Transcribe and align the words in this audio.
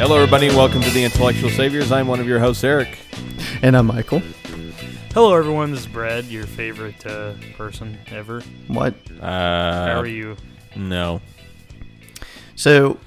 Hello, 0.00 0.16
everybody, 0.16 0.46
and 0.48 0.56
welcome 0.56 0.80
to 0.80 0.90
the 0.90 1.04
Intellectual 1.04 1.50
Saviors. 1.50 1.92
I'm 1.92 2.06
one 2.08 2.20
of 2.20 2.26
your 2.26 2.38
hosts, 2.38 2.64
Eric. 2.64 2.98
And 3.62 3.76
I'm 3.76 3.86
Michael. 3.86 4.22
Hello, 5.12 5.34
everyone. 5.34 5.72
This 5.72 5.80
is 5.80 5.86
Brad, 5.86 6.24
your 6.24 6.46
favorite 6.46 7.04
uh, 7.06 7.34
person 7.56 7.98
ever. 8.08 8.40
What? 8.68 8.94
Uh, 9.20 9.86
How 9.86 10.00
are 10.00 10.06
you? 10.06 10.36
No. 10.74 11.20
So 12.56 12.98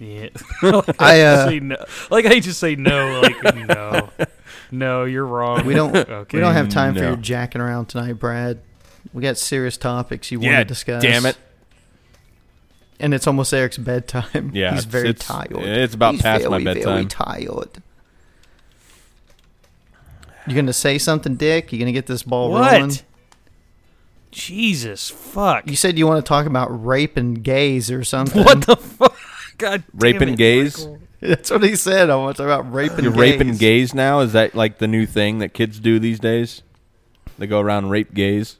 Yeah. 0.00 0.30
I 0.98 1.20
uh, 1.20 1.46
say 1.48 1.60
no. 1.60 1.76
Like 2.10 2.26
I 2.26 2.40
just 2.40 2.58
say 2.58 2.74
no. 2.74 3.20
Like 3.20 3.54
no, 3.68 4.08
no, 4.72 5.04
you're 5.04 5.26
wrong. 5.26 5.64
we 5.64 5.74
don't 5.74 5.94
Okay. 5.94 6.36
we 6.36 6.40
don't 6.40 6.54
have 6.54 6.68
time 6.68 6.94
for 6.94 7.00
your 7.02 7.16
jacking 7.16 7.60
around 7.60 7.86
tonight, 7.86 8.14
Brad. 8.14 8.60
We 9.12 9.22
got 9.22 9.38
serious 9.38 9.76
topics 9.76 10.32
you 10.32 10.40
want 10.40 10.56
to 10.56 10.64
discuss. 10.64 11.02
damn 11.02 11.26
it. 11.26 11.36
And 13.00 13.14
it's 13.14 13.26
almost 13.26 13.52
Eric's 13.54 13.78
bedtime. 13.78 14.50
Yeah, 14.54 14.70
he's 14.72 14.80
it's- 14.80 14.84
very 14.84 15.08
it's- 15.10 15.26
tired. 15.26 15.52
it's 15.56 15.94
about 15.94 16.12
He's 16.14 16.22
past 16.22 16.48
my 16.48 16.62
very, 16.62 16.82
Very 16.82 17.06
tired. 17.06 17.82
You 20.46 20.54
gonna 20.54 20.72
say 20.72 20.98
something, 20.98 21.36
Dick? 21.36 21.72
You 21.72 21.78
gonna 21.78 21.92
get 21.92 22.06
this 22.06 22.22
ball 22.22 22.50
What? 22.50 22.72
rolling? 22.72 22.92
Jesus 24.30 25.10
fuck. 25.10 25.68
You 25.68 25.76
said 25.76 25.98
you 25.98 26.06
want 26.06 26.24
to 26.24 26.28
talk 26.28 26.46
about 26.46 26.68
rape 26.84 27.16
and 27.16 27.42
gays 27.42 27.90
or 27.90 28.04
something. 28.14 28.42
what 28.44 28.66
the 28.66 28.76
fuck? 28.76 29.16
God. 29.58 29.84
damn 29.96 30.00
Raping 30.00 30.28
it, 30.30 30.36
gays? 30.38 30.78
Michael. 30.78 30.98
That's 31.20 31.50
what 31.50 31.62
he 31.62 31.76
said. 31.76 32.08
I 32.08 32.16
want 32.16 32.36
to 32.36 32.42
talk 32.42 32.46
about 32.50 32.72
rape 32.72 32.92
and 32.92 33.02
You're 33.04 33.12
gays. 33.12 33.20
raping 33.32 33.56
gays 33.56 33.92
now? 33.94 34.20
Is 34.20 34.32
that 34.32 34.54
like 34.54 34.78
the 34.78 34.88
new 34.88 35.04
thing 35.04 35.38
that 35.38 35.52
kids 35.52 35.78
do 35.78 35.98
these 35.98 36.18
days? 36.18 36.62
They 37.38 37.46
go 37.46 37.60
around 37.60 37.84
and 37.84 37.90
rape 37.90 38.14
gays? 38.14 38.56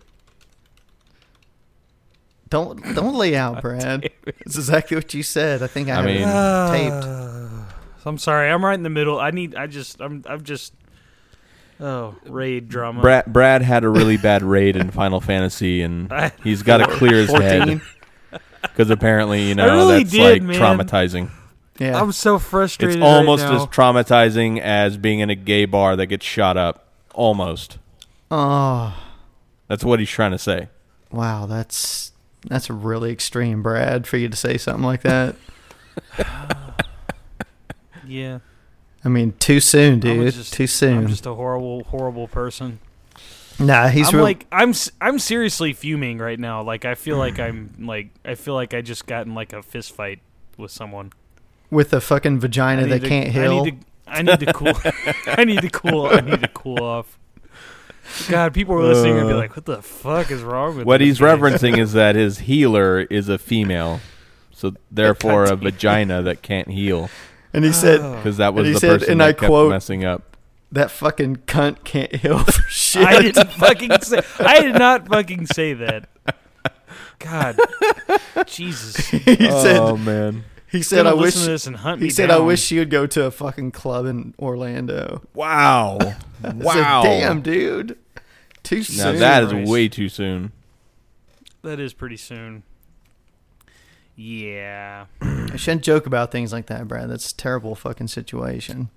Don't 2.51 2.83
don't 2.95 3.15
lay 3.15 3.37
out, 3.37 3.63
Brad. 3.63 4.11
That's 4.25 4.57
exactly 4.57 4.97
what 4.97 5.15
you 5.15 5.23
said. 5.23 5.63
I 5.63 5.69
think 5.69 5.89
I, 5.89 5.95
I 5.95 6.05
mean- 6.05 6.29
it 6.29 6.91
taped. 6.91 7.07
I'm 8.07 8.19
sorry. 8.19 8.51
I'm 8.51 8.65
right 8.65 8.75
in 8.75 8.83
the 8.83 8.91
middle. 8.91 9.21
I 9.21 9.31
need. 9.31 9.55
I 9.55 9.67
just. 9.67 10.01
I'm. 10.01 10.25
I'm 10.27 10.43
just. 10.43 10.73
Oh, 11.79 12.15
raid 12.27 12.69
drama. 12.69 13.01
Brad, 13.01 13.25
Brad 13.27 13.63
had 13.63 13.85
a 13.85 13.89
really 13.89 14.19
bad 14.19 14.43
raid 14.43 14.77
in 14.77 14.91
Final 14.91 15.21
Fantasy, 15.21 15.81
and 15.81 16.13
he's 16.45 16.63
got 16.63 16.79
to 16.79 16.87
clear 16.87 17.15
his 17.15 17.31
head. 17.31 17.81
Because 18.61 18.91
apparently, 18.91 19.49
you 19.49 19.55
know, 19.55 19.67
really 19.75 20.03
that's 20.03 20.11
did, 20.11 20.21
like 20.21 20.43
man. 20.43 20.57
traumatizing. 20.57 21.31
Yeah. 21.79 21.99
I'm 21.99 22.13
so 22.13 22.39
frustrated. 22.39 22.99
It's 22.99 23.05
almost 23.05 23.45
right 23.45 23.53
now. 23.53 23.63
as 23.63 23.69
traumatizing 23.69 24.61
as 24.61 24.99
being 24.99 25.21
in 25.21 25.31
a 25.31 25.35
gay 25.35 25.65
bar 25.65 25.97
that 25.97 26.07
gets 26.07 26.27
shot 26.27 26.57
up. 26.57 26.87
Almost. 27.15 27.79
oh. 28.31 28.97
That's 29.67 29.85
what 29.85 30.01
he's 30.01 30.11
trying 30.11 30.33
to 30.33 30.39
say. 30.39 30.69
Wow, 31.13 31.47
that's 31.47 32.10
that's 32.47 32.71
really 32.71 33.13
extreme, 33.13 33.63
Brad, 33.63 34.07
for 34.07 34.17
you 34.17 34.29
to 34.29 34.37
say 34.37 34.57
something 34.59 34.85
like 34.85 35.03
that. 35.03 35.37
Yeah. 38.07 38.41
I 39.05 39.09
mean, 39.09 39.33
too 39.39 39.61
soon, 39.61 40.01
dude. 40.01 40.19
was 40.19 40.35
just- 40.35 40.53
too 40.53 40.67
soon. 40.67 40.99
I'm 40.99 41.07
just 41.07 41.27
a 41.27 41.35
horrible, 41.35 41.85
horrible 41.85 42.27
person. 42.29 42.81
nah, 43.59 43.89
he's 43.89 44.09
I'm 44.09 44.17
real. 44.17 44.25
like 44.25 44.47
I'm 44.51 44.71
s- 44.71 44.91
I'm 45.01 45.19
seriously 45.19 45.73
fuming 45.75 46.19
right 46.19 46.39
now. 46.39 46.63
Like 46.63 46.85
I 46.85 46.95
feel 46.97 47.17
like 47.19 47.39
I'm 47.39 47.73
like 47.79 48.09
I 48.25 48.35
feel 48.35 48.55
like 48.55 48.75
I 48.75 48.81
just 48.81 49.07
got 49.07 49.27
in 49.27 49.35
like 49.35 49.53
a 49.53 49.63
fist 49.63 49.93
fight 49.95 50.21
with 50.57 50.71
someone. 50.71 51.13
with 51.71 51.93
a 51.93 52.01
fucking 52.01 52.41
vagina 52.41 52.87
that 52.87 53.01
to- 53.03 53.09
can't 53.09 53.29
I 53.29 53.31
heal. 53.31 53.65
need 53.65 53.81
to 53.81 53.87
I 54.09 54.23
need 54.23 54.41
to 54.41 54.53
cool 54.53 54.73
I 55.27 55.45
need 55.45 55.61
to 55.61 55.71
cool 55.71 56.07
I 56.07 56.21
need 56.21 56.41
to 56.41 56.49
cool 56.49 56.83
off. 56.83 57.19
God, 58.29 58.55
people 58.55 58.75
are 58.77 58.83
listening 58.83 59.19
and 59.19 59.29
be 59.29 59.35
Uh, 59.35 59.39
like, 59.39 59.57
"What 59.57 59.65
the 59.67 59.83
fuck 59.83 60.31
is 60.31 60.43
wrong 60.43 60.77
with 60.77 60.87
What 60.87 61.01
he's 61.01 61.19
guy?" 61.19 61.27
referencing 61.27 61.79
is 61.79 61.93
that 61.93 62.15
his 62.17 62.39
healer 62.51 63.01
is 63.11 63.29
a 63.29 63.39
female, 63.39 64.01
so 64.53 64.75
therefore 64.91 65.45
a 65.45 65.57
vagina 65.57 66.23
that 66.23 66.43
can't 66.43 66.69
heal 66.69 67.09
and 67.53 67.65
he 67.65 67.73
said 67.73 68.01
Oh. 68.01 68.17
because 68.17 68.37
that 68.37 68.55
was 68.55 68.61
And 68.61 68.67
he 68.69 68.73
the 68.75 68.81
said, 68.81 68.99
person 69.01 69.13
and 69.13 69.21
that 69.21 69.29
I 69.29 69.33
kept 69.33 69.47
quote, 69.47 69.71
messing 69.71 70.05
up. 70.05 70.37
that 70.73 70.91
fucking 70.91 71.37
cunt 71.47 71.83
can't 71.85 72.15
heal 72.15 72.39
for 72.45 72.63
shit. 72.69 73.05
I 73.07 73.21
didn't 73.23 73.51
fucking 73.53 74.01
say 74.03 74.21
I 74.39 74.61
did 74.61 74.75
not 74.75 75.09
fucking 75.09 75.47
say 75.47 75.73
that. 75.75 76.09
God, 77.19 77.59
Jesus. 78.47 78.97
he 79.09 79.37
oh 79.49 79.63
said 79.97 80.05
man! 80.07 80.45
He 80.71 80.83
said 80.83 81.07
I 81.07 81.13
wish 81.15 81.35
listen 81.37 81.43
to 81.45 81.51
this 81.51 81.67
and 81.67 81.77
hunt 81.77 82.01
he 82.01 82.07
me 82.07 82.11
said 82.11 82.31
I 82.31 82.39
down. 82.39 82.47
wish 82.47 82.63
she 82.63 82.79
would 82.79 82.91
go 82.91 83.07
to 83.07 83.25
a 83.27 83.31
fucking 83.31 83.73
club 83.73 84.07
in 84.07 84.35
Orlando. 84.39 85.23
Wow! 85.35 85.99
I 86.45 86.53
wow! 86.53 87.03
said, 87.03 87.21
damn, 87.21 87.41
dude. 87.43 87.99
Too 88.63 88.77
Now 88.79 88.83
soon. 88.83 89.19
that 89.21 89.43
is 89.45 89.51
Christ. 89.53 89.71
way 89.71 89.89
too 89.89 90.09
soon. 90.09 90.53
that 91.63 91.81
is 91.81 91.93
pretty 91.93 92.17
soon. 92.17 92.63
Yeah. 94.17 95.07
I 95.23 95.57
shouldn't 95.57 95.83
joke 95.83 96.07
about 96.07 96.31
things 96.31 96.53
like 96.53 96.67
that, 96.67 96.87
Brad. 96.87 97.09
That's 97.11 97.31
a 97.33 97.37
terrible 97.37 97.75
fucking 97.75 98.09
situation. 98.09 98.91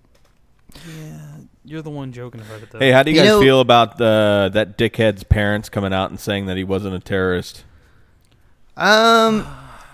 Yeah, 0.87 1.19
you're 1.63 1.81
the 1.83 1.91
one 1.91 2.11
joking 2.11 2.41
about 2.41 2.61
it 2.63 2.71
though. 2.71 2.79
Hey, 2.79 2.91
how 2.91 3.03
do 3.03 3.11
you, 3.11 3.17
You 3.17 3.21
guys 3.21 3.27
know- 3.29 3.41
feel 3.41 3.59
about 3.61 3.97
the 3.97 4.49
that 4.53 4.77
dickhead's 4.77 5.23
parents 5.23 5.69
coming 5.69 5.93
out 5.93 6.09
and 6.09 6.19
saying 6.19 6.47
that 6.47 6.57
he 6.57 6.63
wasn't 6.63 6.95
a 6.95 6.99
terrorist? 6.99 7.63
Um, 8.75 9.45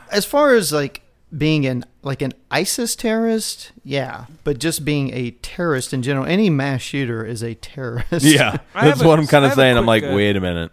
as 0.09 0.25
far 0.25 0.56
as 0.56 0.72
like 0.72 1.01
being 1.35 1.66
an 1.66 1.85
like 2.01 2.22
an 2.22 2.34
ISIS 2.50 2.95
terrorist, 2.95 3.72
yeah, 3.84 4.25
but 4.44 4.57
just 4.59 4.84
being 4.85 5.13
a 5.13 5.31
terrorist 5.31 5.94
in 5.94 6.01
general, 6.01 6.25
any 6.25 6.50
mass 6.50 6.81
shooter 6.81 7.23
is 7.25 7.44
a 7.44 7.53
terrorist. 7.56 8.25
Yeah, 8.25 8.57
I 8.75 8.85
that's 8.90 9.01
a- 9.01 9.07
what 9.07 9.19
I'm 9.19 9.28
kind 9.28 9.44
I 9.45 9.47
of 9.47 9.51
have 9.51 9.57
a 9.57 9.62
saying. 9.62 9.78
I'm 9.78 9.84
quick, 9.85 10.03
like, 10.03 10.12
uh, 10.12 10.16
wait 10.16 10.35
a 10.35 10.39
minute, 10.41 10.72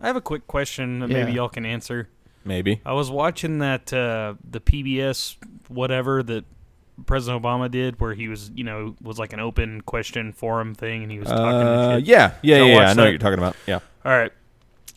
I 0.00 0.06
have 0.08 0.16
a 0.16 0.20
quick 0.20 0.46
question 0.46 1.00
that 1.00 1.10
Yeah. 1.10 1.24
maybe 1.24 1.32
y'all 1.32 1.48
can 1.48 1.64
answer. 1.66 2.08
maybe. 2.44 2.80
I 2.84 2.92
was 2.92 3.10
watching 3.10 3.58
that 3.58 3.92
uh, 3.92 4.34
the 4.48 4.60
PBS 4.60 5.36
whatever 5.68 6.22
that 6.22 6.44
President 7.06 7.42
Obama 7.42 7.70
did, 7.70 8.00
where 8.00 8.14
he 8.14 8.26
was, 8.26 8.50
you 8.54 8.64
know, 8.64 8.96
was 9.00 9.18
like 9.20 9.32
an 9.32 9.38
open 9.38 9.80
question 9.82 10.32
forum 10.32 10.74
thing, 10.74 11.02
and 11.04 11.12
he 11.12 11.18
was 11.20 11.28
talking. 11.28 11.44
Uh, 11.68 11.90
and 11.90 12.00
shit. 12.00 12.08
yeah, 12.08 12.32
yeah, 12.42 12.56
So 12.58 12.64
yeah. 12.66 12.74
watch 12.74 12.82
I 12.82 12.88
know 12.88 12.94
that. 12.94 13.02
what 13.02 13.08
you're 13.10 13.18
talking 13.18 13.38
about. 13.38 13.56
Yeah. 13.68 13.78
All 14.04 14.12
right. 14.12 14.32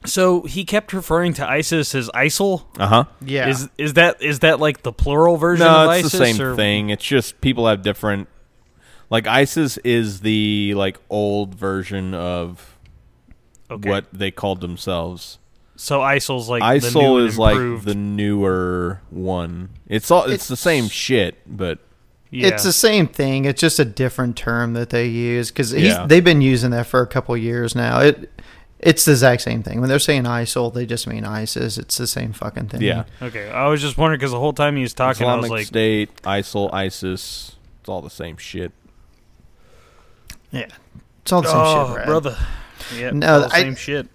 So 0.06 0.42
he 0.44 0.66
kept 0.66 0.94
referring 0.94 1.34
to 1.34 1.48
ISIS 1.48 1.94
as 1.94 2.10
ISIL. 2.16 2.64
Uh 2.80 2.88
huh. 2.88 3.04
yeah. 3.24 3.50
Is 3.50 3.70
is 3.78 3.94
that 3.94 4.22
is 4.22 4.40
that 4.40 4.60
like 4.60 4.82
the 4.84 4.92
plural 4.92 5.38
version 5.38 5.66
No, 5.66 5.90
of 5.92 5.98
it's 5.98 6.08
ISIS? 6.08 6.12
the 6.20 6.26
same 6.26 6.42
or- 6.42 6.56
thing. 6.56 6.90
It's 6.90 7.06
just 7.06 7.40
people 7.42 7.68
have 7.68 7.82
different. 7.84 8.28
Like 9.10 9.28
ISIS 9.28 9.78
is 9.80 10.22
the 10.22 10.74
like 10.76 10.98
old 11.10 11.54
version 11.56 12.14
of 12.14 12.78
Okay. 13.70 13.90
what 13.90 14.06
they 14.12 14.32
called 14.32 14.60
themselves. 14.62 15.38
So 15.76 16.00
ISIL's 16.02 16.50
like 16.50 16.62
the 16.62 16.90
new 16.90 16.98
ISIL 17.00 17.20
and 17.20 17.28
is 17.30 17.38
like 17.40 17.84
the 17.86 17.96
newer 17.96 19.02
one. 19.10 19.70
It's 19.88 20.10
all 20.12 20.24
it's, 20.26 20.48
the 20.48 20.58
same 20.58 20.88
shit, 20.90 21.38
but 21.46 21.80
yeah. 22.30 22.48
It's 22.48 22.64
the 22.64 22.72
same 22.74 23.08
thing. 23.08 23.46
It's 23.46 23.60
just 23.60 23.80
a 23.80 23.86
different 23.86 24.38
term 24.38 24.74
that 24.74 24.90
they 24.90 25.08
use 25.08 25.52
because 25.52 25.74
Yeah. 25.74 26.06
they've 26.06 26.24
been 26.24 26.42
using 26.42 26.72
that 26.72 26.88
for 26.88 27.02
a 27.02 27.08
couple 27.08 27.36
years 27.36 27.76
now. 27.76 28.00
It 28.00 28.30
it's 28.82 29.06
the 29.06 29.12
exact 29.12 29.42
same 29.44 29.64
thing. 29.64 29.80
When 29.80 29.90
they're 29.90 30.00
saying 30.00 30.24
ISIL, 30.24 30.74
they 30.74 30.86
just 30.86 31.08
mean 31.08 31.24
ISIS. 31.24 31.78
It's 31.78 31.98
the 31.98 32.08
same 32.08 32.34
fucking 32.34 32.68
thing. 32.70 32.82
yeah. 32.82 33.04
okay. 33.22 33.50
I 33.50 33.68
was 33.68 33.80
just 33.82 33.98
wondering 33.98 34.20
because 34.20 34.32
the 34.32 34.40
whole 34.40 34.54
time 34.54 34.76
he 34.76 34.82
was 34.82 34.94
talking, 34.94 35.28
I 35.28 35.36
was 35.36 35.46
Islamic 35.46 35.52
like, 35.52 35.68
State, 35.68 36.22
ISIL, 36.24 36.74
ISIS. 36.74 37.56
It's 37.80 37.90
all 37.90 38.02
the 38.02 38.10
same 38.10 38.38
shit. 38.38 38.72
yeah. 40.52 40.68
It's 41.24 41.32
all 41.32 41.42
the 41.42 41.48
same 41.50 41.58
"Oh, 41.60 41.86
shit, 41.88 41.96
Brad. 41.96 42.08
brother." 42.08 42.38
Yeah, 42.98 43.12
No, 43.12 43.34
all 43.36 43.40
the 43.50 43.56
I- 43.56 43.62
same 43.62 43.76
shit. 43.76 44.08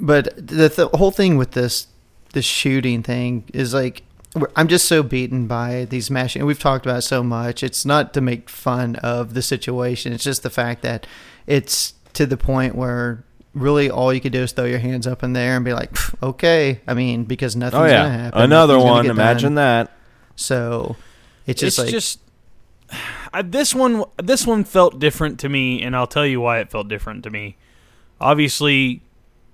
But 0.00 0.36
the, 0.36 0.68
the 0.68 0.88
whole 0.96 1.10
thing 1.10 1.36
with 1.36 1.50
this 1.52 1.88
this 2.32 2.44
shooting 2.44 3.02
thing 3.02 3.44
is 3.52 3.74
like 3.74 4.02
we're- 4.36 4.52
I'm 4.54 4.68
just 4.68 4.86
so 4.86 5.02
beaten 5.02 5.46
by 5.48 5.86
these 5.86 6.10
mass. 6.10 6.36
And 6.36 6.46
we've 6.46 6.58
talked 6.58 6.86
about 6.86 6.98
it 6.98 7.02
so 7.02 7.24
much. 7.24 7.62
It's 7.64 7.84
not 7.84 8.14
to 8.14 8.20
make 8.20 8.48
fun 8.48 8.94
of 8.96 9.34
the 9.34 9.42
situation. 9.42 10.12
It's 10.12 10.22
just 10.22 10.44
the 10.44 10.50
fact 10.50 10.82
that 10.82 11.06
it's 11.48 11.94
to 12.12 12.26
the 12.26 12.36
point 12.36 12.76
where 12.76 13.24
really 13.54 13.90
all 13.90 14.12
you 14.12 14.20
could 14.20 14.32
do 14.32 14.42
is 14.42 14.52
throw 14.52 14.64
your 14.66 14.78
hands 14.78 15.06
up 15.06 15.22
in 15.22 15.32
there 15.32 15.56
and 15.56 15.64
be 15.64 15.72
like, 15.72 15.90
okay. 16.22 16.80
I 16.86 16.94
mean, 16.94 17.24
because 17.24 17.56
nothing's 17.56 17.80
Oh 17.82 17.88
gonna 17.88 18.10
happen. 18.10 18.40
another 18.40 18.74
nothing's 18.74 18.84
gonna 18.90 18.96
one. 19.08 19.10
Imagine 19.10 19.54
done. 19.54 19.86
that. 19.86 19.96
So 20.36 20.96
it's 21.46 21.60
just 21.60 21.78
it's 21.78 21.84
like 21.86 21.90
just 21.92 22.20
I, 23.32 23.42
this 23.42 23.74
one. 23.74 24.04
This 24.22 24.46
one 24.46 24.64
felt 24.64 24.98
different 24.98 25.38
to 25.40 25.48
me, 25.48 25.82
and 25.82 25.94
I'll 25.94 26.06
tell 26.06 26.26
you 26.26 26.40
why 26.40 26.60
it 26.60 26.70
felt 26.70 26.88
different 26.88 27.22
to 27.24 27.30
me. 27.30 27.56
Obviously, 28.20 29.02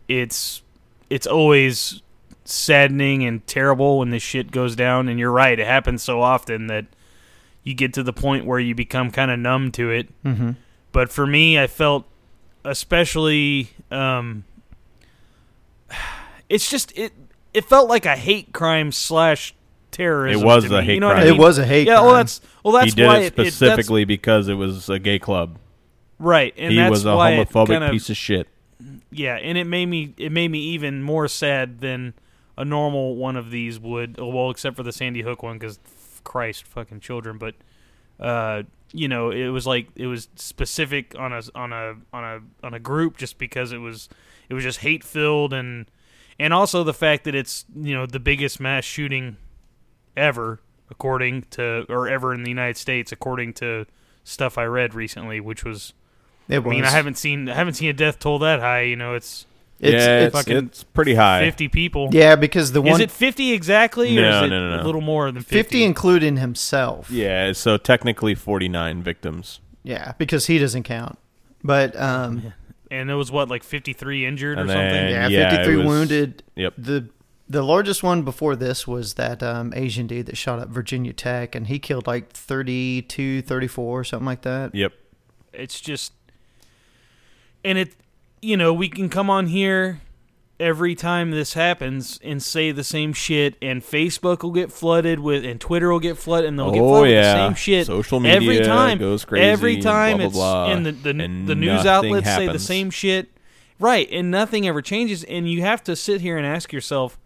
it's 0.08 0.62
it's 1.10 1.26
always 1.26 2.00
saddening 2.44 3.24
and 3.24 3.44
terrible 3.46 3.98
when 3.98 4.10
this 4.10 4.22
shit 4.22 4.50
goes 4.52 4.76
down, 4.76 5.08
and 5.08 5.18
you're 5.18 5.32
right. 5.32 5.58
It 5.58 5.66
happens 5.66 6.02
so 6.02 6.20
often 6.20 6.66
that 6.68 6.86
you 7.64 7.74
get 7.74 7.92
to 7.94 8.02
the 8.02 8.12
point 8.12 8.44
where 8.46 8.60
you 8.60 8.74
become 8.74 9.10
kind 9.10 9.30
of 9.30 9.38
numb 9.38 9.72
to 9.72 9.90
it. 9.90 10.08
hmm 10.22 10.52
But 10.92 11.10
for 11.10 11.26
me, 11.26 11.58
I 11.58 11.66
felt 11.66 12.06
especially. 12.64 13.70
Um, 13.90 14.44
it's 16.48 16.68
just 16.70 16.96
it. 16.96 17.12
It 17.52 17.64
felt 17.64 17.88
like 17.88 18.04
a 18.06 18.16
hate 18.16 18.52
crime 18.52 18.90
slash 18.92 19.54
terrorism. 19.90 20.42
It 20.42 20.44
was 20.44 20.64
to 20.64 20.76
a 20.76 20.80
me. 20.80 20.86
hate 20.86 20.94
you 20.94 21.00
know 21.00 21.08
What 21.08 21.18
I 21.18 21.22
crime. 21.22 21.34
it 21.34 21.38
was 21.38 21.58
a 21.58 21.64
hate. 21.64 21.86
Yeah, 21.86 21.94
crime. 21.96 22.06
well, 22.06 22.14
that's 22.14 22.40
well, 22.64 22.74
that's 22.74 22.84
he 22.86 22.96
did 22.96 23.06
why 23.06 23.18
it 23.18 23.38
it, 23.38 23.52
specifically 23.52 24.04
because 24.04 24.48
it 24.48 24.54
was 24.54 24.88
a 24.88 24.98
gay 24.98 25.18
club. 25.18 25.58
right, 26.18 26.52
and 26.56 26.72
he 26.72 26.78
that's 26.78 26.90
was 26.90 27.04
a 27.04 27.14
why 27.14 27.32
homophobic 27.32 27.68
kind 27.68 27.84
of, 27.84 27.90
piece 27.92 28.10
of 28.10 28.16
shit. 28.16 28.48
yeah, 29.10 29.36
and 29.36 29.56
it 29.56 29.64
made 29.66 29.86
me 29.86 30.14
it 30.16 30.32
made 30.32 30.50
me 30.50 30.58
even 30.58 31.02
more 31.02 31.28
sad 31.28 31.80
than 31.80 32.14
a 32.56 32.64
normal 32.64 33.16
one 33.16 33.36
of 33.36 33.50
these 33.50 33.78
would. 33.78 34.18
Well, 34.18 34.50
except 34.50 34.76
for 34.76 34.82
the 34.82 34.92
Sandy 34.92 35.22
Hook 35.22 35.42
one, 35.42 35.58
because 35.58 35.78
Christ, 36.24 36.64
fucking 36.64 37.00
children. 37.00 37.38
But 37.38 37.54
uh, 38.18 38.64
you 38.94 39.08
know, 39.08 39.30
it 39.30 39.48
was 39.48 39.66
like 39.66 39.88
it 39.96 40.06
was 40.06 40.28
specific 40.36 41.14
on 41.18 41.32
a 41.32 41.42
on 41.54 41.72
a 41.72 41.96
on 42.12 42.24
a 42.24 42.66
on 42.66 42.74
a 42.74 42.78
group 42.78 43.16
just 43.16 43.38
because 43.38 43.72
it 43.72 43.78
was 43.78 44.08
it 44.48 44.54
was 44.54 44.62
just 44.62 44.78
hate 44.78 45.02
filled 45.02 45.52
and 45.52 45.86
and 46.38 46.54
also 46.54 46.84
the 46.84 46.94
fact 46.94 47.24
that 47.24 47.34
it's 47.34 47.64
you 47.74 47.92
know 47.92 48.06
the 48.06 48.20
biggest 48.20 48.60
mass 48.60 48.84
shooting 48.84 49.36
ever 50.16 50.60
according 50.90 51.42
to 51.50 51.84
or 51.88 52.08
ever 52.08 52.32
in 52.32 52.44
the 52.44 52.48
United 52.50 52.76
States 52.76 53.10
according 53.10 53.52
to 53.54 53.84
stuff 54.22 54.56
I 54.56 54.64
read 54.64 54.94
recently, 54.94 55.40
which 55.40 55.64
was 55.64 55.92
It 56.48 56.64
I 56.64 56.68
mean 56.68 56.84
I 56.84 56.90
haven't 56.90 57.18
seen 57.18 57.48
I 57.48 57.54
haven't 57.54 57.74
seen 57.74 57.90
a 57.90 57.94
death 57.94 58.20
toll 58.20 58.38
that 58.38 58.60
high. 58.60 58.82
You 58.82 58.96
know, 58.96 59.14
it's 59.14 59.44
It's, 59.84 59.92
yeah, 59.92 60.18
it's, 60.20 60.26
it's, 60.26 60.36
fucking 60.36 60.66
it's 60.66 60.84
pretty 60.84 61.14
high. 61.14 61.44
fifty 61.44 61.68
people. 61.68 62.08
yeah, 62.12 62.36
because 62.36 62.72
the 62.72 62.80
one 62.82 62.94
Is 62.94 63.00
it 63.00 63.10
fifty 63.10 63.52
exactly, 63.52 64.18
or 64.18 64.24
is 64.24 64.36
it 64.42 64.48
no, 64.48 64.70
no, 64.70 64.76
no. 64.76 64.82
a 64.82 64.84
little 64.84 65.00
more 65.00 65.30
than 65.30 65.42
fifty? 65.42 65.56
50 65.78 65.84
including 65.84 66.36
himself. 66.38 67.10
Yeah, 67.10 67.52
so 67.52 67.76
technically 67.76 68.34
49 68.34 69.02
victims. 69.02 69.60
Yeah, 69.82 70.12
because 70.18 70.46
he 70.46 70.58
doesn't 70.58 70.84
count. 70.84 71.18
But 71.62 71.94
um, 72.00 72.52
and 72.90 73.10
it 73.10 73.14
was 73.14 73.30
what 73.30 73.48
like 73.48 73.62
fifty-three 73.62 74.24
injured 74.26 74.58
And 74.58 74.68
or 74.68 74.72
something. 74.72 75.10
yeah, 75.10 75.28
yeah, 75.28 75.50
53 75.50 75.76
was- 75.76 75.86
wounded. 75.86 76.42
Yep. 76.56 76.74
The 76.78 77.08
the 77.48 77.62
largest 77.62 78.02
one 78.02 78.22
before 78.22 78.56
this 78.56 78.86
was 78.86 79.14
that 79.14 79.42
um, 79.42 79.72
Asian 79.76 80.06
dude 80.06 80.26
that 80.26 80.36
shot 80.36 80.58
up 80.58 80.68
Virginia 80.70 81.12
Tech, 81.12 81.54
and 81.54 81.66
he 81.66 81.78
killed 81.78 82.06
like 82.06 82.30
32, 82.32 83.42
34, 83.42 84.04
something 84.04 84.24
like 84.24 84.42
that. 84.42 84.74
Yep. 84.74 84.92
It's 85.52 85.78
just, 85.80 86.12
and 87.62 87.76
it, 87.78 87.94
you 88.44 88.56
know, 88.56 88.72
we 88.72 88.88
can 88.88 89.08
come 89.08 89.30
on 89.30 89.46
here 89.46 90.00
every 90.60 90.94
time 90.94 91.32
this 91.32 91.54
happens 91.54 92.20
and 92.22 92.40
say 92.42 92.70
the 92.70 92.84
same 92.84 93.12
shit, 93.12 93.56
and 93.60 93.82
Facebook 93.82 94.42
will 94.42 94.52
get 94.52 94.70
flooded 94.70 95.18
with, 95.18 95.44
and 95.44 95.60
Twitter 95.60 95.90
will 95.90 95.98
get 96.00 96.16
flooded, 96.16 96.48
and 96.48 96.58
they'll 96.58 96.70
get 96.70 96.80
Oh, 96.82 96.88
flooded 96.90 97.12
yeah. 97.12 97.20
with 97.20 97.24
the 97.24 97.46
same 97.48 97.54
shit. 97.54 97.86
Social 97.86 98.20
media 98.20 98.36
every 98.36 98.58
time 98.60 98.98
goes 98.98 99.24
crazy 99.24 99.44
Every 99.44 99.74
and 99.74 99.82
time 99.82 100.16
blah, 100.18 100.26
it's 100.26 100.34
blah, 100.34 100.64
blah, 100.66 100.74
and 100.74 100.86
the 100.86 100.92
the, 100.92 101.12
the 101.12 101.54
news 101.54 101.84
outlets 101.86 102.26
say 102.26 102.46
the 102.46 102.58
same 102.58 102.90
shit, 102.90 103.28
right? 103.80 104.08
And 104.12 104.30
nothing 104.30 104.66
ever 104.68 104.80
changes, 104.82 105.24
and 105.24 105.50
you 105.50 105.62
have 105.62 105.82
to 105.84 105.96
sit 105.96 106.20
here 106.20 106.36
and 106.36 106.46
ask 106.46 106.72
yourself, 106.72 107.18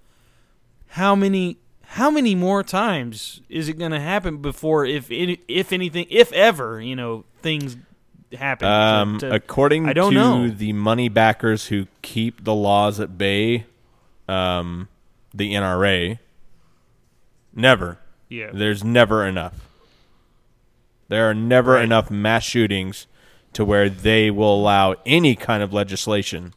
how 0.89 1.15
many. 1.15 1.59
How 1.93 2.11
many 2.11 2.35
more 2.35 2.63
times 2.63 3.41
is 3.49 3.67
it 3.71 3.79
going 3.79 3.93
to 3.93 4.01
happen 4.01 4.43
before, 4.43 4.85
if 4.85 5.11
any, 5.11 5.41
if 5.49 5.73
anything, 5.73 6.07
if 6.11 6.31
ever, 6.35 6.83
you 6.83 6.95
know, 6.95 7.25
things 7.41 7.79
happen? 8.37 8.67
to- 8.67 8.73
Um, 8.73 9.19
to- 9.19 9.35
according 9.35 9.89
I 9.89 9.93
don't 9.93 10.13
to 10.13 10.19
know. 10.19 10.49
the 10.49 10.73
money 10.73 11.09
backers 11.09 11.67
who 11.67 11.87
keep 12.03 12.45
the 12.45 12.55
laws 12.55 13.01
at 13.01 13.17
bay, 13.19 13.67
um, 14.29 14.89
the 15.35 15.55
NRA, 15.55 16.19
never. 17.55 17.99
yeah, 18.29 18.51
There's 18.53 18.85
never 18.85 19.27
enough. 19.27 19.55
There 21.09 21.29
are 21.31 21.35
never 21.35 21.73
Right. 21.73 21.85
enough 21.85 22.11
mass 22.11 22.45
shootings 22.45 23.07
to 23.55 23.65
where 23.65 23.89
they 23.89 24.31
will 24.31 24.55
allow 24.55 24.95
any 25.07 25.35
kind 25.35 25.63
of 25.63 25.73
legislation. 25.73 26.53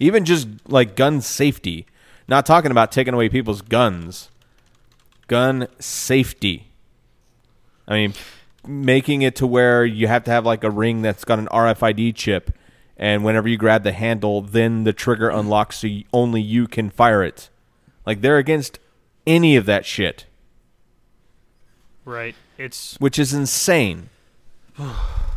Even 0.00 0.24
just 0.24 0.48
like 0.66 0.96
gun 0.96 1.20
safety. 1.20 1.84
Not 2.26 2.46
talking 2.46 2.70
about 2.70 2.90
taking 2.92 3.12
away 3.14 3.28
people's 3.28 3.60
guns. 3.62 4.30
Gun 5.26 5.66
safety. 5.78 6.68
I 7.86 7.94
mean, 7.94 8.14
making 8.66 9.22
it 9.22 9.36
to 9.36 9.46
where 9.46 9.84
you 9.84 10.06
have 10.08 10.24
to 10.24 10.30
have 10.30 10.44
like 10.44 10.64
a 10.64 10.70
ring 10.70 11.02
that's 11.02 11.24
got 11.24 11.38
an 11.38 11.46
RFID 11.52 12.14
chip, 12.14 12.50
and 12.96 13.24
whenever 13.24 13.48
you 13.48 13.56
grab 13.56 13.82
the 13.84 13.92
handle, 13.92 14.40
then 14.42 14.84
the 14.84 14.92
trigger 14.92 15.28
unlocks 15.30 15.78
so 15.78 15.86
you, 15.86 16.04
only 16.12 16.40
you 16.40 16.66
can 16.66 16.90
fire 16.90 17.22
it. 17.22 17.48
Like 18.06 18.20
they're 18.20 18.38
against 18.38 18.78
any 19.26 19.56
of 19.56 19.66
that 19.66 19.84
shit, 19.86 20.26
right. 22.04 22.34
It's 22.56 22.96
which 22.98 23.18
is 23.18 23.32
insane. 23.32 24.10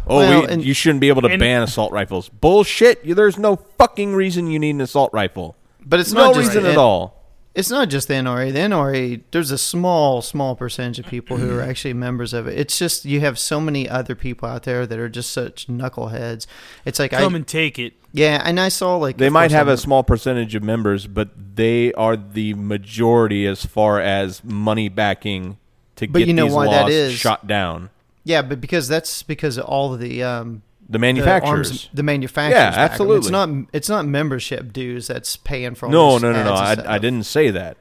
Oh, 0.07 0.17
Well, 0.17 0.41
we, 0.41 0.47
and- 0.47 0.65
you 0.65 0.74
shouldn't 0.74 1.00
be 1.00 1.09
able 1.09 1.21
to 1.21 1.27
and- 1.27 1.39
ban 1.39 1.62
assault 1.62 1.91
rifles. 1.91 2.27
Bullshit! 2.27 3.06
You- 3.06 3.13
There's 3.13 3.38
no 3.38 3.56
fucking 3.77 4.15
reason 4.15 4.47
you 4.47 4.57
need 4.57 4.71
an 4.71 4.81
assault 4.81 5.13
rifle. 5.13 5.56
But 5.85 6.00
it's 6.00 6.12
no 6.12 6.25
not 6.25 6.33
just 6.33 6.47
reason 6.47 6.63
the- 6.63 6.71
at 6.71 6.77
all. 6.77 7.20
It's 7.53 7.69
not 7.69 7.89
just 7.89 8.07
the 8.07 8.13
NRA. 8.13 8.53
The 8.53 8.59
NRA, 8.59 9.21
there's 9.31 9.51
a 9.51 9.57
small, 9.57 10.21
small 10.21 10.56
percentage 10.56 11.00
of 11.00 11.06
people 11.07 11.36
who 11.36 11.57
are 11.57 11.62
actually 11.62 11.94
members 11.94 12.31
of 12.33 12.48
it. 12.48 12.57
It's 12.57 12.80
just 12.80 13.03
you 13.03 13.19
have 13.19 13.38
so 13.38 13.59
many 13.59 13.89
other 13.89 14.15
people 14.15 14.48
out 14.48 14.63
there 14.63 14.88
that 14.88 14.98
are 14.98 15.09
just 15.09 15.31
such 15.33 15.68
knuckleheads. 15.68 16.45
It's 16.86 16.98
like 16.98 17.12
come 17.12 17.33
I, 17.33 17.38
and 17.38 17.45
take 17.48 17.77
it. 17.77 17.94
yeah, 18.13 18.42
and 18.45 18.57
I 18.57 18.69
saw 18.69 18.95
like 18.95 19.18
They 19.18 19.30
might 19.30 19.51
have 19.51 19.68
I'm 19.68 19.74
a 19.74 19.77
small 19.77 20.01
percentage 20.03 20.56
of 20.56 20.63
members, 20.63 21.07
but 21.07 21.31
they 21.56 21.92
are 21.94 22.15
the 22.15 22.53
majority 22.53 23.45
as 23.45 23.65
far 23.65 24.00
as 24.00 24.44
money 24.45 24.88
backing 24.88 25.57
to 25.98 26.07
But 26.07 26.19
get 26.19 26.27
you 26.30 26.33
know 26.33 26.45
these 26.45 26.53
why 26.53 26.65
laws 26.68 26.75
that 26.75 26.89
is? 26.89 27.13
shot 27.13 27.48
down. 27.48 27.89
Yeah, 28.24 28.44
but 28.44 28.62
because 28.62 28.88
that's 28.88 29.24
because 29.24 29.59
all 29.59 29.94
of 29.94 30.00
the 30.00 30.24
um 30.24 30.62
The 30.91 30.97
the 30.97 30.99
manufacturers. 30.99 31.69
arms, 31.69 31.89
the 31.93 32.03
manufacturers. 32.03 32.59
Yeah, 32.59 32.73
absolutely. 32.75 33.17
It's 33.19 33.29
not 33.29 33.49
it's 33.71 33.88
not 33.89 34.05
membership 34.05 34.73
dues 34.73 35.07
that's 35.07 35.38
paying 35.38 35.74
for 35.75 35.86
all 35.86 35.91
no, 35.91 36.17
no, 36.17 36.31
no, 36.33 36.43
no. 36.43 36.53
I. 36.53 36.95
I 36.95 36.98
didn't 37.00 37.24
say 37.24 37.50
that. 37.51 37.77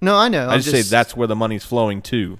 No, 0.00 0.16
I 0.16 0.28
know. 0.28 0.48
I 0.48 0.54
I'm 0.54 0.60
just, 0.60 0.70
say 0.70 0.82
that's 0.82 1.16
where 1.16 1.28
the 1.28 1.36
money's 1.36 1.64
flowing 1.64 2.02
to. 2.02 2.38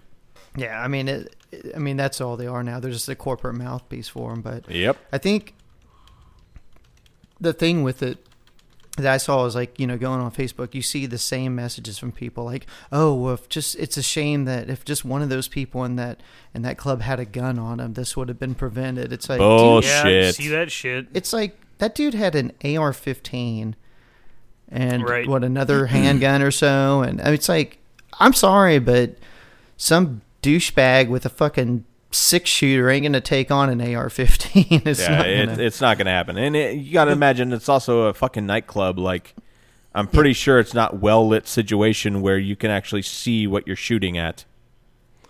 Yeah, 0.56 0.82
I 0.82 0.88
mean, 0.88 1.08
it, 1.08 1.36
it- 1.52 1.72
I 1.76 1.78
mean 1.78 1.96
that's 1.96 2.20
all 2.20 2.36
they 2.36 2.46
are 2.48 2.62
now. 2.64 2.80
They're 2.80 2.90
just 2.90 3.08
a 3.08 3.14
corporate 3.14 3.54
mouthpiece 3.54 4.08
for 4.08 4.30
them. 4.30 4.40
But 4.42 4.68
Yep. 4.70 4.96
I 5.12 5.18
think 5.18 5.54
the 7.40 7.52
thing 7.52 7.82
with 7.82 8.02
it 8.02 8.18
that 8.96 9.06
I 9.12 9.16
saw 9.18 9.44
was 9.44 9.54
like 9.54 9.78
you 9.78 9.86
know 9.86 9.96
going 9.96 10.20
on 10.20 10.30
Facebook, 10.32 10.74
you 10.74 10.82
see 10.82 11.06
the 11.06 11.16
same 11.18 11.54
messages 11.54 11.98
from 11.98 12.12
people 12.12 12.44
like, 12.44 12.66
"Oh, 12.90 13.14
well, 13.14 13.34
if 13.34 13.48
just 13.48 13.76
it's 13.76 13.96
a 13.96 14.02
shame 14.02 14.44
that 14.46 14.68
if 14.68 14.84
just 14.84 15.04
one 15.04 15.22
of 15.22 15.28
those 15.28 15.48
people 15.48 15.84
in 15.84 15.96
that 15.96 16.20
in 16.54 16.62
that 16.62 16.76
club 16.76 17.00
had 17.02 17.20
a 17.20 17.24
gun 17.24 17.58
on 17.58 17.78
him, 17.80 17.94
this 17.94 18.16
would 18.16 18.28
have 18.28 18.38
been 18.38 18.54
prevented." 18.54 19.12
It's 19.12 19.28
like, 19.28 19.38
dude, 19.38 19.46
Bullshit. 19.48 20.06
Yeah, 20.06 20.30
see 20.32 20.48
that 20.48 20.70
shit. 20.72 21.06
it's 21.14 21.32
like 21.32 21.56
that 21.78 21.94
dude 21.94 22.14
had 22.14 22.34
an 22.34 22.52
AR-15 22.64 23.74
and 24.72 25.02
Right. 25.08 25.26
what 25.26 25.42
another 25.44 25.86
handgun 25.86 26.42
or 26.42 26.50
so, 26.50 27.02
and 27.02 27.20
I 27.20 27.26
mean, 27.26 27.34
it's 27.34 27.48
like, 27.48 27.78
I'm 28.18 28.32
sorry, 28.34 28.78
but 28.78 29.16
some 29.76 30.20
douchebag 30.42 31.08
with 31.08 31.24
a 31.24 31.28
fucking 31.30 31.84
six 32.10 32.50
shooter 32.50 32.90
ain't 32.90 33.04
gonna 33.04 33.20
take 33.20 33.50
on 33.50 33.68
an 33.70 33.80
AR-15. 33.80 34.82
it's 34.86 35.00
yeah, 35.00 35.16
not 35.16 35.28
it, 35.28 35.46
gonna. 35.48 35.62
it's 35.62 35.80
not 35.80 35.96
going 35.98 36.06
to 36.06 36.12
happen. 36.12 36.36
And 36.36 36.56
it, 36.56 36.76
you 36.76 36.92
got 36.92 37.04
to 37.06 37.12
imagine 37.12 37.52
it's 37.52 37.68
also 37.68 38.02
a 38.02 38.14
fucking 38.14 38.46
nightclub. 38.46 38.98
Like, 38.98 39.34
I'm 39.94 40.06
pretty 40.08 40.32
sure 40.32 40.58
it's 40.58 40.74
not 40.74 41.00
well 41.00 41.26
lit 41.26 41.46
situation 41.46 42.20
where 42.20 42.38
you 42.38 42.56
can 42.56 42.70
actually 42.70 43.02
see 43.02 43.46
what 43.46 43.66
you're 43.66 43.76
shooting 43.76 44.18
at. 44.18 44.44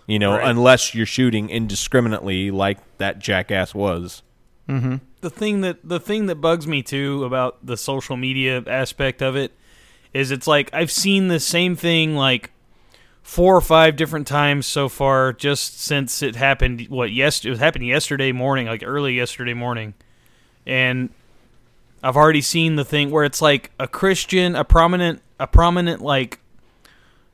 You 0.06 0.18
know, 0.18 0.32
Right. 0.32 0.48
unless 0.48 0.94
you're 0.94 1.06
shooting 1.06 1.50
indiscriminately, 1.50 2.50
like 2.50 2.78
that 2.98 3.18
jackass 3.18 3.74
was. 3.74 4.22
Mm-hmm. 4.68 4.96
the 5.20 5.30
thing 5.30 5.62
that 5.62 5.78
the 5.82 5.98
thing 5.98 6.26
that 6.26 6.36
bugs 6.36 6.64
me 6.66 6.80
too 6.82 7.24
about 7.24 7.64
the 7.66 7.76
social 7.76 8.16
media 8.16 8.62
aspect 8.68 9.20
of 9.20 9.34
it 9.34 9.52
is 10.14 10.30
it's 10.30 10.46
like 10.46 10.70
I've 10.72 10.92
seen 10.92 11.26
the 11.26 11.40
same 11.40 11.74
thing 11.74 12.14
like 12.14 12.52
four 13.22 13.56
or 13.56 13.60
five 13.60 13.96
different 13.96 14.26
times 14.26 14.66
so 14.66 14.88
far 14.88 15.32
just 15.32 15.80
since 15.80 16.22
it 16.22 16.36
happened 16.36 16.86
what 16.88 17.12
yes 17.12 17.44
it 17.44 17.58
happened 17.58 17.86
yesterday 17.86 18.32
morning 18.32 18.66
like 18.66 18.82
early 18.84 19.14
yesterday 19.14 19.54
morning 19.54 19.94
and 20.66 21.10
I've 22.02 22.16
already 22.16 22.40
seen 22.40 22.76
the 22.76 22.84
thing 22.84 23.10
where 23.10 23.24
it's 23.24 23.42
like 23.42 23.70
a 23.78 23.86
Christian 23.86 24.56
a 24.56 24.64
prominent 24.64 25.22
a 25.38 25.46
prominent 25.46 26.00
like 26.00 26.40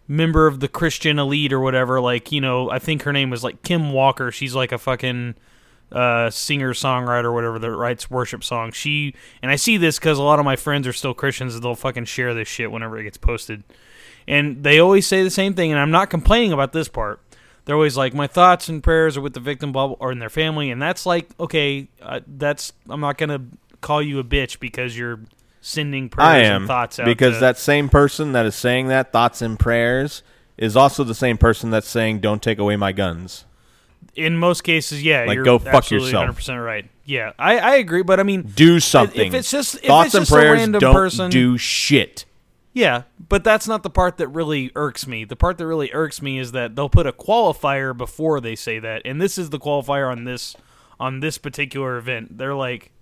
member 0.09 0.47
of 0.47 0.61
the 0.61 0.69
Christian 0.69 1.19
elite 1.19 1.53
or 1.53 1.61
whatever 1.61 2.01
like 2.01 2.33
you 2.33 2.41
know 2.41 2.71
I 2.71 2.79
think 2.79 3.03
her 3.03 3.13
name 3.13 3.31
was 3.31 3.45
like 3.45 3.63
Kim 3.63 3.93
Walker 3.93 4.31
she's 4.31 4.55
like 4.55 4.73
a 4.73 4.79
fucking 4.79 5.37
uh, 5.93 6.31
singer 6.31 6.73
songwriter 6.73 7.33
whatever 7.33 7.59
that 7.59 7.71
writes 7.71 8.11
worship 8.11 8.43
songs. 8.43 8.75
She 8.77 9.15
and 9.43 9.51
I 9.51 9.57
see 9.57 9.77
this 9.77 9.99
because 9.99 10.19
a 10.19 10.23
lot 10.23 10.39
of 10.39 10.45
my 10.45 10.57
friends 10.57 10.87
are 10.87 10.93
still 10.93 11.15
Christians. 11.15 11.55
and 11.55 11.63
They'll 11.63 11.75
fucking 11.75 12.07
share 12.07 12.35
this 12.35 12.49
shit 12.49 12.73
whenever 12.73 12.99
it 12.99 13.05
gets 13.05 13.19
posted, 13.19 13.63
and 14.29 14.63
they 14.65 14.79
always 14.79 15.07
say 15.07 15.23
the 15.23 15.31
same 15.31 15.55
thing. 15.55 15.71
And 15.73 15.81
I'm 15.81 15.91
not 15.91 16.11
complaining 16.11 16.53
about 16.53 16.73
this 16.73 16.89
part. 16.89 17.21
They're 17.65 17.75
always 17.75 17.97
like, 17.97 18.15
my 18.15 18.27
thoughts 18.29 18.69
and 18.69 18.83
prayers 18.83 19.17
are 19.17 19.21
with 19.21 19.35
the 19.35 19.41
victim 19.41 19.73
blah, 19.73 19.87
or 19.99 20.13
in 20.13 20.21
their 20.21 20.31
family, 20.31 20.71
and 20.71 20.81
that's 20.81 21.05
like, 21.05 21.29
okay, 21.41 21.89
uh, 22.01 22.21
that's 22.27 22.73
I'm 22.89 23.01
not 23.01 23.19
gonna 23.19 23.43
call 23.81 24.01
you 24.01 24.19
a 24.19 24.25
bitch 24.25 24.61
because 24.61 24.97
you're 24.97 25.21
sending 25.61 26.09
prayers 26.09 26.29
I 26.29 26.39
and 26.39 26.55
am 26.63 26.67
thoughts 26.69 27.01
out 27.01 27.07
because 27.07 27.35
to- 27.35 27.41
that 27.41 27.59
same 27.59 27.89
person 27.89 28.33
that 28.33 28.47
is 28.47 28.55
saying 28.55 28.87
that 28.89 29.13
thoughts 29.13 29.43
and 29.43 29.59
prayers 29.59 30.23
is 30.57 30.77
also 30.77 31.03
the 31.05 31.15
same 31.15 31.37
person 31.37 31.71
that's 31.71 31.89
saying 31.89 32.21
don't 32.21 32.41
take 32.43 32.59
away 32.59 32.77
my 32.77 32.93
guns. 32.93 33.45
in 34.15 34.37
most 34.39 34.63
cases, 34.63 35.03
yeah, 35.03 35.25
Like, 35.25 35.35
you're 35.35 35.45
go 35.45 35.59
fuck 35.59 35.91
yourself. 35.91 36.39
100% 36.39 36.65
right. 36.65 36.89
Yeah, 37.05 37.33
I, 37.39 37.59
I 37.59 37.75
agree, 37.77 38.03
but 38.03 38.19
I 38.19 38.23
mean, 38.23 38.43
Do 38.43 38.81
something. 38.81 39.29
If 39.29 39.35
it's 39.35 39.51
just 39.51 39.75
if 39.77 39.83
thoughts 39.83 40.15
it's 40.15 40.15
and 40.15 40.29
prayers 40.29 40.51
a 40.59 40.61
random 40.61 40.81
don't 40.81 40.95
person, 40.95 41.31
do 41.31 41.59
shit. 41.59 42.25
Yeah, 42.77 43.05
but 43.31 43.43
that's 43.43 43.67
not 43.67 43.83
the 43.83 43.89
part 43.89 44.19
that 44.19 44.29
really 44.29 44.71
irks 44.75 45.07
me. 45.07 45.25
The 45.25 45.35
part 45.35 45.57
that 45.57 45.67
really 45.67 45.91
irks 45.95 46.21
me 46.21 46.39
is 46.39 46.53
that 46.53 46.77
they'll 46.77 46.91
put 46.91 47.07
a 47.07 47.13
qualifier 47.13 47.97
before 47.97 48.39
they 48.39 48.55
say 48.55 48.79
that, 48.79 49.01
and 49.07 49.19
this 49.19 49.39
is 49.39 49.49
the 49.49 49.59
qualifier 49.59 50.13
on 50.13 50.25
this 50.25 50.55
on 51.01 51.21
this 51.21 51.39
particular 51.39 51.97
event. 51.97 52.37
They're 52.37 52.55
like, 52.55 52.93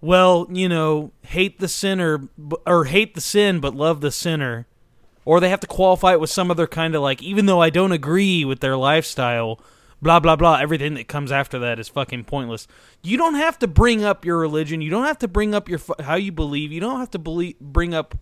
well, 0.00 0.46
you 0.50 0.70
know, 0.70 1.12
hate 1.20 1.58
the 1.58 1.68
sinner 1.68 2.30
or 2.66 2.86
hate 2.86 3.14
the 3.14 3.20
sin, 3.20 3.60
but 3.60 3.74
love 3.74 4.00
the 4.00 4.10
sinner. 4.10 4.66
Or 5.26 5.38
they 5.38 5.50
have 5.50 5.60
to 5.60 5.66
qualify 5.66 6.12
it 6.12 6.20
with 6.20 6.30
some 6.30 6.50
other 6.50 6.66
kind 6.66 6.94
of 6.94 7.02
like, 7.02 7.22
even 7.22 7.44
though 7.44 7.60
I 7.60 7.68
don't 7.68 7.92
agree 7.92 8.42
with 8.46 8.60
their 8.60 8.78
lifestyle, 8.78 9.60
blah 10.00 10.18
blah 10.18 10.36
blah. 10.36 10.60
Everything 10.60 10.94
that 10.94 11.08
comes 11.08 11.30
after 11.30 11.58
that 11.58 11.78
is 11.78 11.90
fucking 11.90 12.24
pointless. 12.24 12.66
You 13.02 13.18
don't 13.18 13.34
have 13.34 13.58
to 13.58 13.66
bring 13.66 14.02
up 14.02 14.24
your 14.24 14.38
religion. 14.38 14.80
You 14.80 14.88
don't 14.88 15.04
have 15.04 15.18
to 15.18 15.28
bring 15.28 15.54
up 15.54 15.68
your 15.68 15.80
how 16.00 16.14
you 16.14 16.32
believe. 16.32 16.72
You 16.72 16.80
don't 16.80 17.00
have 17.00 17.10
to 17.10 17.18
believe, 17.18 17.60
bring 17.60 17.92
up 17.92 18.14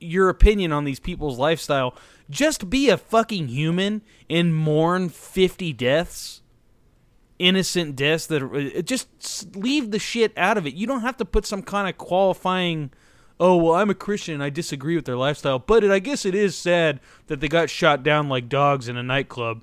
your 0.00 0.28
opinion 0.28 0.72
on 0.72 0.84
these 0.84 1.00
people's 1.00 1.38
lifestyle. 1.38 1.94
Just 2.30 2.68
be 2.68 2.88
a 2.88 2.96
fucking 2.96 3.48
human 3.48 4.02
and 4.28 4.54
mourn 4.54 5.08
fifty 5.08 5.72
deaths 5.72 6.42
innocent 7.38 7.96
deaths 7.96 8.26
that 8.26 8.42
are, 8.42 8.54
uh, 8.54 8.82
just 8.82 9.56
leave 9.56 9.90
the 9.90 9.98
shit 9.98 10.32
out 10.36 10.58
of 10.58 10.66
it. 10.66 10.74
You 10.74 10.86
don't 10.86 11.02
have 11.02 11.16
to 11.18 11.24
put 11.24 11.46
some 11.46 11.62
kind 11.62 11.88
of 11.88 11.96
qualifying. 11.98 12.90
Oh 13.40 13.56
well, 13.56 13.74
I'm 13.74 13.90
a 13.90 13.94
Christian. 13.94 14.34
and 14.34 14.42
I 14.42 14.50
disagree 14.50 14.96
with 14.96 15.04
their 15.04 15.16
lifestyle, 15.16 15.58
but 15.58 15.84
it, 15.84 15.90
I 15.90 16.00
guess 16.00 16.24
it 16.24 16.34
is 16.34 16.56
sad 16.56 17.00
that 17.28 17.40
they 17.40 17.48
got 17.48 17.70
shot 17.70 18.02
down 18.02 18.28
like 18.28 18.48
dogs 18.48 18.88
in 18.88 18.96
a 18.96 19.02
nightclub. 19.02 19.62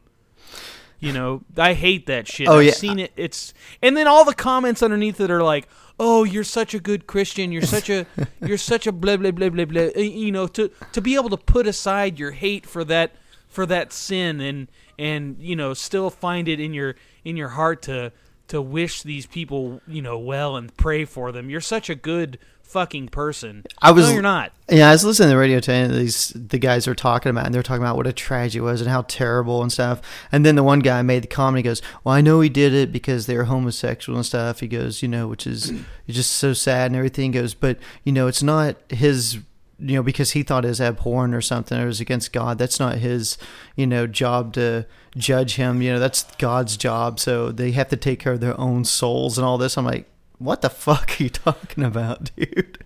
You 1.06 1.14
know, 1.14 1.44
I 1.56 1.74
hate 1.74 2.08
that 2.08 2.28
shit. 2.28 2.48
Oh, 2.48 2.58
I've 2.58 2.66
yeah. 2.66 2.72
seen 2.72 2.98
it. 2.98 3.12
It's 3.16 3.54
and 3.80 3.96
then 3.96 4.08
all 4.08 4.26
the 4.26 4.34
comments 4.34 4.82
underneath 4.82 5.22
it 5.22 5.30
are 5.30 5.44
like, 5.44 5.68
"Oh, 6.00 6.24
you're 6.24 6.44
such 6.44 6.74
a 6.74 6.80
good 6.80 7.06
Christian. 7.06 7.52
You're 7.52 7.62
such 7.62 7.92
a 7.92 8.08
you're 8.42 8.58
such 8.58 8.88
a 8.88 8.92
blah 8.92 9.18
blah 9.18 9.30
blah 9.30 9.50
blah 9.50 9.66
blah." 9.66 9.90
You 9.96 10.32
know, 10.32 10.48
to 10.48 10.72
to 10.94 11.02
be 11.02 11.14
able 11.14 11.30
to 11.30 11.38
put 11.38 11.68
aside 11.68 12.18
your 12.18 12.32
hate 12.32 12.66
for 12.66 12.84
that 12.86 13.12
for 13.48 13.68
that 13.68 13.94
sin 13.94 14.42
and 14.42 14.68
and 14.98 15.38
you 15.40 15.56
know 15.56 15.76
still 15.76 16.10
find 16.10 16.48
it 16.48 16.60
in 16.60 16.74
your 16.74 16.96
in 17.24 17.38
your 17.38 17.50
heart 17.50 17.84
to 17.84 18.12
to 18.48 18.60
wish 18.60 19.04
these 19.04 19.28
people 19.28 19.82
you 19.88 20.02
know 20.02 20.18
well 20.18 20.56
and 20.56 20.76
pray 20.76 21.06
for 21.06 21.32
them. 21.32 21.52
You're 21.52 21.62
such 21.62 21.88
a 21.88 21.96
good 21.96 22.40
fucking 22.66 23.08
person. 23.10 23.64
I 23.82 23.92
was- 23.92 24.08
no, 24.08 24.14
you're 24.14 24.22
not. 24.22 24.52
Yeah, 24.70 24.90
I 24.90 24.92
was 24.94 25.06
listening 25.06 25.28
to 25.28 25.30
the 25.36 25.38
radio 25.38 25.60
today, 25.60 25.82
and 25.82 25.94
these 25.94 26.34
the 26.36 26.58
guys 26.58 26.88
are 26.88 26.96
talking 26.96 27.30
about, 27.30 27.46
and 27.46 27.54
they're 27.54 27.62
talking 27.64 27.84
about 27.84 27.98
what 27.98 28.08
a 28.08 28.14
tragedy 28.14 28.58
it 28.60 28.62
was 28.62 28.82
and 28.82 28.90
how 28.90 29.04
terrible 29.04 29.62
and 29.62 29.72
stuff. 29.72 30.02
And 30.32 30.46
then 30.46 30.56
the 30.56 30.64
one 30.64 30.80
guy 30.80 31.02
made 31.04 31.24
the 31.24 31.28
comment. 31.28 31.58
He 31.60 31.70
goes, 31.70 31.82
"Well, 32.04 32.16
I 32.16 32.22
know 32.22 32.42
he 32.42 32.50
did 32.50 32.74
it 32.74 32.92
because 32.92 33.28
they 33.28 33.38
were 33.38 33.44
homosexual 33.46 34.18
and 34.18 34.26
stuff." 34.26 34.60
He 34.62 34.68
goes, 34.68 35.02
"You 35.04 35.08
know, 35.08 35.28
which 35.28 35.46
is 35.46 35.72
just 36.10 36.32
so 36.34 36.54
sad 36.54 36.88
and 36.88 36.96
everything." 36.96 37.32
He 37.34 37.40
goes, 37.40 37.54
"But 37.54 37.78
you 38.04 38.12
know, 38.12 38.28
it's 38.28 38.44
not 38.44 38.76
his." 38.90 39.40
You 39.78 39.96
know, 39.98 40.04
because 40.04 40.32
he 40.32 40.42
thought 40.42 40.64
it 40.64 40.70
was 40.70 40.80
abhorrent 40.80 41.36
or 41.36 41.42
something, 41.42 41.78
or 41.78 41.84
it 41.84 41.88
was 41.88 42.00
against 42.00 42.32
God. 42.32 42.58
That's 42.58 42.80
not 42.80 43.00
his, 43.00 43.38
you 43.76 43.86
know, 43.86 44.08
job 44.08 44.54
to 44.54 44.86
judge 45.18 45.56
him. 45.58 45.82
You 45.82 45.92
know, 45.92 46.00
that's 46.00 46.24
God's 46.38 46.78
job. 46.78 47.20
So 47.20 47.52
they 47.52 47.72
have 47.72 47.90
to 47.90 47.98
take 47.98 48.22
care 48.22 48.32
of 48.32 48.40
their 48.40 48.58
own 48.58 48.86
souls 48.86 49.38
and 49.38 49.44
all 49.44 49.58
this. 49.58 49.78
I'm 49.78 49.84
like, 49.84 50.10
what 50.38 50.62
the 50.62 50.70
fuck 50.70 51.20
are 51.20 51.24
you 51.24 51.30
talking 51.30 51.84
about, 51.84 52.32
dude? 52.36 52.84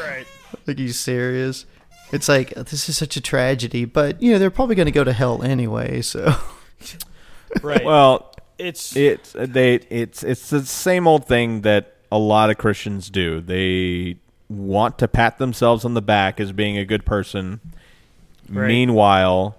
Right. 0.00 0.26
Like, 0.66 0.78
are 0.78 0.82
you 0.82 0.92
serious? 0.92 1.66
It's 2.10 2.28
like 2.28 2.54
this 2.54 2.88
is 2.88 2.96
such 2.96 3.16
a 3.16 3.20
tragedy, 3.20 3.84
but 3.84 4.22
you 4.22 4.32
know 4.32 4.38
they're 4.38 4.50
probably 4.50 4.74
going 4.74 4.86
to 4.86 4.92
go 4.92 5.04
to 5.04 5.12
hell 5.12 5.42
anyway. 5.42 6.00
So 6.00 6.34
Right. 7.62 7.84
Well, 7.84 8.34
it's 8.58 8.96
it's 8.96 9.32
they 9.32 9.74
it's 9.74 10.22
it's 10.22 10.50
the 10.50 10.64
same 10.64 11.06
old 11.06 11.26
thing 11.26 11.62
that 11.62 11.96
a 12.10 12.18
lot 12.18 12.50
of 12.50 12.58
Christians 12.58 13.10
do. 13.10 13.40
They 13.40 14.16
want 14.48 14.98
to 14.98 15.08
pat 15.08 15.38
themselves 15.38 15.84
on 15.84 15.94
the 15.94 16.02
back 16.02 16.40
as 16.40 16.52
being 16.52 16.78
a 16.78 16.84
good 16.84 17.04
person. 17.04 17.60
Right. 18.48 18.68
Meanwhile, 18.68 19.56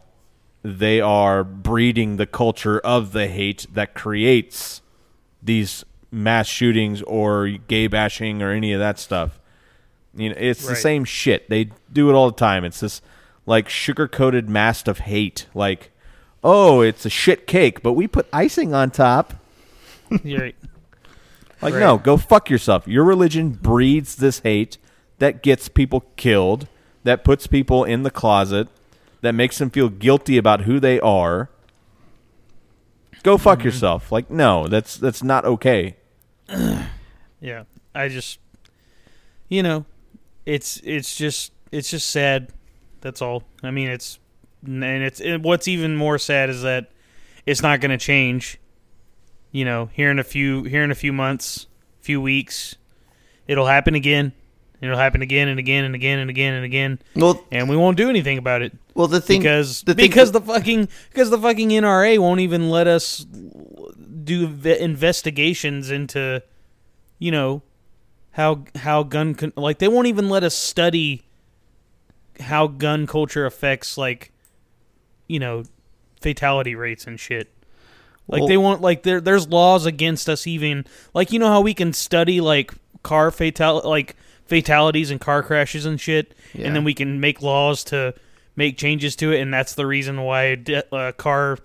they 0.64 1.00
are 1.00 1.44
breeding 1.44 2.18
the 2.18 2.26
culture 2.26 2.80
of 2.80 3.12
the 3.12 3.28
hate 3.28 3.68
that 3.74 3.94
creates 3.94 4.82
these 5.42 5.86
mass 6.12 6.48
shootings 6.48 7.02
or 7.04 7.48
gay 7.48 7.88
bashing 7.88 8.42
or 8.42 8.52
any 8.52 8.74
of 8.74 8.80
that 8.80 9.00
stuff. 9.00 9.40
You 10.16 10.30
know, 10.30 10.36
it's 10.38 10.66
the 10.66 10.76
same 10.76 11.06
shit. 11.06 11.50
They 11.50 11.70
do 11.92 12.10
it 12.10 12.14
all 12.14 12.32
the 12.32 12.38
time. 12.38 12.66
It's 12.66 12.80
this 12.80 13.02
like 13.46 13.70
sugar 13.70 14.08
coated 14.08 14.50
mask 14.50 14.88
of 14.88 15.00
hate. 15.00 15.46
Like, 15.54 15.92
oh, 16.44 16.82
it's 16.82 17.06
a 17.06 17.10
shit 17.10 17.46
cake, 17.48 17.82
but 17.84 17.94
we 17.94 18.08
put 18.08 18.28
icing 18.34 18.74
on 18.74 18.92
top. 18.92 19.34
right. 20.12 20.56
Like, 21.62 21.74
Right. 21.74 21.82
no, 21.82 21.98
go 21.98 22.16
fuck 22.16 22.50
yourself. 22.50 22.88
Your 22.88 23.04
religion 23.04 23.50
breeds 23.50 24.16
this 24.16 24.40
hate 24.40 24.78
that 25.18 25.44
gets 25.44 25.68
people 25.68 26.06
killed, 26.16 26.70
that 27.04 27.26
puts 27.26 27.48
people 27.48 27.84
in 27.84 28.04
the 28.04 28.10
closet, 28.10 28.70
that 29.20 29.36
makes 29.36 29.58
them 29.58 29.70
feel 29.70 29.90
guilty 29.90 30.38
about 30.38 30.62
who 30.62 30.80
they 30.80 31.02
are. 31.02 31.50
Go 33.24 33.38
fuck 33.38 33.60
mm-hmm. 33.60 33.68
yourself. 33.68 34.12
Like, 34.12 34.30
no, 34.30 34.68
that's 34.68 34.98
that's 34.98 35.24
not 35.24 35.46
okay. 35.46 35.96
Yeah, 37.42 37.64
I 37.96 38.10
just, 38.10 38.40
you 39.48 39.64
know, 39.64 39.86
it's 40.46 40.82
it's 40.84 41.16
just 41.16 41.54
it's 41.72 41.90
just 41.90 42.10
sad. 42.10 42.52
That's 43.02 43.22
all. 43.22 43.44
I 43.64 43.72
mean, 43.72 43.90
it's 43.90 44.20
and 44.66 44.84
it's 44.84 45.22
what's 45.42 45.68
even 45.68 45.96
more 45.96 46.18
sad 46.18 46.50
is 46.50 46.64
that 46.64 46.92
it's 47.46 47.62
not 47.62 47.80
going 47.80 47.92
to 47.92 47.98
change. 47.98 48.60
You 49.52 49.66
know, 49.66 49.90
here 49.94 50.12
in 50.12 50.20
a 50.20 50.24
few 50.24 50.64
here 50.64 50.84
in 50.84 50.92
a 50.92 50.96
few 50.96 51.14
months, 51.14 51.68
few 52.02 52.20
weeks, 52.20 52.76
it'll 53.48 53.68
happen 53.68 53.96
again. 53.96 54.34
It'll 54.82 54.98
happen 54.98 55.22
again 55.22 55.48
and 55.50 55.60
again 55.60 55.84
and 55.84 55.94
again 55.94 56.20
and 56.20 56.30
again 56.30 56.54
and 56.54 56.64
again, 56.66 57.00
well, 57.16 57.44
and 57.52 57.68
we 57.70 57.76
won't 57.76 57.98
do 57.98 58.10
anything 58.10 58.38
about 58.38 58.62
it. 58.62 58.72
well 58.94 59.08
the 59.08 59.20
thing 59.22 59.42
because 59.42 59.82
the 59.84 59.94
thing- 59.94 60.08
because 60.10 60.32
the 60.32 60.40
fucking 60.42 60.88
because 61.10 61.30
the 61.30 61.38
fucking 61.38 61.70
NRA 61.70 62.18
won't 62.20 62.40
even 62.40 62.70
let 62.70 62.88
us 62.88 63.26
do 64.24 64.46
investigations 64.64 65.90
into 65.92 66.42
you 67.18 67.32
know 67.32 67.62
how 68.32 68.64
how 68.76 69.04
gun 69.04 69.36
con- 69.36 69.54
like 69.56 69.80
they 69.80 69.88
won't 69.88 70.08
even 70.08 70.30
let 70.30 70.44
us 70.44 70.56
study 70.56 71.24
how 72.40 72.68
gun 72.68 73.06
culture 73.06 73.46
affects 73.46 73.98
like 73.98 74.32
you 75.28 75.40
know 75.40 75.64
fatality 76.22 76.76
rates 76.76 77.06
and 77.08 77.20
shit. 77.20 77.50
Like 78.28 78.42
Well- 78.42 78.48
they 78.48 78.58
won't 78.58 78.82
like 78.82 79.04
there 79.04 79.20
there's 79.20 79.48
laws 79.50 79.86
against 79.86 80.30
us 80.30 80.48
even 80.48 80.86
like 81.14 81.32
you 81.34 81.40
know 81.40 81.48
how 81.50 81.62
we 81.62 81.74
can 81.74 81.92
study 81.94 82.40
like 82.40 82.72
car 83.04 83.32
fatality 83.32 83.88
like 83.88 84.16
fatalities 84.50 85.12
and 85.12 85.22
car 85.22 85.42
crashes 85.44 85.86
and 85.86 86.02
shit 86.02 86.34
Yeah. 86.54 86.68
and 86.68 86.76
then 86.76 86.84
we 86.84 86.94
can 86.94 87.20
make 87.20 87.42
laws 87.42 87.84
to 87.86 88.14
make 88.56 88.78
changes 88.78 89.16
to 89.18 89.32
it 89.32 89.40
and 89.42 89.54
that's 89.54 89.76
the 89.76 89.86
reason 89.86 90.22
why 90.24 90.56
de- 90.56 90.94
uh, 90.96 91.12
car 91.14 91.60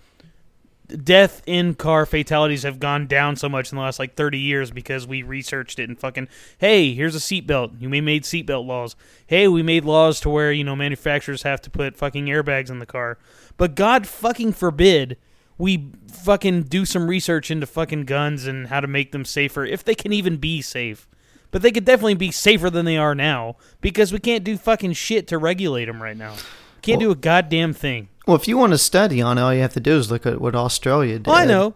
death 1.02 1.42
in 1.46 1.74
car 1.74 2.04
fatalities 2.04 2.62
have 2.62 2.78
gone 2.78 3.06
down 3.06 3.36
so 3.36 3.48
much 3.48 3.72
in 3.72 3.76
the 3.76 3.82
last 3.82 3.98
like 3.98 4.14
30 4.14 4.38
years 4.38 4.70
because 4.70 5.06
we 5.06 5.22
researched 5.22 5.78
it 5.78 5.88
and 5.88 5.98
fucking 5.98 6.28
hey 6.58 6.92
here's 6.94 7.16
a 7.16 7.18
seatbelt. 7.18 7.80
You 7.80 7.88
made 7.88 8.24
seatbelt 8.24 8.66
laws. 8.66 8.94
Hey 9.26 9.48
we 9.48 9.62
made 9.62 9.84
laws 9.84 10.20
to 10.20 10.28
where 10.28 10.52
you 10.52 10.62
know 10.62 10.76
manufacturers 10.76 11.42
have 11.42 11.62
to 11.62 11.70
put 11.70 11.96
fucking 11.96 12.26
airbags 12.26 12.68
in 12.70 12.80
the 12.80 12.86
car. 12.86 13.16
But 13.56 13.74
god 13.74 14.06
fucking 14.06 14.52
forbid 14.52 15.16
we 15.56 15.88
fucking 16.12 16.64
do 16.64 16.84
some 16.84 17.08
research 17.08 17.50
into 17.50 17.66
fucking 17.66 18.04
guns 18.04 18.46
and 18.46 18.66
how 18.66 18.80
to 18.80 18.86
make 18.86 19.12
them 19.12 19.24
safer 19.24 19.64
if 19.64 19.82
they 19.84 19.94
can 19.94 20.12
even 20.12 20.36
be 20.36 20.60
safe 20.60 21.08
but 21.54 21.62
they 21.62 21.70
could 21.70 21.84
definitely 21.84 22.14
be 22.14 22.32
safer 22.32 22.68
than 22.68 22.84
they 22.84 22.96
are 22.96 23.14
now 23.14 23.54
because 23.80 24.12
we 24.12 24.18
can't 24.18 24.42
do 24.42 24.56
fucking 24.56 24.92
shit 24.92 25.28
to 25.28 25.38
regulate 25.38 25.84
them 25.84 26.02
right 26.02 26.16
now 26.16 26.34
can't 26.82 26.99
do 26.99 27.12
a 27.12 27.16
goddamn 27.16 27.73
thing 27.73 28.08
well, 28.26 28.37
if 28.37 28.49
you 28.49 28.56
want 28.56 28.73
to 28.73 28.78
study 28.78 29.20
on 29.20 29.37
it, 29.37 29.42
all 29.42 29.52
you 29.52 29.61
have 29.61 29.75
to 29.75 29.80
do 29.80 29.99
is 29.99 30.11
look 30.11 30.25
at 30.25 30.40
what 30.40 30.54
Australia 30.54 31.18
did. 31.18 31.28
oh, 31.28 31.34
i 31.34 31.44
know 31.44 31.75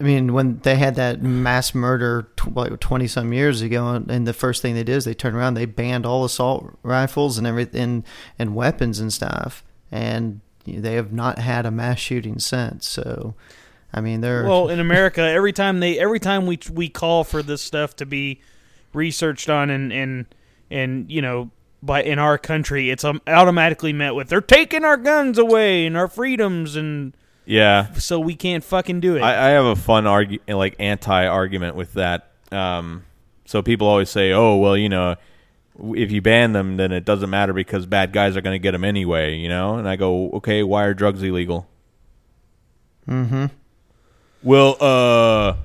I 0.00 0.02
mean, 0.02 0.32
when 0.32 0.60
they 0.60 0.76
had 0.76 0.94
that 0.94 1.22
mass 1.22 1.74
murder 1.74 2.26
like 2.54 2.80
twenty 2.80 3.06
some 3.06 3.34
years 3.34 3.60
ago, 3.60 3.88
and, 3.88 4.10
and 4.10 4.26
the 4.26 4.32
first 4.32 4.62
thing 4.62 4.74
they 4.74 4.82
did 4.82 4.96
is 4.96 5.04
they 5.04 5.12
turned 5.12 5.36
around, 5.36 5.54
they 5.54 5.66
banned 5.66 6.06
all 6.06 6.24
assault 6.24 6.74
rifles 6.82 7.36
and 7.36 7.46
everything, 7.46 8.02
and 8.38 8.54
weapons 8.54 8.98
and 8.98 9.12
stuff, 9.12 9.62
and 9.92 10.40
they 10.66 10.94
have 10.94 11.12
not 11.12 11.38
had 11.38 11.66
a 11.66 11.70
mass 11.70 11.98
shooting 11.98 12.38
since. 12.38 12.88
So, 12.88 13.34
I 13.92 14.00
mean, 14.00 14.22
they're 14.22 14.44
Well, 14.44 14.70
in 14.70 14.80
America, 14.80 15.20
every 15.20 15.52
time 15.52 15.80
they 15.80 15.98
every 15.98 16.18
time 16.18 16.46
we 16.46 16.58
we 16.72 16.88
call 16.88 17.22
for 17.22 17.42
this 17.42 17.60
stuff 17.60 17.94
to 17.96 18.06
be 18.06 18.40
researched 18.92 19.48
on 19.48 19.70
and 19.70 19.92
and 19.92 20.26
and 20.70 21.10
you 21.10 21.22
know 21.22 21.50
by 21.82 22.02
in 22.02 22.18
our 22.18 22.38
country, 22.38 22.90
it's 22.90 23.04
um, 23.04 23.20
automatically 23.26 23.92
met 23.92 24.14
with 24.14 24.28
they're 24.28 24.40
taking 24.40 24.84
our 24.84 24.96
guns 24.96 25.38
away 25.38 25.86
and 25.86 25.96
our 25.96 26.08
freedoms, 26.08 26.76
and 26.76 27.14
Yeah, 27.46 27.92
so 27.94 28.20
we 28.20 28.34
can't 28.34 28.62
fucking 28.62 29.00
do 29.00 29.16
it. 29.16 29.20
I, 29.20 29.48
I 29.48 29.50
have 29.50 29.64
a 29.64 29.76
fun 29.76 30.04
argu- 30.04 30.40
like 30.48 30.76
anti 30.78 31.26
argument 31.26 31.76
with 31.76 31.94
that. 31.94 32.30
Um, 32.52 33.04
so 33.46 33.62
people 33.62 33.86
always 33.86 34.10
say, 34.10 34.32
"Oh, 34.32 34.56
well, 34.56 34.76
you 34.76 34.88
know, 34.88 35.16
if 35.94 36.10
you 36.12 36.20
ban 36.20 36.52
them, 36.52 36.76
then 36.76 36.92
it 36.92 37.04
doesn't 37.04 37.30
matter 37.30 37.52
because 37.52 37.86
bad 37.86 38.12
guys 38.12 38.36
are 38.36 38.40
going 38.42 38.54
to 38.54 38.62
get 38.62 38.72
them 38.72 38.84
anyway." 38.84 39.36
You 39.36 39.48
know, 39.48 39.76
and 39.76 39.88
I 39.88 39.96
go, 39.96 40.30
"Okay, 40.32 40.62
why 40.62 40.84
are 40.84 40.94
drugs 40.94 41.22
illegal?" 41.22 41.66
mm-hmm. 43.08 43.46
Well, 44.42 44.76
uh, 44.80 45.56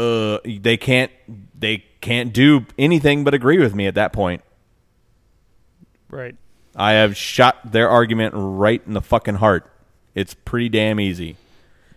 uh, 0.00 0.38
they 0.44 0.76
can't 0.76 1.10
they 1.58 1.84
can't 2.00 2.32
do 2.32 2.66
anything 2.78 3.24
but 3.24 3.34
agree 3.34 3.58
with 3.58 3.74
me 3.74 3.86
at 3.86 3.94
that 3.94 4.12
point. 4.12 4.42
right. 6.10 6.36
I 6.76 6.92
have 6.92 7.16
shot 7.16 7.72
their 7.72 7.88
argument 7.88 8.34
right 8.36 8.80
in 8.86 8.92
the 8.94 9.00
fucking 9.02 9.36
heart. 9.36 9.68
It's 10.14 10.34
pretty 10.34 10.68
damn 10.68 11.00
easy. 11.00 11.36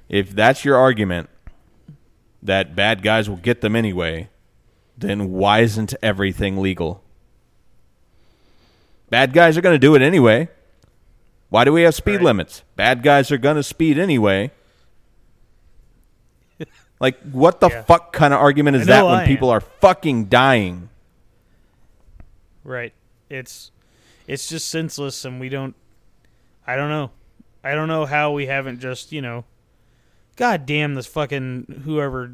If 0.09 0.31
that's 0.31 0.65
your 0.65 0.75
argument 0.75 1.29
that 2.41 2.75
bad 2.75 3.03
guys 3.03 3.29
will 3.29 3.37
get 3.37 3.61
them 3.61 3.75
anyway, 3.75 4.29
then 4.97 5.31
why 5.31 5.59
isn't 5.59 5.93
everything 6.01 6.57
legal? 6.57 7.03
Bad 9.11 9.33
guys 9.33 9.57
are 9.57 9.61
going 9.61 9.75
to 9.75 9.79
do 9.79 9.93
it 9.93 10.01
anyway. 10.01 10.49
Why 11.49 11.63
do 11.65 11.71
we 11.73 11.83
have 11.83 11.93
speed 11.93 12.15
Right. 12.17 12.23
limits? 12.23 12.63
Bad 12.75 13.03
guys 13.03 13.31
are 13.31 13.37
going 13.37 13.57
to 13.57 13.63
speed 13.63 13.99
anyway. 13.99 14.49
Like, 17.01 17.19
what 17.23 17.59
the 17.59 17.69
Yeah. 17.69 17.81
fuck 17.83 18.13
kind 18.13 18.33
of 18.33 18.39
argument 18.39 18.77
is 18.77 18.87
that 18.87 19.03
when 19.03 19.15
I 19.15 19.25
people 19.25 19.51
am. 19.51 19.57
are 19.57 19.59
fucking 19.59 20.25
dying? 20.25 20.87
Right. 22.63 22.93
It's 23.29 23.71
it's 24.27 24.47
just 24.47 24.69
senseless 24.69 25.25
and 25.25 25.39
we 25.39 25.49
don't 25.49 25.75
I 26.65 26.75
don't 26.75 26.89
know. 26.89 27.11
I 27.63 27.73
don't 27.75 27.87
know 27.87 28.05
how 28.05 28.31
we 28.31 28.45
haven't 28.45 28.79
just, 28.79 29.11
you 29.11 29.21
know 29.21 29.45
God 30.35 30.65
damn 30.65 30.93
this 30.95 31.07
fucking 31.07 31.81
whoever 31.85 32.33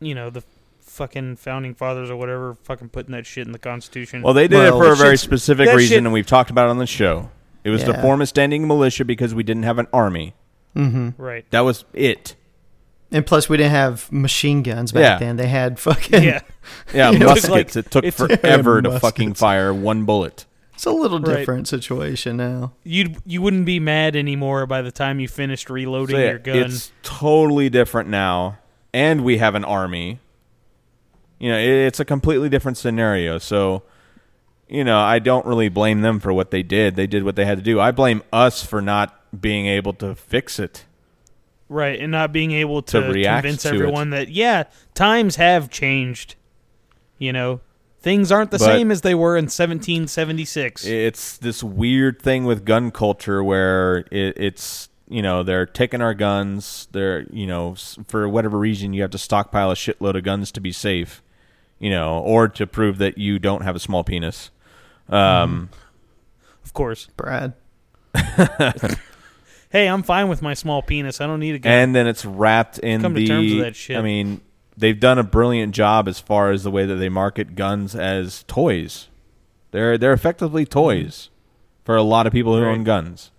you 0.00 0.14
know, 0.14 0.30
the 0.30 0.42
fucking 0.80 1.36
founding 1.36 1.74
fathers 1.74 2.10
or 2.10 2.16
whatever 2.16 2.54
fucking 2.64 2.88
putting 2.90 3.12
that 3.12 3.24
shit 3.26 3.46
in 3.46 3.52
the 3.52 3.58
constitution. 3.58 4.20
Well, 4.22 4.34
they 4.34 4.48
did 4.48 4.56
Well, 4.58 4.76
it 4.76 4.84
for 4.86 4.92
a 4.92 4.96
very 4.96 5.16
specific 5.16 5.68
reason, 5.68 5.88
shit- 5.88 5.98
and 5.98 6.12
we've 6.12 6.26
talked 6.26 6.50
about 6.50 6.66
it 6.66 6.70
on 6.70 6.78
the 6.78 6.86
show. 6.86 7.30
It 7.64 7.70
was 7.70 7.84
to 7.84 7.94
form 8.02 8.20
a 8.20 8.26
standing 8.26 8.66
militia 8.66 9.04
because 9.04 9.34
we 9.34 9.44
didn't 9.44 9.62
have 9.62 9.78
an 9.78 9.86
army. 9.92 10.34
Mm-hmm. 10.76 11.10
right. 11.22 11.44
That 11.50 11.60
was 11.60 11.84
it. 11.94 12.34
And 13.12 13.26
plus, 13.26 13.48
we 13.48 13.56
didn't 13.58 13.72
have 13.72 14.10
machine 14.10 14.62
guns 14.62 14.90
back 14.92 15.02
Yeah. 15.02 15.18
then. 15.18 15.36
They 15.36 15.46
had 15.48 15.78
fucking. 15.78 16.22
Yeah. 16.22 16.40
Yeah, 16.94 17.10
It 17.12 17.18
took, 17.18 17.26
muskets. 17.28 17.48
like- 17.50 17.76
it 17.76 17.90
took 17.90 18.04
it- 18.04 18.14
forever 18.14 18.80
to 18.80 18.88
Muskets. 18.90 19.00
fucking 19.02 19.34
fire 19.34 19.74
one 19.74 20.04
bullet. 20.04 20.46
It's 20.74 20.86
a 20.86 20.90
little 20.92 21.20
Right. 21.20 21.38
different 21.38 21.68
situation 21.68 22.36
now. 22.38 22.72
You 22.84 23.14
you 23.26 23.42
wouldn't 23.42 23.66
be 23.66 23.78
mad 23.80 24.16
anymore 24.16 24.66
by 24.66 24.80
the 24.82 24.90
time 24.92 25.20
you 25.20 25.28
finished 25.28 25.68
reloading 25.70 26.16
So, 26.16 26.20
yeah, 26.20 26.28
your 26.30 26.38
gun. 26.38 26.56
It's 26.56 26.90
totally 27.02 27.68
different 27.68 28.08
now, 28.08 28.58
and 28.94 29.22
we 29.24 29.38
have 29.38 29.54
an 29.54 29.64
army. 29.64 30.18
You 31.38 31.50
know, 31.50 31.58
it, 31.58 31.68
it's 31.68 32.00
a 32.00 32.04
completely 32.04 32.48
different 32.48 32.78
scenario. 32.78 33.38
So, 33.38 33.82
you 34.68 34.84
know, 34.84 34.98
I 34.98 35.18
don't 35.18 35.44
really 35.44 35.68
blame 35.68 36.00
them 36.00 36.20
for 36.20 36.32
what 36.32 36.50
they 36.52 36.62
did. 36.62 36.96
They 36.96 37.06
did 37.06 37.24
what 37.24 37.36
they 37.36 37.44
had 37.44 37.58
to 37.58 37.64
do. 37.64 37.78
I 37.80 37.90
blame 37.90 38.22
us 38.32 38.64
for 38.64 38.80
not 38.80 39.18
being 39.40 39.66
able 39.66 39.92
to 39.94 40.14
fix 40.14 40.58
it. 40.58 40.84
Right, 41.72 41.98
and 41.98 42.12
not 42.12 42.32
being 42.32 42.52
able 42.52 42.82
To 42.82 43.00
to, 43.00 43.08
react 43.12 43.44
convince 43.44 43.62
to 43.62 43.68
it. 43.70 43.74
everyone 43.74 44.10
that 44.10 44.28
yeah, 44.28 44.64
times 44.94 45.36
have 45.36 45.70
changed. 45.70 46.34
You 47.18 47.32
know, 47.32 47.60
things 48.00 48.30
aren't 48.30 48.50
the 48.50 48.58
But- 48.58 48.64
same 48.66 48.90
as 48.90 49.00
they 49.00 49.14
were 49.14 49.36
in 49.36 49.44
1776. 49.48 50.84
It's 50.86 51.36
this 51.38 51.62
weird 51.62 52.20
thing 52.20 52.44
with 52.44 52.64
gun 52.64 52.90
culture 52.90 53.42
where 53.42 54.04
it, 54.10 54.34
it's 54.36 54.88
you 55.08 55.22
know 55.22 55.42
they're 55.42 55.66
taking 55.66 56.00
our 56.02 56.14
guns. 56.14 56.88
They're 56.92 57.22
you 57.30 57.46
know 57.46 57.74
for 58.06 58.28
whatever 58.28 58.58
reason 58.58 58.92
you 58.92 59.02
have 59.02 59.10
to 59.12 59.18
stockpile 59.18 59.70
a 59.70 59.74
shitload 59.74 60.16
of 60.16 60.24
guns 60.24 60.52
to 60.52 60.60
be 60.60 60.72
safe, 60.72 61.22
you 61.78 61.88
know, 61.90 62.18
or 62.18 62.48
to 62.48 62.66
prove 62.66 62.98
that 62.98 63.16
you 63.18 63.38
don't 63.38 63.62
have 63.62 63.76
a 63.76 63.80
small 63.80 64.04
penis. 64.04 64.50
Um, 65.08 65.70
of 66.64 66.72
course. 66.74 67.08
Brad. 67.16 67.54
Hey, 69.72 69.88
I'm 69.88 70.02
fine 70.02 70.28
with 70.28 70.42
my 70.42 70.52
small 70.54 70.82
penis. 70.82 71.20
I 71.20 71.26
don't 71.26 71.40
need 71.40 71.54
a 71.54 71.58
gun. 71.58 71.72
and 71.72 71.94
then 71.94 72.06
it's 72.06 72.26
wrapped 72.26 72.78
in 72.80 73.00
Come 73.00 73.14
to 73.14 73.20
the. 73.20 73.26
terms 73.26 73.54
with 73.54 73.64
that 73.64 73.74
shit. 73.74 73.96
I 73.96 74.02
mean, 74.02 74.42
they've 74.76 75.00
done 75.00 75.18
a 75.18 75.22
brilliant 75.22 75.74
job 75.74 76.08
as 76.08 76.20
far 76.20 76.50
as 76.50 76.62
the 76.62 76.70
way 76.70 76.84
that 76.84 76.96
they 76.96 77.08
market 77.08 77.54
guns 77.54 77.94
as 77.94 78.44
toys. 78.44 79.08
They're 79.70 79.96
they're 79.96 80.12
effectively 80.12 80.66
toys 80.66 81.30
for 81.84 81.96
a 81.96 82.02
lot 82.02 82.26
of 82.26 82.32
people 82.34 82.54
who 82.56 82.64
own 82.64 82.84
guns. 82.84 83.30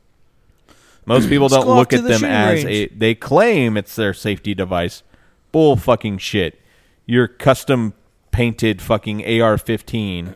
Most 1.06 1.30
people 1.30 1.48
don't 1.50 1.66
go 1.66 1.72
off 1.74 1.78
look 1.78 1.90
to 1.90 1.98
at 1.98 2.02
the 2.04 2.10
them 2.10 2.20
shooting 2.22 2.36
as 2.36 2.64
range. 2.66 2.92
a. 2.92 2.96
They 2.96 3.14
claim 3.16 3.78
it's 3.78 3.96
their 3.96 4.14
safety 4.16 4.56
device. 4.56 5.04
Bull 5.52 5.76
fucking 5.76 6.18
shit. 6.18 6.60
Your 7.06 7.28
custom 7.28 7.94
painted 8.34 8.82
fucking 8.82 9.22
AR-15 9.22 10.36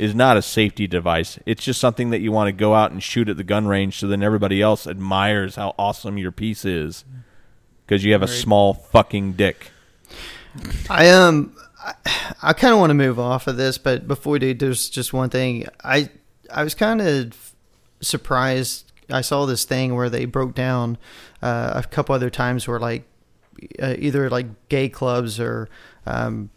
is 0.00 0.14
not 0.14 0.38
a 0.38 0.42
safety 0.42 0.86
device. 0.86 1.38
It's 1.44 1.62
just 1.62 1.80
something 1.80 2.10
that 2.10 2.20
you 2.20 2.32
want 2.32 2.48
to 2.48 2.52
go 2.52 2.74
out 2.74 2.92
and 2.92 3.02
shoot 3.02 3.28
at 3.28 3.36
the 3.36 3.44
gun 3.44 3.66
range, 3.66 3.98
so 3.98 4.06
then 4.06 4.22
everybody 4.22 4.62
else 4.62 4.86
admires 4.86 5.56
how 5.56 5.74
awesome 5.78 6.16
your 6.16 6.32
piece 6.32 6.64
is 6.64 7.04
because 7.84 8.04
you 8.04 8.12
have 8.12 8.22
a 8.22 8.28
small 8.28 8.72
fucking 8.72 9.32
dick. 9.32 9.70
I 10.88 11.10
um, 11.10 11.54
I, 11.84 11.94
I 12.42 12.52
kind 12.52 12.72
of 12.72 12.78
want 12.78 12.90
to 12.90 12.94
move 12.94 13.18
off 13.18 13.46
of 13.46 13.56
this, 13.56 13.76
but 13.76 14.06
before 14.06 14.34
we 14.34 14.38
do, 14.38 14.54
there's 14.54 14.88
just 14.88 15.12
one 15.12 15.28
thing. 15.28 15.66
I 15.84 16.08
I 16.50 16.64
was 16.64 16.74
kind 16.74 17.02
of 17.02 17.54
surprised. 18.00 18.90
I 19.10 19.20
saw 19.20 19.46
this 19.46 19.64
thing 19.64 19.94
where 19.94 20.08
they 20.08 20.24
broke 20.24 20.54
down 20.54 20.96
uh, 21.42 21.82
a 21.84 21.88
couple 21.88 22.14
other 22.14 22.30
times 22.30 22.68
where 22.68 22.78
like 22.78 23.04
uh, 23.82 23.94
either 23.98 24.30
like 24.30 24.68
gay 24.68 24.88
clubs 24.88 25.40
or 25.40 25.68
um, 26.06 26.50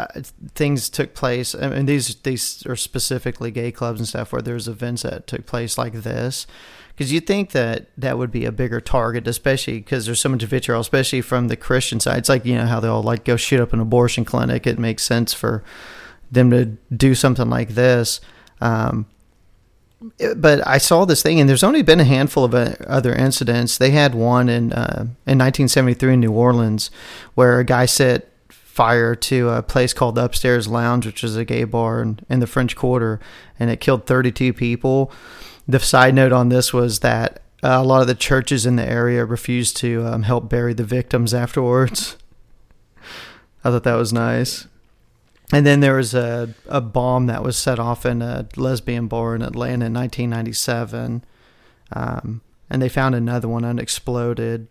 uh, 0.00 0.22
things 0.54 0.88
took 0.88 1.14
place. 1.14 1.54
I 1.54 1.68
mean, 1.68 1.86
these 1.86 2.14
these 2.16 2.64
are 2.66 2.76
specifically 2.76 3.50
gay 3.50 3.70
clubs 3.70 4.00
and 4.00 4.08
stuff 4.08 4.32
where 4.32 4.42
there's 4.42 4.68
events 4.68 5.02
that 5.02 5.26
took 5.26 5.46
place 5.46 5.76
like 5.76 5.92
this. 5.92 6.46
Because 6.88 7.12
you 7.12 7.20
think 7.20 7.52
that 7.52 7.86
that 7.96 8.18
would 8.18 8.30
be 8.30 8.44
a 8.44 8.52
bigger 8.52 8.80
target, 8.80 9.26
especially 9.26 9.78
because 9.78 10.06
there's 10.06 10.20
so 10.20 10.28
much 10.28 10.42
vitriol, 10.42 10.80
especially 10.80 11.22
from 11.22 11.48
the 11.48 11.56
Christian 11.56 12.00
side. 12.00 12.18
It's 12.18 12.28
like 12.28 12.44
you 12.44 12.54
know 12.54 12.66
how 12.66 12.80
they 12.80 12.88
all 12.88 13.02
like 13.02 13.24
go 13.24 13.36
shoot 13.36 13.60
up 13.60 13.72
an 13.72 13.80
abortion 13.80 14.24
clinic. 14.24 14.66
It 14.66 14.78
makes 14.78 15.02
sense 15.02 15.32
for 15.32 15.62
them 16.30 16.50
to 16.50 16.64
do 16.94 17.14
something 17.14 17.50
like 17.50 17.70
this. 17.70 18.20
Um, 18.60 19.06
but 20.36 20.66
I 20.66 20.78
saw 20.78 21.04
this 21.04 21.22
thing, 21.22 21.40
and 21.40 21.48
there's 21.48 21.62
only 21.62 21.82
been 21.82 22.00
a 22.00 22.04
handful 22.04 22.44
of 22.44 22.54
uh, 22.54 22.74
other 22.86 23.14
incidents. 23.14 23.76
They 23.76 23.90
had 23.90 24.14
one 24.14 24.48
in 24.48 24.72
uh, 24.72 25.00
in 25.26 25.38
1973 25.38 26.14
in 26.14 26.20
New 26.20 26.32
Orleans, 26.32 26.90
where 27.34 27.58
a 27.58 27.64
guy 27.64 27.84
set 27.84 28.29
fire 28.80 29.14
to 29.14 29.50
a 29.50 29.62
place 29.62 29.92
called 29.92 30.14
the 30.14 30.24
Upstairs 30.24 30.66
Lounge, 30.66 31.04
which 31.04 31.22
is 31.22 31.36
a 31.36 31.44
gay 31.44 31.64
bar 31.64 32.00
in, 32.00 32.18
in 32.30 32.40
the 32.40 32.46
French 32.46 32.74
Quarter, 32.74 33.20
and 33.58 33.68
it 33.68 33.78
killed 33.78 34.06
32 34.06 34.54
people. 34.54 35.12
The 35.68 35.78
side 35.78 36.14
note 36.14 36.32
on 36.32 36.48
this 36.48 36.72
was 36.72 37.00
that 37.00 37.42
uh, 37.62 37.76
a 37.76 37.84
lot 37.84 38.00
of 38.00 38.06
the 38.06 38.14
churches 38.14 38.64
in 38.64 38.76
the 38.76 38.88
area 38.88 39.26
refused 39.26 39.76
to 39.76 40.06
um, 40.06 40.22
help 40.22 40.48
bury 40.48 40.72
the 40.72 40.82
victims 40.82 41.34
afterwards. 41.34 42.16
I 43.64 43.70
thought 43.70 43.84
that 43.84 43.96
was 43.96 44.14
nice. 44.14 44.66
And 45.52 45.66
then 45.66 45.80
there 45.80 45.96
was 45.96 46.14
a, 46.14 46.54
a 46.66 46.80
bomb 46.80 47.26
that 47.26 47.42
was 47.42 47.58
set 47.58 47.78
off 47.78 48.06
in 48.06 48.22
a 48.22 48.48
lesbian 48.56 49.08
bar 49.08 49.34
in 49.34 49.42
Atlanta 49.42 49.84
in 49.84 49.92
1997. 49.92 51.22
Um, 51.92 52.40
and 52.70 52.80
they 52.80 52.88
found 52.88 53.14
another 53.14 53.46
one 53.46 53.66
unexploded. 53.66 54.68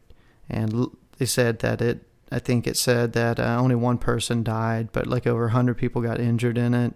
And 0.50 0.88
they 1.19 1.28
said 1.28 1.60
that 1.60 1.80
it, 1.80 2.09
I 2.32 2.39
think 2.39 2.68
it 2.68 2.78
said 2.78 3.13
that 3.13 3.39
uh, 3.39 3.58
only 3.60 3.76
one 3.76 3.98
person 3.98 4.44
died, 4.44 4.89
but 4.92 5.08
like 5.08 5.26
over 5.26 5.44
100 5.44 5.76
people 5.76 6.02
got 6.02 6.20
injured 6.20 6.58
in 6.58 6.74
it. 6.74 6.94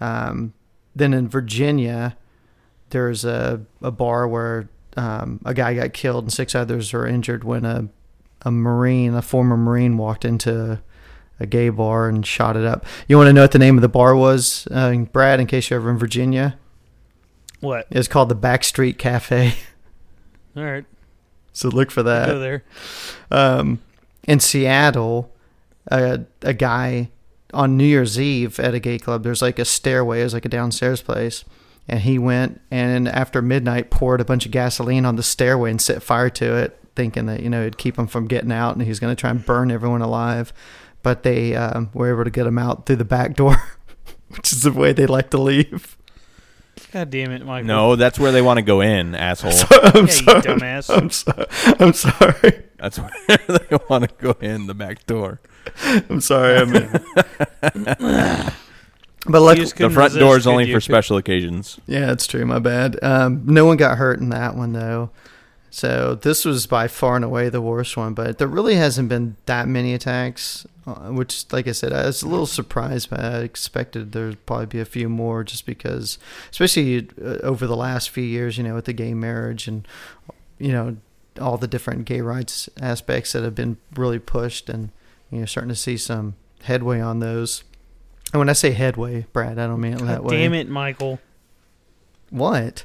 Um, 0.00 0.52
then 0.94 1.14
in 1.14 1.28
Virginia, 1.28 2.16
there's 2.90 3.24
a, 3.24 3.62
a 3.82 3.90
bar 3.90 4.28
where 4.28 4.68
um, 4.96 5.40
a 5.44 5.54
guy 5.54 5.74
got 5.74 5.92
killed 5.92 6.24
and 6.24 6.32
six 6.32 6.54
others 6.54 6.92
were 6.92 7.06
injured 7.06 7.42
when 7.44 7.64
a, 7.64 7.88
a 8.42 8.50
Marine, 8.50 9.14
a 9.14 9.22
former 9.22 9.56
Marine, 9.56 9.96
walked 9.96 10.24
into 10.24 10.80
a 11.40 11.46
gay 11.46 11.68
bar 11.68 12.08
and 12.08 12.26
shot 12.26 12.56
it 12.56 12.64
up. 12.64 12.84
You 13.08 13.16
want 13.16 13.28
to 13.28 13.32
know 13.32 13.42
what 13.42 13.52
the 13.52 13.58
name 13.58 13.76
of 13.76 13.82
the 13.82 13.88
bar 13.88 14.14
was, 14.14 14.68
uh, 14.70 14.94
Brad, 15.12 15.40
in 15.40 15.46
case 15.46 15.70
you're 15.70 15.80
ever 15.80 15.90
in 15.90 15.98
Virginia? 15.98 16.58
What? 17.60 17.86
It's 17.90 18.08
called 18.08 18.28
the 18.28 18.36
Backstreet 18.36 18.98
Cafe. 18.98 19.54
All 20.56 20.64
right, 20.64 20.84
so 21.52 21.68
look 21.68 21.90
for 21.90 22.02
that. 22.04 22.28
go 22.28 22.38
there. 22.38 22.62
Um, 23.30 23.80
in 24.26 24.40
Seattle, 24.40 25.32
a, 25.88 26.20
a 26.42 26.54
guy 26.54 27.10
on 27.52 27.76
New 27.76 27.84
Year's 27.84 28.18
Eve 28.18 28.58
at 28.58 28.74
a 28.74 28.80
gay 28.80 28.98
club, 28.98 29.22
there's 29.22 29.42
like 29.42 29.58
a 29.58 29.64
stairway, 29.64 30.22
it's 30.22 30.34
like 30.34 30.44
a 30.44 30.48
downstairs 30.48 31.02
place. 31.02 31.44
And 31.86 32.00
he 32.00 32.18
went 32.18 32.60
and 32.70 33.06
after 33.06 33.42
midnight 33.42 33.90
poured 33.90 34.20
a 34.20 34.24
bunch 34.24 34.46
of 34.46 34.52
gasoline 34.52 35.04
on 35.04 35.16
the 35.16 35.22
stairway 35.22 35.70
and 35.70 35.80
set 35.80 36.02
fire 36.02 36.30
to 36.30 36.56
it 36.56 36.80
thinking 36.94 37.26
that 37.26 37.40
you 37.40 37.50
know 37.50 37.62
it'd 37.62 37.78
keep 37.78 37.98
him 37.98 38.06
from 38.06 38.26
getting 38.26 38.52
out, 38.52 38.74
and 38.74 38.82
he 38.82 38.88
was 38.88 39.00
going 39.00 39.14
to 39.14 39.20
try 39.20 39.30
and 39.30 39.44
burn 39.44 39.70
everyone 39.70 40.02
alive. 40.02 40.52
But 41.02 41.22
they 41.22 41.54
um, 41.54 41.90
were 41.92 42.10
able 42.10 42.24
to 42.24 42.30
get 42.30 42.46
him 42.46 42.58
out 42.58 42.86
through 42.86 42.96
the 42.96 43.04
back 43.04 43.36
door, 43.36 43.56
which 44.28 44.52
is 44.52 44.62
the 44.62 44.72
way 44.72 44.92
they 44.92 45.06
like 45.06 45.30
to 45.30 45.38
leave. 45.38 45.96
God 46.92 47.10
damn 47.10 47.30
it, 47.30 47.44
Michael. 47.44 47.66
No, 47.66 47.96
that's 47.96 48.18
where 48.18 48.32
they 48.32 48.42
want 48.42 48.58
to 48.58 48.62
go 48.62 48.80
in, 48.80 49.14
asshole. 49.14 49.52
I'm 49.70 49.94
yeah, 49.94 50.00
you 50.02 50.08
sorry. 50.08 50.42
dumbass. 50.42 50.96
I'm 50.96 51.10
sorry. 51.10 51.46
I'm 51.80 51.92
sorry. 51.92 52.64
That's 52.84 52.98
where 53.28 53.38
they 53.48 53.78
want 53.88 54.06
to 54.08 54.14
go 54.18 54.36
in, 54.40 54.66
the 54.66 54.74
back 54.74 55.06
door. 55.06 55.40
I'm 56.10 56.20
sorry. 56.20 56.58
I 56.58 56.64
mean, 56.66 56.90
but 59.26 59.38
You 59.38 59.40
luckily, 59.40 59.56
just 59.56 59.72
The 59.72 59.76
couldn't 59.78 59.92
front 59.94 60.08
resist, 60.10 60.20
door 60.20 60.36
is 60.36 60.42
could 60.44 60.50
only 60.50 60.66
you? 60.68 60.74
for 60.74 60.80
special 60.82 61.16
occasions. 61.16 61.80
Yeah, 61.86 62.12
it's 62.12 62.26
true. 62.26 62.44
My 62.44 62.58
bad. 62.58 62.98
Um, 63.02 63.42
no 63.46 63.64
one 63.64 63.78
got 63.78 63.96
hurt 63.96 64.20
in 64.20 64.28
that 64.30 64.54
one 64.54 64.72
though. 64.74 65.10
So 65.70 66.14
this 66.14 66.44
was 66.44 66.66
by 66.66 66.86
far 66.88 67.16
and 67.16 67.24
away 67.24 67.48
the 67.48 67.62
worst 67.62 67.96
one. 67.96 68.12
But 68.14 68.38
there 68.38 68.46
really 68.48 68.74
hasn't 68.76 69.08
been 69.08 69.36
that 69.46 69.66
many 69.66 69.92
attacks, 69.94 70.66
uh, 70.86 71.08
which, 71.10 71.50
like 71.52 71.66
I 71.66 71.72
said, 71.72 71.92
I 71.92 72.04
was 72.06 72.22
a 72.22 72.28
little 72.28 72.46
surprised. 72.46 73.08
But 73.10 73.20
I 73.20 73.38
expected 73.38 74.12
there'd 74.12 74.44
probably 74.46 74.66
be 74.66 74.80
a 74.80 74.84
few 74.84 75.08
more, 75.08 75.42
just 75.42 75.64
because, 75.66 76.18
especially 76.50 77.08
uh, 77.20 77.38
over 77.42 77.66
the 77.66 77.76
last 77.76 78.10
few 78.10 78.22
years, 78.24 78.56
you 78.58 78.62
know, 78.62 78.74
with 78.74 78.84
the 78.84 78.92
gay 78.92 79.14
marriage 79.14 79.66
and 79.66 79.88
you 80.58 80.70
know 80.70 80.96
all 81.40 81.56
the 81.56 81.66
different 81.66 82.04
gay 82.04 82.20
rights 82.20 82.68
aspects 82.80 83.32
that 83.32 83.42
have 83.42 83.54
been 83.54 83.76
really 83.94 84.18
pushed, 84.18 84.68
and 84.68 84.90
you 85.30 85.40
know, 85.40 85.46
starting 85.46 85.68
to 85.68 85.76
see 85.76 85.96
some 85.96 86.34
headway 86.62 87.00
on 87.00 87.20
those. 87.20 87.64
And 88.32 88.38
when 88.38 88.48
I 88.48 88.52
say 88.52 88.72
headway, 88.72 89.26
Brad, 89.32 89.58
I 89.58 89.66
don't 89.66 89.80
mean 89.80 89.94
it 89.94 90.00
that 90.00 90.22
God 90.22 90.30
way. 90.30 90.38
damn 90.38 90.54
it, 90.54 90.68
Michael. 90.68 91.20
What? 92.30 92.84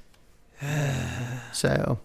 so, 1.52 2.00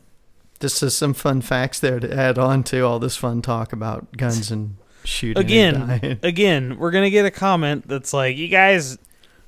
just 0.61 0.79
some 0.91 1.15
fun 1.15 1.41
facts 1.41 1.81
there 1.81 2.01
to 2.01 2.15
add 2.15 2.39
on 2.39 2.63
to 2.65 2.81
all 2.81 2.99
this 2.99 3.17
fun 3.17 3.43
talk 3.43 3.73
about 3.73 4.17
guns 4.17 4.51
and 4.51 4.77
shooting. 5.05 5.43
Again, 5.43 6.19
again, 6.23 6.79
we're 6.79 6.91
gonna 6.91 7.11
get 7.11 7.27
a 7.27 7.31
comment 7.31 7.87
that's 7.87 8.13
like, 8.13 8.37
"You 8.37 8.49
guys 8.49 8.99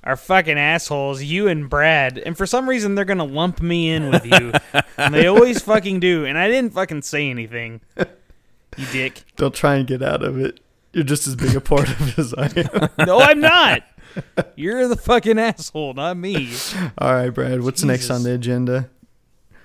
are 0.07 0.17
fucking 0.17 0.57
assholes, 0.59 1.23
you 1.23 1.49
and 1.49 1.69
Brad," 1.69 2.17
and 2.17 2.37
for 2.37 2.47
some 2.47 2.67
reason 2.69 2.95
they're 2.95 3.05
gonna 3.05 3.25
lump 3.25 3.61
me 3.61 3.91
in 3.91 4.11
with 4.11 4.25
you, 4.25 4.53
and 4.97 5.13
they 5.15 5.27
always 5.27 5.61
fucking 5.61 6.01
do. 6.01 6.25
And 6.25 6.39
I 6.39 6.49
didn't 6.49 6.73
fucking 6.73 7.03
say 7.03 7.29
anything, 7.29 7.83
you 7.99 8.87
dick. 8.93 9.25
don't 9.37 9.55
try 9.55 9.75
and 9.77 9.87
get 9.87 10.03
out 10.03 10.23
of 10.23 10.39
it. 10.39 10.61
You're 10.93 11.05
just 11.05 11.27
as 11.27 11.37
big 11.37 11.55
a 11.55 11.61
part 11.61 11.91
of 11.91 12.09
it 12.09 12.19
as 12.19 12.33
I 12.33 12.47
am. 12.57 13.07
No, 13.07 13.19
I'm 13.21 13.41
not. 13.41 13.83
You're 14.55 14.89
the 14.89 14.97
fucking 14.97 15.39
asshole, 15.39 15.93
not 15.93 16.17
me. 16.17 16.51
all 16.97 17.13
right, 17.13 17.29
Brad. 17.29 17.63
What's 17.63 17.83
next 17.85 18.09
on 18.09 18.23
the 18.23 18.33
agenda? 18.33 18.89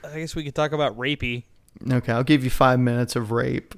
I 0.04 0.20
guess 0.20 0.36
we 0.36 0.44
could 0.44 0.56
talk 0.56 0.74
about 0.74 0.98
rapey. 0.98 1.44
Okay, 1.90 2.12
I'll 2.12 2.26
give 2.26 2.44
you 2.44 2.50
five 2.50 2.80
minutes 2.82 3.16
of 3.16 3.32
rape. 3.32 3.76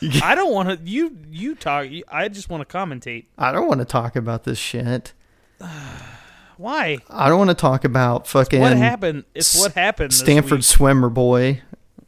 I 0.22 0.34
don't 0.34 0.52
want 0.52 0.68
to. 0.68 0.88
You 0.88 1.16
you 1.30 1.54
talk. 1.54 1.88
I 2.08 2.28
just 2.28 2.48
want 2.48 2.68
to 2.68 2.76
commentate. 2.76 3.26
I 3.38 3.50
don't 3.50 3.66
want 3.66 3.80
to 3.80 3.84
talk 3.86 4.14
about 4.14 4.44
this 4.44 4.58
shit. 4.58 5.14
Why? 6.56 6.98
I 7.10 7.28
don't 7.28 7.38
want 7.38 7.50
to 7.50 7.54
talk 7.54 7.84
about 7.84 8.26
fucking 8.26 8.60
what 8.60 8.76
happened? 8.76 9.24
It's 9.34 9.58
what 9.58 9.72
happened. 9.74 10.12
Stanford 10.14 10.64
swimmer 10.64 11.10
boy. 11.10 11.62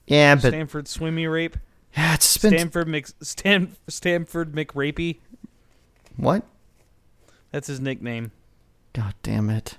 Yeah, 0.06 0.37
but 0.37 0.48
Stanford 0.48 0.88
swimmy 0.88 1.26
rape. 1.26 1.56
yeah, 1.96 2.14
it's 2.14 2.37
been 2.38 2.52
Stanford 2.52 2.88
Mc 2.88 3.08
Stan, 3.20 3.76
Stanford 3.88 4.52
McRapey. 4.52 5.18
what? 6.16 6.44
That's 7.52 7.66
his 7.66 7.80
nickname. 7.80 8.32
God 8.94 9.14
damn 9.22 9.50
it. 9.50 9.76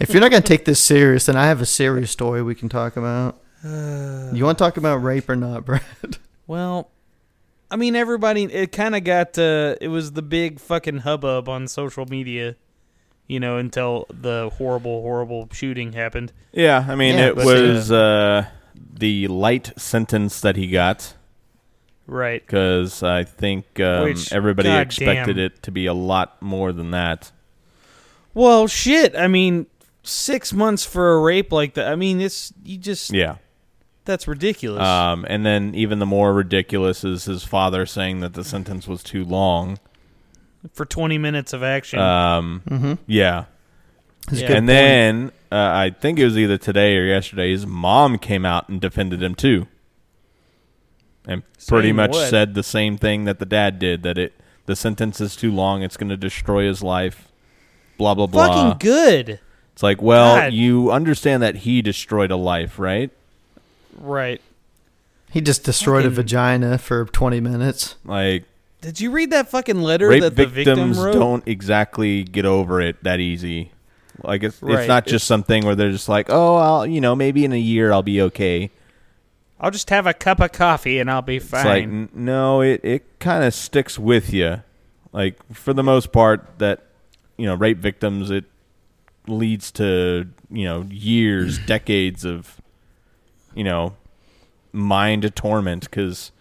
If 0.00 0.10
you're 0.10 0.20
not 0.20 0.30
going 0.30 0.42
to 0.42 0.48
take 0.48 0.64
this 0.64 0.80
serious, 0.82 1.26
then 1.26 1.36
I 1.36 1.46
have 1.46 1.60
a 1.60 1.66
serious 1.66 2.10
story 2.10 2.42
we 2.42 2.54
can 2.54 2.68
talk 2.68 2.96
about. 2.96 3.40
You 3.64 4.44
want 4.44 4.58
to 4.58 4.64
talk 4.64 4.76
about 4.76 4.96
rape 4.96 5.28
or 5.28 5.36
not, 5.36 5.64
Brad? 5.64 5.82
Well, 6.46 6.90
I 7.74 7.76
mean, 7.76 7.96
everybody. 7.96 8.44
It 8.44 8.70
kind 8.70 8.94
of 8.94 9.02
got. 9.02 9.36
Uh, 9.36 9.74
it 9.80 9.88
was 9.88 10.12
the 10.12 10.22
big 10.22 10.60
fucking 10.60 10.98
hubbub 10.98 11.48
on 11.48 11.66
social 11.66 12.06
media. 12.06 12.54
You 13.26 13.40
know, 13.40 13.56
until 13.56 14.06
the 14.10 14.52
horrible, 14.58 15.02
horrible 15.02 15.48
shooting 15.50 15.92
happened. 15.92 16.32
Yeah, 16.52 16.86
I 16.88 16.94
mean, 16.94 17.16
Yeah, 17.18 17.30
it 17.30 17.34
but, 17.34 17.46
was 17.46 17.90
uh, 17.90 18.46
the 18.76 19.26
light 19.26 19.72
sentence 19.76 20.40
that 20.42 20.54
he 20.54 20.68
got 20.68 21.14
Right. 22.06 22.46
because 22.46 23.02
I 23.02 23.24
think 23.24 23.80
um, 23.80 24.04
Which, 24.04 24.32
everybody 24.32 24.68
God 24.68 24.82
expected 24.82 25.34
damn. 25.34 25.46
it 25.46 25.62
to 25.64 25.72
be 25.72 25.86
a 25.86 25.94
lot 25.94 26.40
more 26.40 26.72
than 26.72 26.92
that. 26.92 27.32
Well, 28.34 28.68
shit. 28.68 29.16
I 29.16 29.26
mean, 29.26 29.66
six 30.04 30.52
months 30.52 30.84
for 30.84 31.14
a 31.14 31.20
rape 31.20 31.50
like 31.50 31.74
that. 31.74 31.88
I 31.88 31.96
mean, 31.96 32.20
it's 32.20 32.52
you 32.62 32.78
just. 32.78 33.12
Yeah. 33.12 33.38
That's 34.04 34.28
ridiculous. 34.28 34.82
Um, 34.82 35.24
and 35.28 35.46
then 35.46 35.74
even 35.74 35.98
the 35.98 36.06
more 36.06 36.32
ridiculous 36.34 37.04
is 37.04 37.24
his 37.24 37.44
father 37.44 37.86
saying 37.86 38.20
that 38.20 38.34
the 38.34 38.44
sentence 38.44 38.86
was 38.86 39.02
too 39.02 39.24
long. 39.24 39.78
for 40.72 40.84
twenty 40.84 41.16
minutes 41.18 41.52
of 41.52 41.62
action. 41.62 41.98
Um, 42.00 42.62
Mm-hmm. 42.68 42.92
yeah. 43.06 43.44
Yeah. 44.30 44.46
and 44.46 44.52
point. 44.54 44.66
then 44.66 45.32
uh, 45.52 45.56
I 45.56 45.90
think 45.98 46.18
it 46.18 46.24
was 46.24 46.36
either 46.38 46.56
today 46.58 46.96
or 46.96 47.04
yesterday. 47.04 47.50
His 47.52 47.66
mom 47.66 48.18
came 48.18 48.44
out 48.46 48.68
and 48.70 48.80
defended 48.80 49.22
him 49.22 49.34
too, 49.34 49.66
and 51.26 51.42
pretty 51.66 51.92
much 51.92 52.12
what? 52.12 52.28
said 52.30 52.54
the 52.54 52.62
same 52.62 52.96
thing 52.96 53.24
that 53.24 53.38
the 53.38 53.44
dad 53.46 53.78
did. 53.78 54.02
That 54.02 54.16
it 54.18 54.32
the 54.66 54.76
sentence 54.76 55.20
is 55.20 55.36
too 55.36 55.52
long. 55.52 55.82
It's 55.82 55.96
going 55.98 56.08
to 56.08 56.16
destroy 56.16 56.66
his 56.66 56.82
life. 56.82 57.28
Blah 57.98 58.14
blah 58.14 58.26
blah. 58.26 58.46
Fucking 58.48 58.78
good. 58.78 59.40
It's 59.74 59.82
like, 59.82 60.00
well, 60.00 60.36
God. 60.36 60.52
you 60.54 60.90
understand 60.90 61.42
that 61.42 61.56
he 61.56 61.82
destroyed 61.82 62.30
a 62.30 62.36
life, 62.36 62.78
right? 62.78 63.10
Right. 63.98 64.40
he 65.30 65.40
just 65.40 65.64
destroyed 65.64 66.04
a 66.04 66.08
fucking- 66.10 66.14
vagina 66.16 66.78
for 66.78 67.04
20 67.06 67.40
minutes. 67.40 67.96
Like 68.04 68.44
Did 68.80 69.00
you 69.00 69.10
read 69.10 69.30
that 69.30 69.48
fucking 69.48 69.80
letter 69.80 70.08
rape 70.08 70.22
that 70.22 70.36
the 70.36 70.46
victim 70.46 70.76
victims 70.76 70.98
wrote? 70.98 71.12
don't 71.14 71.42
exactly 71.48 72.22
get 72.24 72.44
over 72.44 72.80
it 72.80 73.02
that 73.02 73.20
easy. 73.20 73.70
Like 74.22 74.42
it's 74.44 74.62
Right. 74.62 74.78
it's 74.80 74.88
not 74.88 75.06
just 75.06 75.26
something 75.26 75.64
where 75.64 75.74
they're 75.74 75.90
just 75.90 76.08
like, 76.08 76.26
oh, 76.30 76.56
I'll 76.56 76.86
you 76.86 77.00
know 77.00 77.16
maybe 77.16 77.44
in 77.44 77.52
a 77.52 77.58
year 77.58 77.92
I'll 77.92 78.02
be 78.02 78.20
okay. 78.22 78.70
I'll 79.60 79.70
just 79.70 79.88
have 79.90 80.06
a 80.06 80.12
cup 80.14 80.40
of 80.40 80.52
coffee 80.52 80.98
and 80.98 81.10
I'll 81.10 81.22
be 81.22 81.36
It's 81.36 81.52
like 81.52 81.64
fine. 81.64 81.82
n- 81.82 82.08
no, 82.12 82.60
it 82.60 82.80
it 82.84 83.18
kind 83.18 83.42
of 83.44 83.54
sticks 83.54 83.98
with 83.98 84.32
you. 84.32 84.62
Like 85.12 85.36
for 85.52 85.72
the 85.72 85.82
most 85.82 86.12
part, 86.12 86.58
that 86.58 86.82
you 87.36 87.46
know, 87.46 87.54
rape 87.54 87.78
victims 87.78 88.30
it 88.30 88.44
leads 89.26 89.70
to 89.72 90.28
you 90.50 90.64
know 90.64 90.86
years, 90.90 91.58
decades 91.66 92.24
of 92.24 92.60
you 93.54 93.64
know 93.64 93.94
mind 94.72 95.34
torment 95.36 95.84
because 95.84 96.32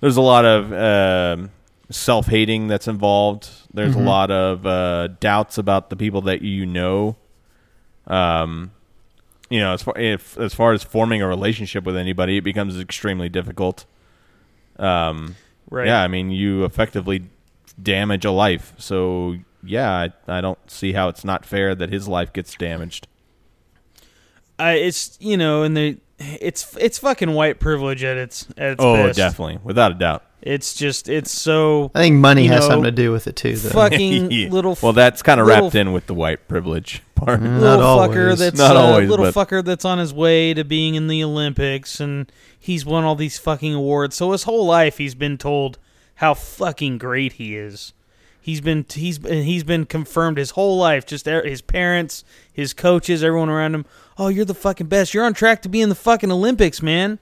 there's 0.00 0.16
a 0.16 0.20
lot 0.22 0.44
of 0.44 0.72
um, 0.72 1.50
self 1.90 2.26
hating 2.26 2.68
that's 2.68 2.88
involved. 2.88 3.48
There's 3.72 3.94
Mhm. 3.94 4.00
a 4.06 4.08
lot 4.08 4.30
of 4.30 4.66
uh, 4.66 5.08
doubts 5.20 5.58
about 5.58 5.90
the 5.90 5.96
people 5.96 6.20
that 6.22 6.42
you 6.42 6.64
know. 6.66 7.16
Um, 8.06 8.70
you 9.50 9.60
know, 9.60 9.72
as 9.74 9.82
far 9.82 9.96
if 9.98 10.38
as 10.38 10.54
far 10.54 10.72
as 10.72 10.82
forming 10.82 11.20
a 11.22 11.28
relationship 11.28 11.84
with 11.84 11.96
anybody, 11.96 12.38
it 12.38 12.42
becomes 12.44 12.78
extremely 12.78 13.28
difficult. 13.28 13.84
Um, 14.78 15.36
right. 15.70 15.86
yeah, 15.86 16.02
I 16.02 16.08
mean, 16.08 16.30
you 16.30 16.64
effectively 16.64 17.24
damage 17.80 18.24
a 18.24 18.30
life. 18.30 18.72
So 18.78 19.36
yeah, 19.62 19.90
I, 19.90 20.12
I 20.38 20.40
don't 20.40 20.58
see 20.70 20.92
how 20.92 21.08
it's 21.08 21.24
not 21.24 21.44
fair 21.44 21.74
that 21.74 21.90
his 21.90 22.06
life 22.08 22.32
gets 22.32 22.54
damaged. 22.56 23.06
I, 24.58 24.72
it's 24.74 25.16
you 25.20 25.36
know, 25.36 25.62
and 25.62 25.76
the 25.76 25.98
it's 26.40 26.76
it's 26.76 26.98
fucking 26.98 27.32
white 27.32 27.60
privilege 27.60 28.02
at 28.04 28.16
its 28.16 28.46
at 28.56 28.72
its 28.72 28.82
oh, 28.82 28.94
best. 29.06 29.16
definitely, 29.16 29.58
without 29.62 29.92
a 29.92 29.94
doubt. 29.94 30.22
It's 30.42 30.74
just 30.74 31.08
it's 31.08 31.30
so 31.30 31.90
I 31.94 32.00
think 32.00 32.16
money 32.16 32.44
You 32.44 32.50
has 32.50 32.60
know, 32.60 32.68
something 32.68 32.84
to 32.84 32.90
do 32.90 33.12
with 33.12 33.26
it 33.26 33.34
too, 33.36 33.56
though. 33.56 33.70
fucking 33.70 34.30
Yeah. 34.30 34.48
little 34.50 34.76
Well, 34.82 34.92
that's 34.92 35.22
kind 35.22 35.40
of 35.40 35.46
wrapped 35.46 35.74
in 35.74 35.92
with 35.94 36.06
the 36.06 36.12
white 36.14 36.48
privilege 36.48 37.02
part. 37.14 37.40
Mm. 37.40 37.60
little 37.60 37.84
fucker 37.96 38.24
always. 38.24 38.38
that's 38.40 38.58
Not 38.58 38.76
uh, 38.76 38.80
always, 38.80 39.08
little 39.08 39.30
but- 39.32 39.34
fucker 39.48 39.64
that's 39.64 39.86
on 39.86 39.98
his 39.98 40.12
way 40.12 40.52
to 40.52 40.62
being 40.62 40.96
in 40.96 41.06
the 41.08 41.24
Olympics 41.24 41.98
and 41.98 42.30
he's 42.58 42.84
won 42.84 43.04
all 43.04 43.14
these 43.14 43.38
fucking 43.38 43.72
awards. 43.74 44.16
So 44.16 44.32
his 44.32 44.42
whole 44.42 44.66
life 44.66 44.98
he's 44.98 45.14
been 45.14 45.38
told 45.38 45.78
how 46.16 46.34
fucking 46.34 46.98
great 46.98 47.34
he 47.34 47.56
is. 47.56 47.94
He's 48.38 48.60
been 48.60 48.84
he's 48.92 49.16
he's 49.26 49.64
been 49.64 49.86
confirmed 49.86 50.36
his 50.36 50.50
whole 50.50 50.76
life. 50.76 51.06
Just 51.06 51.26
e- 51.26 51.48
his 51.48 51.62
parents, 51.62 52.22
his 52.52 52.74
coaches, 52.74 53.24
everyone 53.24 53.48
around 53.48 53.74
him. 53.74 53.86
Oh, 54.16 54.28
you're 54.28 54.44
the 54.44 54.54
fucking 54.54 54.86
best. 54.86 55.12
You're 55.12 55.24
on 55.24 55.34
track 55.34 55.62
to 55.62 55.68
be 55.68 55.80
in 55.80 55.88
the 55.88 55.94
fucking 55.94 56.30
Olympics, 56.30 56.80
man. 56.82 57.18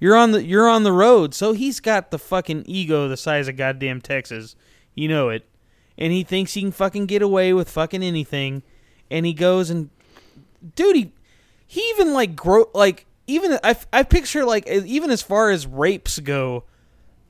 You're 0.00 0.16
on 0.16 0.32
the 0.32 0.44
you're 0.44 0.68
on 0.68 0.82
the 0.82 0.92
road. 0.92 1.34
So 1.34 1.52
he's 1.52 1.78
got 1.78 2.10
the 2.10 2.18
fucking 2.18 2.64
ego 2.66 3.08
the 3.08 3.16
size 3.16 3.46
of 3.46 3.56
goddamn 3.56 4.00
Texas. 4.00 4.56
You 4.94 5.08
know 5.08 5.28
it. 5.28 5.46
And 5.96 6.12
he 6.12 6.24
thinks 6.24 6.54
he 6.54 6.62
can 6.62 6.72
fucking 6.72 7.06
get 7.06 7.22
away 7.22 7.52
with 7.52 7.70
fucking 7.70 8.02
anything. 8.02 8.62
And 9.10 9.24
he 9.24 9.32
goes 9.32 9.70
and 9.70 9.90
dude, 10.74 10.96
he, 10.96 11.12
he 11.66 11.80
even 11.90 12.12
like 12.12 12.34
grow 12.34 12.68
like 12.74 13.06
even 13.28 13.58
I, 13.62 13.76
I 13.92 14.02
picture 14.02 14.44
like 14.44 14.66
even 14.66 15.10
as 15.10 15.22
far 15.22 15.50
as 15.50 15.66
rapes 15.66 16.18
go, 16.18 16.64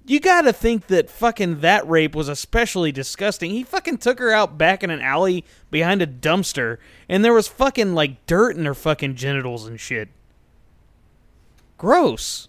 you 0.07 0.21
got 0.21 0.43
to 0.43 0.53
think 0.53 0.88
that 0.88 1.09
fucking 1.11 1.61
that 1.61 1.88
rape 1.88 2.15
was 2.15 2.29
especially 2.29 2.91
disgusting. 2.93 3.51
He 3.51 3.62
fucking 3.62 3.99
took 3.99 4.19
her 4.19 4.33
out 4.33 4.59
back 4.59 4.83
in 4.83 4.91
an 4.91 5.01
alley 5.01 5.45
behind 5.71 6.03
a 6.03 6.07
dumpster, 6.07 6.79
and 7.09 7.25
there 7.25 7.33
was 7.33 7.49
fucking 7.49 7.95
like 7.95 8.27
dirt 8.27 8.57
in 8.57 8.65
her 8.65 8.75
fucking 8.75 9.15
genitals 9.17 9.67
and 9.67 9.79
shit. 9.79 10.09
Gross. 11.79 12.49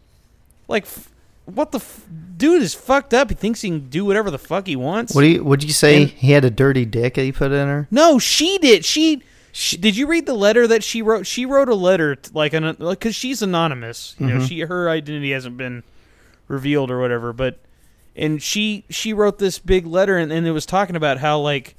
Like, 0.67 0.83
f- 0.83 1.09
what 1.45 1.71
the 1.71 1.79
f- 1.79 2.05
dude 2.37 2.61
is 2.61 2.73
fucked 2.73 3.13
up. 3.13 3.29
He 3.29 3.35
thinks 3.35 3.61
he 3.61 3.69
can 3.69 3.89
do 3.89 4.05
whatever 4.05 4.31
the 4.31 4.37
fuck 4.39 4.67
he 4.67 4.75
wants. 4.75 5.13
What 5.13 5.21
do 5.21 5.27
you? 5.27 5.43
Would 5.43 5.63
you 5.63 5.73
say 5.73 6.03
And- 6.03 6.11
he 6.11 6.31
had 6.31 6.45
a 6.45 6.49
dirty 6.51 6.85
dick 6.85 7.15
that 7.15 7.23
he 7.23 7.31
put 7.31 7.51
in 7.51 7.67
her? 7.67 7.87
No, 7.91 8.19
she 8.19 8.57
did. 8.59 8.85
She, 8.85 9.21
she 9.51 9.77
did 9.77 9.97
you 9.97 10.07
read 10.07 10.25
the 10.25 10.33
letter 10.33 10.67
that 10.67 10.83
she 10.83 11.01
wrote? 11.01 11.27
She 11.27 11.45
wrote 11.45 11.69
a 11.69 11.75
letter 11.75 12.15
t- 12.15 12.31
like 12.33 12.53
an 12.53 12.75
like 12.79 12.99
cuz 12.99 13.15
she's 13.15 13.41
anonymous. 13.41 14.15
You 14.19 14.27
know, 14.27 14.35
mm-hmm. 14.37 14.45
she 14.45 14.59
her 14.61 14.89
identity 14.89 15.31
hasn't 15.31 15.57
been 15.57 15.83
revealed 16.53 16.89
or 16.89 16.99
whatever, 16.99 17.33
but 17.33 17.59
and 18.15 18.41
she 18.41 18.85
she 18.89 19.11
wrote 19.13 19.39
this 19.39 19.59
big 19.59 19.85
letter 19.85 20.17
and, 20.17 20.31
and 20.31 20.45
it 20.47 20.51
was 20.51 20.65
talking 20.65 20.95
about 20.95 21.17
how 21.17 21.39
like 21.39 21.75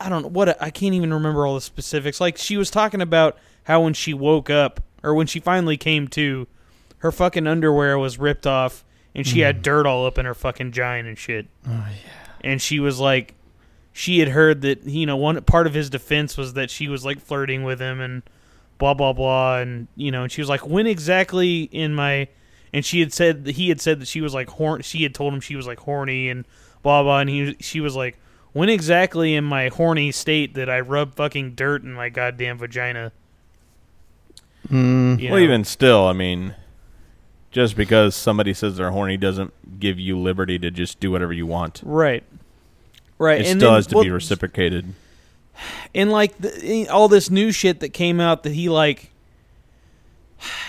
I 0.00 0.08
don't 0.08 0.22
know 0.22 0.28
what 0.28 0.60
I 0.60 0.70
can't 0.70 0.94
even 0.94 1.12
remember 1.12 1.46
all 1.46 1.54
the 1.54 1.60
specifics. 1.60 2.20
Like 2.20 2.36
she 2.36 2.56
was 2.56 2.70
talking 2.70 3.00
about 3.00 3.38
how 3.64 3.82
when 3.82 3.94
she 3.94 4.14
woke 4.14 4.50
up 4.50 4.80
or 5.02 5.14
when 5.14 5.26
she 5.26 5.38
finally 5.38 5.76
came 5.76 6.08
to, 6.08 6.46
her 6.98 7.12
fucking 7.12 7.46
underwear 7.46 7.98
was 7.98 8.18
ripped 8.18 8.46
off 8.46 8.84
and 9.14 9.26
she 9.26 9.40
had 9.40 9.58
mm. 9.58 9.62
dirt 9.62 9.86
all 9.86 10.06
up 10.06 10.18
in 10.18 10.26
her 10.26 10.34
fucking 10.34 10.72
giant 10.72 11.06
and 11.06 11.18
shit. 11.18 11.46
Oh 11.66 11.70
yeah. 11.70 12.10
And 12.40 12.60
she 12.60 12.80
was 12.80 12.98
like, 12.98 13.34
she 13.92 14.18
had 14.18 14.28
heard 14.28 14.62
that 14.62 14.84
you 14.84 15.06
know 15.06 15.16
one 15.16 15.40
part 15.42 15.66
of 15.66 15.74
his 15.74 15.90
defense 15.90 16.36
was 16.36 16.54
that 16.54 16.70
she 16.70 16.88
was 16.88 17.04
like 17.04 17.20
flirting 17.20 17.62
with 17.62 17.80
him 17.80 18.00
and 18.00 18.22
blah 18.78 18.94
blah 18.94 19.12
blah 19.12 19.58
and 19.58 19.86
you 19.94 20.10
know 20.10 20.22
and 20.22 20.32
she 20.32 20.40
was 20.40 20.48
like 20.48 20.66
when 20.66 20.86
exactly 20.86 21.64
in 21.64 21.94
my 21.94 22.26
and 22.72 22.84
she 22.84 23.00
had 23.00 23.12
said 23.12 23.44
that 23.44 23.56
he 23.56 23.68
had 23.68 23.80
said 23.80 24.00
that 24.00 24.08
she 24.08 24.20
was 24.20 24.32
like 24.34 24.48
horn 24.50 24.82
she 24.82 25.02
had 25.02 25.14
told 25.14 25.32
him 25.34 25.40
she 25.40 25.56
was 25.56 25.66
like 25.66 25.80
horny 25.80 26.28
and 26.28 26.44
blah 26.82 27.02
blah 27.02 27.20
and 27.20 27.30
he 27.30 27.56
she 27.60 27.80
was 27.80 27.94
like 27.96 28.16
when 28.52 28.68
exactly 28.68 29.34
in 29.34 29.44
my 29.44 29.68
horny 29.68 30.10
state 30.12 30.54
that 30.54 30.68
I 30.70 30.80
rub 30.80 31.14
fucking 31.14 31.54
dirt 31.54 31.82
in 31.82 31.92
my 31.92 32.08
goddamn 32.08 32.58
vagina 32.58 33.12
Mm, 34.70 35.20
you 35.20 35.30
Well, 35.30 35.40
even 35.40 35.64
still, 35.64 36.06
I 36.06 36.12
mean, 36.12 36.54
just 37.50 37.76
because 37.76 38.14
somebody 38.14 38.54
says 38.54 38.76
they're 38.76 38.92
horny 38.92 39.16
doesn't 39.16 39.52
give 39.80 39.98
you 39.98 40.18
liberty 40.18 40.58
to 40.60 40.70
just 40.70 41.00
do 41.00 41.10
whatever 41.10 41.32
you 41.32 41.46
want. 41.46 41.82
right 41.84 42.22
right 43.18 43.40
It 43.40 43.48
and 43.48 43.60
still 43.60 43.70
then- 43.70 43.78
has 43.78 43.86
to 43.88 43.96
well, 43.96 44.04
be 44.04 44.10
reciprocated. 44.10 44.94
and 45.94 46.10
like 46.10 46.36
the, 46.38 46.88
all 46.88 47.08
this 47.08 47.28
new 47.30 47.52
shit 47.52 47.80
that 47.80 47.90
came 47.90 48.20
out 48.20 48.42
that 48.44 48.52
he 48.52 48.68
like 48.68 49.10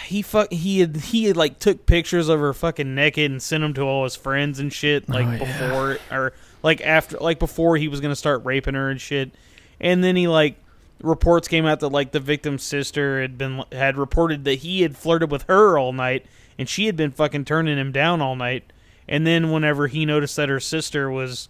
he 0.06 0.22
fuck 0.22 0.52
he 0.52 0.80
had 0.80 0.96
he 0.96 1.26
had 1.26 1.38
like 1.38 1.60
took 1.60 1.86
pictures 1.86 2.30
of 2.30 2.40
her 2.40 2.54
fucking 2.54 2.94
naked 2.94 3.32
and 3.32 3.42
sent 3.42 3.62
them 3.62 3.74
to 3.74 3.82
all 3.82 4.04
his 4.04 4.16
friends 4.16 4.60
and 4.60 4.72
shit 4.72 5.06
oh, 5.10 5.14
like 5.14 5.26
Oh, 5.28 5.32
yeah. 5.32 5.38
before 5.40 5.98
or 6.12 6.34
like 6.62 6.82
after 6.82 7.18
like 7.18 7.40
before 7.40 7.78
he 7.78 7.88
was 7.88 8.00
gonna 8.00 8.16
start 8.16 8.44
raping 8.46 8.76
her 8.76 8.90
and 8.90 9.02
shit 9.02 9.32
and 9.80 10.04
then 10.04 10.16
he 10.16 10.28
like 10.28 10.58
reports 11.02 11.48
came 11.48 11.66
out 11.66 11.80
that 11.82 11.90
like 11.90 12.12
the 12.12 12.20
victim's 12.20 12.64
sister 12.64 13.22
had 13.22 13.38
been 13.38 13.64
had 13.72 13.98
reported 13.98 14.44
that 14.46 14.60
he 14.60 14.82
had 14.84 14.96
flirted 14.96 15.32
with 15.32 15.44
her 15.44 15.78
all 15.78 15.92
night 15.94 16.26
and 16.58 16.70
she 16.70 16.86
had 16.86 16.96
been 16.96 17.12
fucking 17.12 17.46
turning 17.46 17.78
him 17.78 17.92
down 17.92 18.22
all 18.22 18.36
night 18.36 18.72
and 19.08 19.26
then 19.28 19.52
whenever 19.52 19.88
he 19.88 20.06
noticed 20.06 20.36
that 20.36 20.50
her 20.50 20.60
sister 20.60 21.10
was 21.10 21.50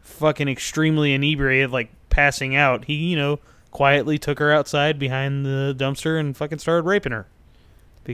fucking 0.00 0.48
extremely 0.48 1.14
inebriated, 1.14 1.70
like 1.70 1.90
passing 2.10 2.54
out, 2.54 2.84
he, 2.86 2.94
you 2.94 3.16
know, 3.16 3.38
quietly 3.70 4.18
took 4.18 4.38
her 4.38 4.52
outside 4.52 4.98
behind 4.98 5.46
the 5.46 5.74
dumpster 5.78 6.18
and 6.18 6.36
fucking 6.36 6.58
started 6.58 6.82
raping 6.86 7.12
her. 7.12 7.26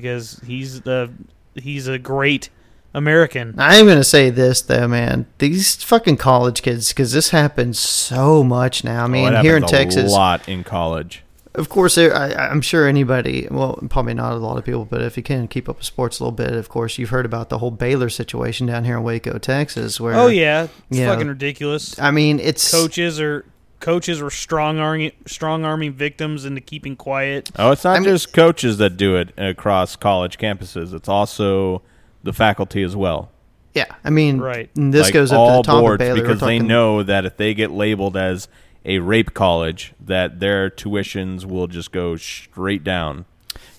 Because 0.00 0.42
he's 0.46 0.82
the 0.82 1.10
he's 1.54 1.88
a 1.88 1.98
great 1.98 2.50
American. 2.92 3.54
I 3.58 3.76
am 3.76 3.86
gonna 3.86 4.04
say 4.04 4.28
this 4.28 4.60
though, 4.60 4.86
man. 4.86 5.24
These 5.38 5.82
fucking 5.82 6.18
college 6.18 6.60
kids, 6.60 6.88
because 6.90 7.12
this 7.12 7.30
happens 7.30 7.78
so 7.78 8.44
much 8.44 8.84
now. 8.84 9.02
I 9.02 9.04
oh, 9.04 9.08
mean, 9.08 9.34
Oh, 9.34 9.40
here 9.40 9.56
in 9.56 9.62
happens 9.62 9.94
Texas, 9.94 10.12
a 10.12 10.14
lot 10.14 10.46
in 10.46 10.64
college. 10.64 11.22
of 11.54 11.70
course, 11.70 11.96
I, 11.96 12.34
I'm 12.34 12.60
sure 12.60 12.86
anybody, 12.86 13.48
well, 13.50 13.78
probably 13.88 14.12
not 14.12 14.32
a 14.34 14.36
lot 14.36 14.58
of 14.58 14.64
people, 14.66 14.84
but 14.84 15.00
if 15.00 15.16
you 15.16 15.22
can 15.22 15.48
keep 15.48 15.66
up 15.66 15.78
with 15.78 15.86
sports 15.86 16.20
a 16.20 16.24
little 16.24 16.36
bit, 16.36 16.52
of 16.52 16.68
course, 16.68 16.98
you've 16.98 17.08
heard 17.08 17.24
about 17.24 17.48
the 17.48 17.56
whole 17.58 17.70
Baylor 17.70 18.10
situation 18.10 18.66
down 18.66 18.84
here 18.84 18.98
in 18.98 19.02
Waco, 19.02 19.38
Texas, 19.38 19.98
where 19.98 20.14
Oh 20.14 20.26
yeah, 20.26 20.64
it's 20.90 20.98
Yeah. 20.98 21.10
fucking 21.10 21.28
ridiculous. 21.28 21.98
I 21.98 22.10
mean, 22.10 22.38
it's 22.38 22.70
Coaches 22.70 23.18
are 23.18 23.46
coaches 23.80 24.20
were 24.22 24.30
strong 24.30 24.78
arming 24.78 25.12
strong 25.26 25.64
arming 25.64 25.92
victims 25.92 26.44
into 26.44 26.60
keeping 26.60 26.96
quiet. 26.96 27.50
Oh, 27.56 27.72
it's 27.72 27.84
not 27.84 27.96
I 27.96 28.00
mean- 28.00 28.08
just 28.08 28.32
coaches 28.32 28.78
that 28.78 28.96
do 28.96 29.16
it 29.16 29.32
across 29.36 29.96
college 29.96 30.38
campuses. 30.38 30.92
It's 30.94 31.08
also 31.08 31.82
the 32.22 32.32
faculty 32.32 32.82
as 32.82 32.96
well. 32.96 33.30
yeah. 33.74 33.84
I 34.04 34.10
mean, 34.10 34.38
Right. 34.38 34.70
This 34.74 35.04
Like 35.06 35.12
goes 35.14 35.30
up 35.32 35.38
all 35.38 35.62
to 35.62 35.66
the 35.68 35.72
top 35.74 35.80
boards 35.82 36.02
of 36.02 36.08
Baylor. 36.08 36.22
Because 36.22 36.40
they 36.40 36.58
know 36.58 37.02
that 37.02 37.24
if 37.24 37.36
they 37.36 37.54
get 37.54 37.70
labeled 37.70 38.16
as 38.16 38.48
a 38.84 38.98
rape 39.00 39.34
college, 39.34 39.92
that 40.00 40.40
their 40.40 40.70
tuitions 40.70 41.44
will 41.44 41.66
just 41.66 41.92
go 41.92 42.16
straight 42.16 42.82
down. 42.84 43.24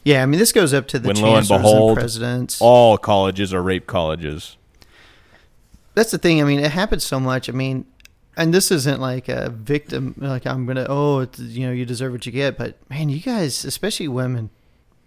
Yeah, 0.03 0.23
I 0.23 0.25
mean, 0.25 0.39
this 0.39 0.51
goes 0.53 0.73
up 0.73 0.87
to 0.89 0.99
the 0.99 1.07
When 1.07 1.17
lo 1.17 1.35
and 1.35 1.47
chancellors 1.47 1.73
and, 1.73 1.97
presidents. 1.97 2.57
All 2.61 2.97
colleges 2.97 3.53
are 3.53 3.61
rape 3.61 3.87
colleges. 3.87 4.55
that's 5.95 6.11
the 6.11 6.17
thing. 6.17 6.39
I 6.41 6.43
mean, 6.45 6.59
it 6.59 6.71
happens 6.71 7.03
so 7.03 7.19
much. 7.19 7.49
I 7.49 7.53
mean, 7.53 7.85
and 8.37 8.53
this 8.53 8.71
isn't 8.71 9.01
like 9.01 9.27
a 9.27 9.49
victim. 9.49 10.15
Like 10.17 10.45
I'm 10.47 10.65
gonna, 10.65 10.85
oh, 10.87 11.19
it's, 11.19 11.39
you 11.39 11.65
know, 11.67 11.73
you 11.73 11.85
deserve 11.85 12.13
what 12.13 12.25
you 12.25 12.31
get. 12.31 12.57
But 12.57 12.77
man, 12.89 13.09
you 13.09 13.19
guys, 13.19 13.65
especially 13.65 14.07
women, 14.07 14.49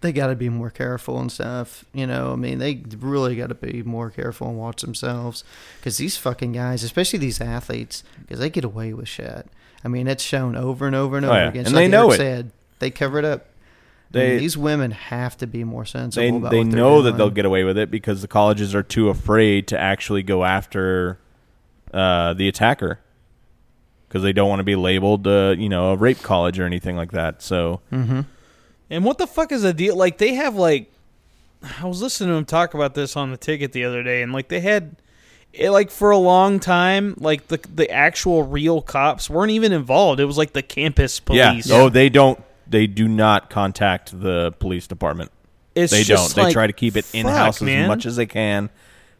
they 0.01 0.11
got 0.11 0.27
to 0.27 0.35
be 0.35 0.49
more 0.49 0.69
careful 0.69 1.19
and 1.19 1.31
stuff. 1.31 1.85
You 1.93 2.05
know, 2.07 2.33
I 2.33 2.35
mean, 2.35 2.59
they 2.59 2.83
really 2.99 3.35
got 3.35 3.47
to 3.49 3.55
be 3.55 3.81
more 3.83 4.09
careful 4.09 4.47
and 4.49 4.57
watch 4.57 4.81
themselves 4.81 5.43
because 5.79 5.97
these 5.97 6.17
fucking 6.17 6.51
guys, 6.51 6.83
especially 6.83 7.19
these 7.19 7.39
athletes, 7.41 8.03
because 8.19 8.39
they 8.39 8.49
get 8.49 8.63
away 8.65 8.93
with 8.93 9.07
shit. 9.07 9.47
I 9.83 9.87
mean, 9.87 10.07
it's 10.07 10.23
shown 10.23 10.55
over 10.55 10.85
and 10.85 10.95
over 10.95 11.17
and 11.17 11.25
Oh, 11.25 11.29
over 11.29 11.37
yeah. 11.39 11.47
again. 11.49 11.57
And 11.59 11.65
Just 11.67 11.75
they 11.75 11.83
like 11.85 11.91
know 11.91 12.07
Eric 12.09 12.13
it. 12.13 12.17
Said 12.23 12.51
they 12.79 12.91
cover 12.91 13.17
it 13.19 13.25
up. 13.25 13.45
They- 14.11 14.31
They, 14.31 14.37
these 14.39 14.57
women 14.57 14.91
have 14.91 15.37
to 15.37 15.47
be 15.47 15.63
more 15.63 15.85
sensible. 15.85 16.41
They 16.41 16.49
they 16.49 16.63
know 16.65 17.01
that 17.03 17.15
they'll 17.17 17.29
get 17.29 17.45
away 17.45 17.63
with 17.63 17.77
it 17.77 17.89
because 17.89 18.21
the 18.21 18.27
colleges 18.27 18.75
are 18.75 18.83
too 18.83 19.07
afraid 19.09 19.67
to 19.69 19.79
actually 19.79 20.21
go 20.21 20.43
after 20.43 21.17
uh, 21.93 22.33
the 22.33 22.47
attacker 22.49 22.99
because 24.11 24.23
they 24.23 24.33
don't 24.33 24.49
want 24.49 24.59
to 24.59 24.65
be 24.65 24.75
labeled, 24.75 25.25
uh, 25.25 25.55
you 25.57 25.69
know, 25.69 25.93
a 25.93 25.95
rape 25.95 26.21
college 26.21 26.59
or 26.59 26.65
anything 26.65 26.97
like 26.97 27.11
that. 27.13 27.41
So 27.41 27.79
And 28.89 29.05
what 29.05 29.17
the 29.17 29.25
fuck 29.25 29.53
is 29.53 29.61
the 29.61 29.73
deal? 29.73 29.95
Like 29.95 30.17
they 30.17 30.33
have 30.33 30.55
like, 30.55 30.91
I 31.79 31.85
was 31.85 32.01
listening 32.01 32.31
to 32.31 32.35
him 32.35 32.43
talk 32.43 32.73
about 32.73 32.93
this 32.93 33.15
on 33.15 33.31
the 33.31 33.37
ticket 33.37 33.71
the 33.71 33.85
other 33.85 34.03
day, 34.03 34.21
and 34.21 34.33
like 34.33 34.49
they 34.49 34.59
had, 34.59 34.97
it, 35.53 35.69
like 35.69 35.91
for 35.91 36.11
a 36.11 36.17
long 36.17 36.59
time, 36.59 37.15
like 37.19 37.47
the 37.47 37.59
the 37.73 37.89
actual 37.89 38.43
real 38.43 38.81
cops 38.81 39.29
weren't 39.29 39.51
even 39.51 39.71
involved. 39.71 40.19
It 40.19 40.25
was 40.25 40.37
like 40.37 40.51
the 40.51 40.61
campus 40.61 41.21
police. 41.21 41.67
yeah, 41.67 41.75
oh, 41.75 41.87
they 41.87 42.09
don't, 42.09 42.43
they 42.67 42.87
do 42.87 43.07
not 43.07 43.49
contact 43.49 44.19
the 44.19 44.51
police 44.59 44.87
department. 44.87 45.31
it's 45.73 45.93
they 45.93 46.03
just 46.03 46.35
don't. 46.35 46.43
like, 46.43 46.49
they 46.49 46.53
try 46.53 46.67
to 46.67 46.73
keep 46.73 46.97
it 46.97 47.05
in 47.13 47.25
house 47.27 47.61
as 47.61 47.87
much 47.87 48.05
as 48.05 48.17
they 48.17 48.25
can. 48.25 48.69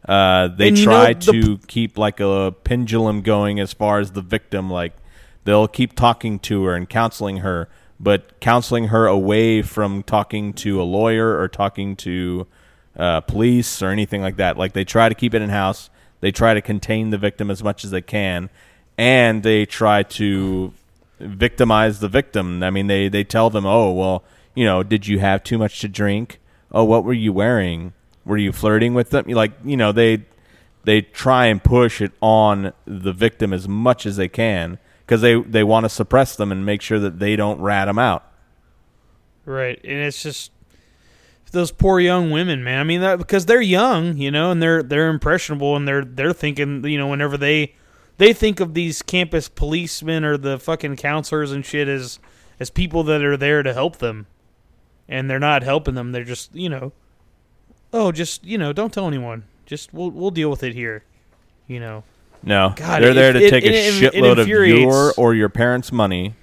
Uh, 0.06 0.48
they 0.48 0.68
And 0.68 0.78
you 0.78 0.84
try 0.84 1.12
know, 1.12 1.18
the 1.18 1.32
to 1.32 1.58
keep 1.66 1.96
like 1.96 2.20
a 2.20 2.54
pendulum 2.64 3.22
going 3.22 3.60
as 3.60 3.72
far 3.72 4.00
as 4.00 4.12
the 4.12 4.20
victim. 4.20 4.70
Like 4.70 4.94
they'll 5.44 5.68
keep 5.68 5.94
talking 5.94 6.38
to 6.40 6.64
her 6.64 6.74
and 6.74 6.88
counseling 6.88 7.38
her, 7.38 7.68
but 8.00 8.40
counseling 8.40 8.88
her 8.88 9.06
away 9.06 9.62
from 9.62 10.02
talking 10.02 10.52
to 10.54 10.80
a 10.80 10.84
lawyer 10.84 11.38
or 11.38 11.48
talking 11.48 11.94
to 11.96 12.46
uh, 12.96 13.20
police 13.20 13.80
or 13.80 13.90
anything 13.90 14.22
like 14.22 14.36
that. 14.36 14.56
Like 14.56 14.72
they 14.72 14.84
try 14.84 15.08
to 15.08 15.14
keep 15.14 15.34
it 15.34 15.42
in 15.42 15.50
house. 15.50 15.88
They 16.20 16.32
try 16.32 16.54
to 16.54 16.60
contain 16.60 17.10
the 17.10 17.18
victim 17.18 17.50
as 17.50 17.62
much 17.62 17.84
as 17.84 17.90
they 17.90 18.02
can, 18.02 18.50
and 18.96 19.42
they 19.42 19.66
try 19.66 20.02
to 20.04 20.72
victimize 21.18 22.00
the 22.00 22.08
victim. 22.08 22.62
I 22.62 22.70
mean, 22.70 22.86
they 22.86 23.08
they 23.08 23.24
tell 23.24 23.50
them, 23.50 23.66
"Oh, 23.66 23.92
well, 23.92 24.24
you 24.54 24.64
know, 24.64 24.82
did 24.82 25.06
you 25.06 25.18
have 25.18 25.42
too 25.42 25.58
much 25.58 25.80
to 25.80 25.88
drink? 25.88 26.40
Oh, 26.70 26.84
what 26.84 27.04
were 27.04 27.12
you 27.12 27.32
wearing? 27.32 27.92
Were 28.24 28.36
you 28.36 28.52
flirting 28.52 28.94
with 28.94 29.10
them?" 29.10 29.26
Like, 29.28 29.52
you 29.64 29.76
know, 29.76 29.92
they 29.92 30.24
they 30.84 31.02
try 31.02 31.46
and 31.46 31.62
push 31.62 32.00
it 32.00 32.12
on 32.20 32.72
the 32.84 33.12
victim 33.12 33.52
as 33.52 33.68
much 33.68 34.06
as 34.06 34.16
they 34.16 34.28
can 34.28 34.78
because 35.00 35.20
they 35.20 35.40
they 35.40 35.64
want 35.64 35.84
to 35.84 35.88
suppress 35.88 36.36
them 36.36 36.50
and 36.52 36.66
make 36.66 36.82
sure 36.82 36.98
that 36.98 37.18
they 37.18 37.36
don't 37.36 37.60
rat 37.60 37.86
them 37.86 37.98
out. 37.98 38.24
Right, 39.44 39.80
and 39.82 39.98
it's 39.98 40.22
just 40.22 40.52
those 41.52 41.70
poor 41.70 42.00
young 42.00 42.30
women, 42.30 42.64
man. 42.64 42.80
I 42.80 42.84
mean, 42.84 43.02
that, 43.02 43.18
because 43.18 43.46
they're 43.46 43.60
young, 43.60 44.16
you 44.16 44.30
know, 44.30 44.50
and 44.50 44.62
they're 44.62 44.82
they're 44.82 45.08
impressionable, 45.08 45.76
and 45.76 45.86
they're 45.86 46.04
they're 46.04 46.32
thinking, 46.32 46.84
you 46.84 46.98
know, 46.98 47.06
whenever 47.08 47.36
they 47.36 47.74
they 48.18 48.32
think 48.32 48.60
of 48.60 48.74
these 48.74 49.02
campus 49.02 49.48
policemen 49.48 50.24
or 50.24 50.36
the 50.36 50.58
fucking 50.58 50.96
counselors 50.96 51.52
and 51.52 51.64
shit 51.64 51.88
as 51.88 52.18
as 52.58 52.70
people 52.70 53.02
that 53.04 53.22
are 53.22 53.36
there 53.36 53.62
to 53.62 53.72
help 53.72 53.98
them, 53.98 54.26
and 55.08 55.30
they're 55.30 55.38
not 55.38 55.62
helping 55.62 55.94
them. 55.94 56.12
They're 56.12 56.24
just, 56.24 56.54
you 56.54 56.68
know, 56.68 56.92
oh, 57.92 58.12
just 58.12 58.44
you 58.44 58.58
know, 58.58 58.72
don't 58.72 58.92
tell 58.92 59.06
anyone. 59.06 59.44
Just 59.66 59.92
we'll 59.94 60.10
we'll 60.10 60.30
deal 60.30 60.50
with 60.50 60.62
it 60.62 60.74
here, 60.74 61.04
you 61.66 61.80
know. 61.80 62.04
No, 62.44 62.72
God, 62.76 63.02
they're 63.02 63.10
it- 63.12 63.14
there 63.14 63.32
to 63.32 63.44
it- 63.44 63.50
take 63.50 63.64
it- 63.64 63.72
a 63.72 63.88
it- 63.88 64.02
it 64.02 64.14
shitload 64.14 64.38
of 64.38 64.48
your 64.48 65.12
or 65.16 65.34
your 65.34 65.48
parents' 65.48 65.92
money, 65.92 66.34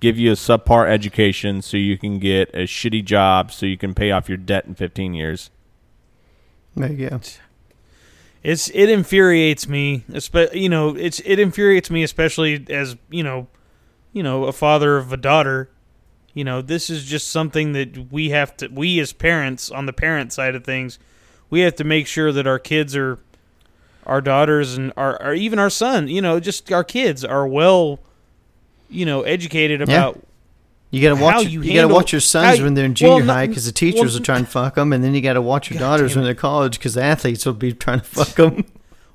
give 0.00 0.18
you 0.18 0.30
a 0.32 0.34
subpar 0.34 0.88
education 0.88 1.60
so 1.62 1.76
you 1.76 1.98
can 1.98 2.18
get 2.18 2.48
a 2.54 2.64
shitty 2.66 3.04
job 3.04 3.52
so 3.52 3.66
you 3.66 3.76
can 3.76 3.92
pay 3.94 4.10
off 4.10 4.28
your 4.28 4.38
debt 4.38 4.64
in 4.66 4.74
15 4.74 5.12
years. 5.14 5.50
There 6.74 6.90
you 6.92 7.08
go. 7.10 7.20
It's 8.42 8.68
it 8.74 8.88
infuriates 8.88 9.68
me, 9.68 10.04
espe- 10.10 10.54
you 10.54 10.68
know, 10.68 10.94
it's 10.96 11.20
it 11.24 11.38
infuriates 11.38 11.90
me 11.90 12.02
especially 12.02 12.64
as 12.70 12.96
you 13.10 13.22
know, 13.22 13.48
you 14.12 14.22
know, 14.22 14.44
a 14.44 14.52
father 14.52 14.96
of 14.96 15.12
a 15.12 15.16
daughter. 15.16 15.68
You 16.36 16.44
know, 16.44 16.60
this 16.60 16.90
is 16.90 17.04
just 17.06 17.28
something 17.28 17.72
that 17.72 18.12
we 18.12 18.28
have 18.28 18.54
to, 18.58 18.68
we 18.68 19.00
as 19.00 19.14
parents 19.14 19.70
on 19.70 19.86
the 19.86 19.92
parent 19.94 20.34
side 20.34 20.54
of 20.54 20.64
things, 20.64 20.98
we 21.48 21.60
have 21.60 21.74
to 21.76 21.84
make 21.84 22.06
sure 22.06 22.30
that 22.30 22.46
our 22.46 22.58
kids 22.58 22.94
are 22.94 23.18
our 24.04 24.20
daughters 24.20 24.76
and 24.76 24.92
our 24.98 25.20
or 25.20 25.32
even 25.32 25.58
our 25.58 25.70
son, 25.70 26.08
you 26.08 26.20
know, 26.20 26.38
just 26.38 26.70
our 26.70 26.84
kids 26.84 27.24
are 27.24 27.48
well, 27.48 28.00
you 28.90 29.06
know, 29.06 29.22
educated 29.22 29.80
about 29.80 30.20
You 30.90 31.00
got 31.00 31.16
to 31.16 31.22
watch. 31.24 31.46
you 31.46 31.62
You, 31.62 31.72
got 31.72 31.88
to 31.88 31.94
watch 31.94 32.12
your 32.12 32.20
sons 32.20 32.58
you- 32.58 32.64
when 32.64 32.74
they're 32.74 32.84
in 32.84 32.90
well, 32.90 33.16
junior 33.16 33.24
not- 33.24 33.32
high 33.32 33.46
because 33.46 33.64
the 33.64 33.72
teachers 33.72 34.12
well, 34.12 34.20
are 34.20 34.24
trying 34.24 34.44
to 34.44 34.50
fuck 34.50 34.74
them, 34.74 34.92
and 34.92 35.02
then 35.02 35.14
you 35.14 35.22
got 35.22 35.32
to 35.32 35.42
watch 35.42 35.70
your 35.70 35.78
God 35.80 35.96
daughters 35.96 36.14
when 36.14 36.24
they're 36.26 36.34
college 36.34 36.78
because 36.78 36.92
the 36.94 37.02
athletes 37.02 37.46
will 37.46 37.54
be 37.54 37.72
trying 37.72 38.00
to 38.00 38.04
fuck 38.04 38.28
them. 38.34 38.62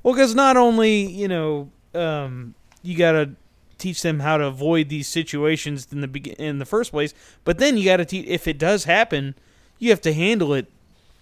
Well, 0.02 0.16
because 0.16 0.34
not 0.34 0.58
only 0.58 1.06
you 1.06 1.28
know 1.28 1.70
um, 1.94 2.56
you 2.82 2.98
got 2.98 3.12
to 3.12 3.30
teach 3.82 4.02
them 4.02 4.20
how 4.20 4.38
to 4.38 4.46
avoid 4.46 4.90
these 4.90 5.08
situations 5.08 5.88
in 5.92 6.02
the 6.02 6.08
begin- 6.08 6.36
in 6.36 6.60
the 6.60 6.66
first 6.66 6.92
place, 6.92 7.14
but 7.44 7.58
then 7.58 7.78
you 7.78 7.84
got 7.86 7.98
to 7.98 8.06
teach 8.06 8.26
if 8.28 8.48
it 8.48 8.58
does 8.58 8.86
happen, 8.86 9.36
you 9.80 9.90
have 9.90 10.02
to 10.02 10.14
handle 10.14 10.54
it 10.54 10.68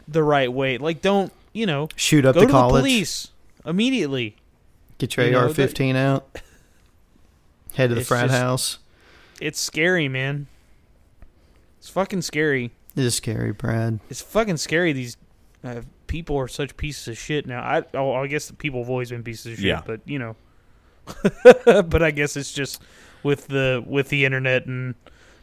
the 0.07 0.21
right 0.23 0.51
way. 0.51 0.77
Like, 0.77 1.01
don't 1.01 1.31
you 1.53 1.65
know 1.65 1.89
Shoot 1.95 2.25
up 2.25 2.35
go 2.35 2.41
the 2.41 2.45
to 2.47 2.51
college. 2.51 2.73
the 2.75 2.79
police 2.89 3.29
immediately. 3.65 4.35
Get 4.97 5.15
your 5.17 5.27
You 5.27 5.37
AR-15 5.37 5.95
out. 5.95 6.27
Head 7.75 7.87
to 7.89 7.95
the 7.95 8.01
It's 8.01 8.09
frat 8.09 8.27
just- 8.29 8.39
house. 8.39 8.79
It's 9.39 9.59
scary, 9.59 10.09
man. 10.09 10.47
It's 11.79 11.87
fucking 11.89 12.23
scary. 12.23 12.71
It 12.95 13.03
is 13.05 13.15
scary, 13.15 13.53
Brad. 13.53 13.99
It's 14.09 14.21
fucking 14.21 14.57
scary. 14.57 14.91
These 14.91 15.15
uh, 15.63 15.81
people 16.07 16.35
are 16.37 16.49
such 16.49 16.75
pieces 16.75 17.07
of 17.07 17.17
shit 17.17 17.45
now. 17.45 17.61
I 17.61 17.83
oh, 17.93 18.11
I 18.13 18.27
guess 18.27 18.47
the 18.47 18.53
people 18.53 18.81
have 18.81 18.89
always 18.89 19.11
been 19.11 19.23
pieces 19.23 19.53
of 19.53 19.57
shit, 19.59 19.65
Yeah. 19.65 19.81
but 19.85 20.01
you 20.05 20.19
know. 20.19 20.35
but 21.65 22.01
I 22.03 22.11
guess 22.11 22.35
it's 22.37 22.51
just 22.51 22.81
with 23.23 23.47
the 23.47 23.83
with 23.85 24.09
the 24.09 24.25
internet 24.25 24.65
and 24.65 24.95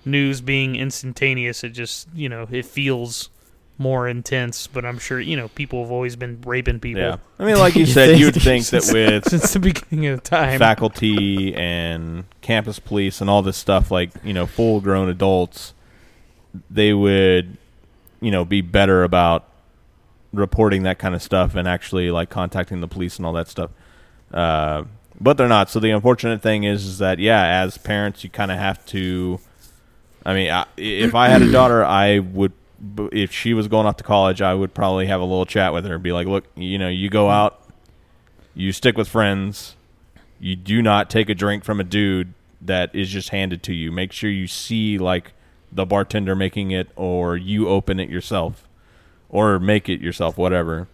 news 0.04 0.40
being 0.40 0.76
instantaneous. 0.76 1.64
It 1.64 1.70
just 1.70 2.08
you 2.14 2.28
know 2.28 2.46
it 2.50 2.64
feels 2.66 3.30
more 3.78 4.08
intense. 4.08 4.66
But 4.66 4.84
I'm 4.86 4.98
sure 4.98 5.20
you 5.20 5.36
know 5.36 5.48
people 5.48 5.82
have 5.82 5.90
always 5.92 6.16
been 6.16 6.40
raping 6.46 6.80
people 6.80 7.02
Yeah. 7.02 7.16
I 7.38 7.44
mean, 7.44 7.58
like 7.58 7.74
you 7.74 7.80
You 7.82 7.86
said, 7.92 8.08
think- 8.10 8.20
you'd 8.20 8.34
think 8.42 8.66
that 8.66 8.90
with 8.92 9.24
since 9.28 9.52
the 9.52 9.58
beginning 9.58 10.06
of 10.06 10.22
time. 10.22 10.58
faculty 10.58 11.54
and 11.54 12.24
campus 12.40 12.78
police 12.78 13.20
and 13.20 13.28
all 13.28 13.42
this 13.42 13.56
stuff, 13.56 13.90
like 13.90 14.10
you 14.24 14.32
know, 14.32 14.46
full 14.46 14.80
grown 14.80 15.08
adults, 15.08 15.74
they 16.70 16.92
would, 16.94 17.56
you 18.20 18.30
know, 18.30 18.44
be 18.44 18.60
better 18.62 19.04
about 19.04 19.44
reporting 20.32 20.82
that 20.82 20.98
kind 20.98 21.14
of 21.14 21.22
stuff 21.22 21.54
and 21.54 21.66
actually 21.68 22.10
like 22.10 22.28
contacting 22.30 22.80
the 22.80 22.88
police 22.88 23.16
and 23.16 23.24
all 23.26 23.32
that 23.32 23.48
stuff. 23.48 23.70
Uh, 24.32 24.84
but 25.20 25.36
they're 25.36 25.48
not. 25.48 25.70
So 25.70 25.80
the 25.80 25.90
unfortunate 25.90 26.42
thing 26.42 26.64
is, 26.64 26.84
is 26.84 26.98
that 26.98 27.18
yeah, 27.18 27.62
as 27.62 27.78
parents, 27.78 28.24
you 28.24 28.30
kind 28.30 28.50
of 28.50 28.58
have 28.58 28.84
to. 28.86 29.40
I 30.24 30.34
mean, 30.34 30.50
I, 30.50 30.66
if 30.76 31.14
I 31.14 31.28
had 31.28 31.42
a 31.42 31.50
daughter, 31.50 31.84
I 31.84 32.18
would. 32.18 32.52
If 33.12 33.32
she 33.32 33.54
was 33.54 33.68
going 33.68 33.86
off 33.86 33.96
to 33.96 34.04
college, 34.04 34.42
I 34.42 34.52
would 34.52 34.74
probably 34.74 35.06
have 35.06 35.20
a 35.20 35.24
little 35.24 35.46
chat 35.46 35.72
with 35.72 35.86
her 35.86 35.94
and 35.94 36.02
be 36.02 36.12
like, 36.12 36.26
"Look, 36.26 36.44
you 36.54 36.78
know, 36.78 36.88
you 36.88 37.08
go 37.08 37.30
out, 37.30 37.62
you 38.54 38.72
stick 38.72 38.98
with 38.98 39.08
friends, 39.08 39.76
you 40.38 40.56
do 40.56 40.82
not 40.82 41.08
take 41.08 41.30
a 41.30 41.34
drink 41.34 41.64
from 41.64 41.80
a 41.80 41.84
dude 41.84 42.34
that 42.60 42.94
is 42.94 43.08
just 43.08 43.30
handed 43.30 43.62
to 43.64 43.74
you. 43.74 43.90
Make 43.90 44.12
sure 44.12 44.28
you 44.28 44.46
see 44.46 44.98
like 44.98 45.32
the 45.72 45.86
bartender 45.86 46.34
making 46.34 46.70
it, 46.70 46.88
or 46.96 47.36
you 47.36 47.68
open 47.68 47.98
it 47.98 48.10
yourself, 48.10 48.68
or 49.28 49.58
make 49.58 49.88
it 49.88 50.00
yourself, 50.00 50.36
whatever. 50.36 50.88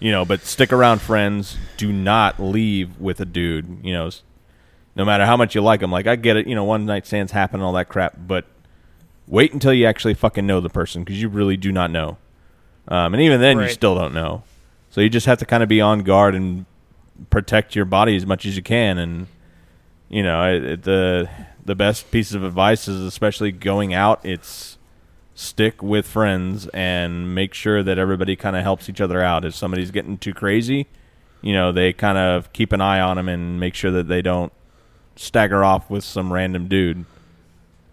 You 0.00 0.10
know, 0.10 0.24
but 0.24 0.40
stick 0.42 0.72
around 0.72 1.00
friends. 1.00 1.56
Do 1.76 1.92
not 1.92 2.40
leave 2.40 2.98
with 2.98 3.20
a 3.20 3.24
dude. 3.26 3.80
You 3.84 3.92
know, 3.92 4.10
no 4.96 5.04
matter 5.04 5.26
how 5.26 5.36
much 5.36 5.54
you 5.54 5.60
like 5.60 5.82
him. 5.82 5.90
Like 5.92 6.06
I 6.06 6.16
get 6.16 6.36
it. 6.36 6.46
You 6.46 6.54
know, 6.54 6.64
one 6.64 6.86
night 6.86 7.06
stands 7.06 7.32
happen, 7.32 7.56
and 7.60 7.64
all 7.64 7.72
that 7.74 7.88
crap. 7.88 8.14
But 8.26 8.46
wait 9.26 9.52
until 9.52 9.72
you 9.74 9.86
actually 9.86 10.14
fucking 10.14 10.46
know 10.46 10.60
the 10.60 10.70
person 10.70 11.04
because 11.04 11.20
you 11.20 11.28
really 11.28 11.56
do 11.56 11.72
not 11.72 11.90
know. 11.90 12.16
Um, 12.88 13.12
and 13.12 13.22
even 13.22 13.40
then, 13.40 13.58
you 13.58 13.74
still 13.74 13.94
don't 13.94 14.14
know. 14.14 14.44
So 14.90 15.02
you 15.02 15.10
just 15.10 15.26
have 15.26 15.38
to 15.38 15.44
kind 15.46 15.62
of 15.62 15.68
be 15.68 15.80
on 15.82 16.00
guard 16.00 16.34
and 16.34 16.64
protect 17.28 17.76
your 17.76 17.84
body 17.84 18.16
as 18.16 18.24
much 18.24 18.46
as 18.46 18.56
you 18.56 18.62
can. 18.62 18.96
And 18.96 19.26
you 20.08 20.22
know, 20.22 20.42
it, 20.54 20.64
it- 20.64 20.82
the 20.84 21.28
the 21.64 21.74
best 21.74 22.10
piece 22.10 22.32
of 22.32 22.42
advice 22.44 22.88
is 22.88 23.04
especially 23.04 23.52
going 23.52 23.92
out. 23.92 24.24
It's 24.24 24.77
stick 25.40 25.80
with 25.84 26.04
friends 26.04 26.66
and 26.74 27.32
make 27.32 27.54
sure 27.54 27.80
that 27.84 27.96
everybody 27.96 28.34
kind 28.34 28.56
of 28.56 28.62
helps 28.64 28.88
each 28.88 29.00
other 29.00 29.22
out. 29.22 29.44
If 29.44 29.54
somebody's 29.54 29.92
getting 29.92 30.18
too 30.18 30.34
crazy, 30.34 30.88
you 31.42 31.52
know, 31.52 31.70
they 31.70 31.92
kind 31.92 32.18
of 32.18 32.52
keep 32.52 32.72
an 32.72 32.80
eye 32.80 32.98
on 33.00 33.16
them 33.16 33.28
and 33.28 33.60
make 33.60 33.76
sure 33.76 33.92
that 33.92 34.08
they 34.08 34.20
don't 34.20 34.52
stagger 35.14 35.62
off 35.62 35.88
with 35.88 36.02
some 36.02 36.32
random 36.32 36.66
dude. 36.66 37.04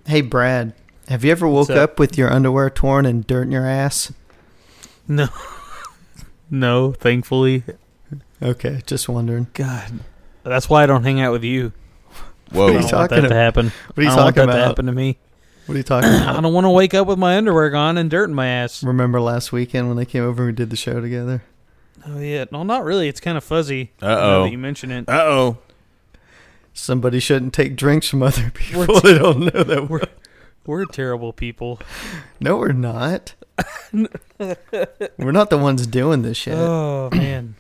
Hey, 0.07 0.21
Brad. 0.21 0.73
Have 1.07 1.23
you 1.23 1.31
ever 1.31 1.47
woke 1.47 1.69
up? 1.69 1.77
up 1.77 1.99
with 1.99 2.17
your 2.17 2.31
underwear 2.33 2.71
torn 2.71 3.05
and 3.05 3.27
dirt 3.27 3.43
in 3.43 3.51
your 3.51 3.67
ass? 3.67 4.11
No, 5.07 5.27
no. 6.49 6.93
Thankfully, 6.93 7.63
Okay, 8.41 8.81
just 8.87 9.07
wondering. 9.07 9.47
God, 9.53 9.99
that's 10.43 10.67
why 10.67 10.81
I 10.81 10.87
don't 10.87 11.03
hang 11.03 11.21
out 11.21 11.31
with 11.31 11.43
you. 11.43 11.73
I 12.51 12.57
What 12.57 12.63
are 12.69 12.73
you 12.73 12.79
don't 12.79 12.89
talking 12.89 12.97
want 12.97 13.09
that 13.09 13.15
to 13.21 13.25
about? 13.27 13.35
happen. 13.35 13.65
What 13.93 13.97
are 13.99 14.01
you 14.01 14.09
I 14.09 14.15
don't 14.15 14.23
want 14.23 14.35
talking 14.35 14.47
that 14.47 14.53
to 14.53 14.57
about? 14.59 14.67
happen 14.69 14.85
to 14.87 14.91
me. 14.91 15.17
What 15.65 15.75
are 15.75 15.77
you 15.77 15.83
talking 15.83 16.09
about? 16.15 16.35
I 16.37 16.41
don't 16.41 16.53
want 16.53 16.65
to 16.65 16.69
wake 16.71 16.93
up 16.93 17.07
with 17.07 17.17
my 17.17 17.37
underwear 17.37 17.69
gone 17.69 17.97
and 17.97 18.09
dirt 18.09 18.29
in 18.29 18.35
my 18.35 18.47
ass. 18.47 18.83
Remember 18.83 19.19
last 19.21 19.51
weekend 19.51 19.87
when 19.87 19.97
they 19.97 20.05
came 20.05 20.23
over 20.23 20.43
and 20.43 20.51
we 20.51 20.55
did 20.55 20.69
the 20.69 20.75
show 20.75 20.99
together? 21.01 21.43
Oh 22.07 22.19
yeah, 22.19 22.45
no, 22.51 22.63
not 22.63 22.83
really. 22.83 23.07
It's 23.07 23.19
kind 23.19 23.37
of 23.37 23.43
fuzzy. 23.43 23.91
Uh-oh. 24.01 24.45
you 24.45 24.57
mention 24.59 24.91
it. 24.91 25.09
Uh 25.09 25.23
oh. 25.23 25.57
Somebody 26.73 27.19
shouldn't 27.19 27.53
take 27.53 27.75
drinks 27.75 28.07
from 28.09 28.21
other 28.21 28.49
people. 28.53 28.85
We're- 28.85 28.99
they 29.01 29.17
don't 29.17 29.39
know 29.53 29.63
that 29.63 29.89
we're. 29.89 30.01
We're 30.67 30.85
terrible 30.85 31.31
people. 31.31 31.79
No, 32.39 32.57
we're 32.57 32.71
not. 32.71 33.35
we're 34.39 35.31
not 35.31 35.51
the 35.51 35.59
ones 35.59 35.85
doing 35.85 36.23
this 36.23 36.37
shit. 36.37 36.55
Oh 36.55 37.09
man, 37.11 37.53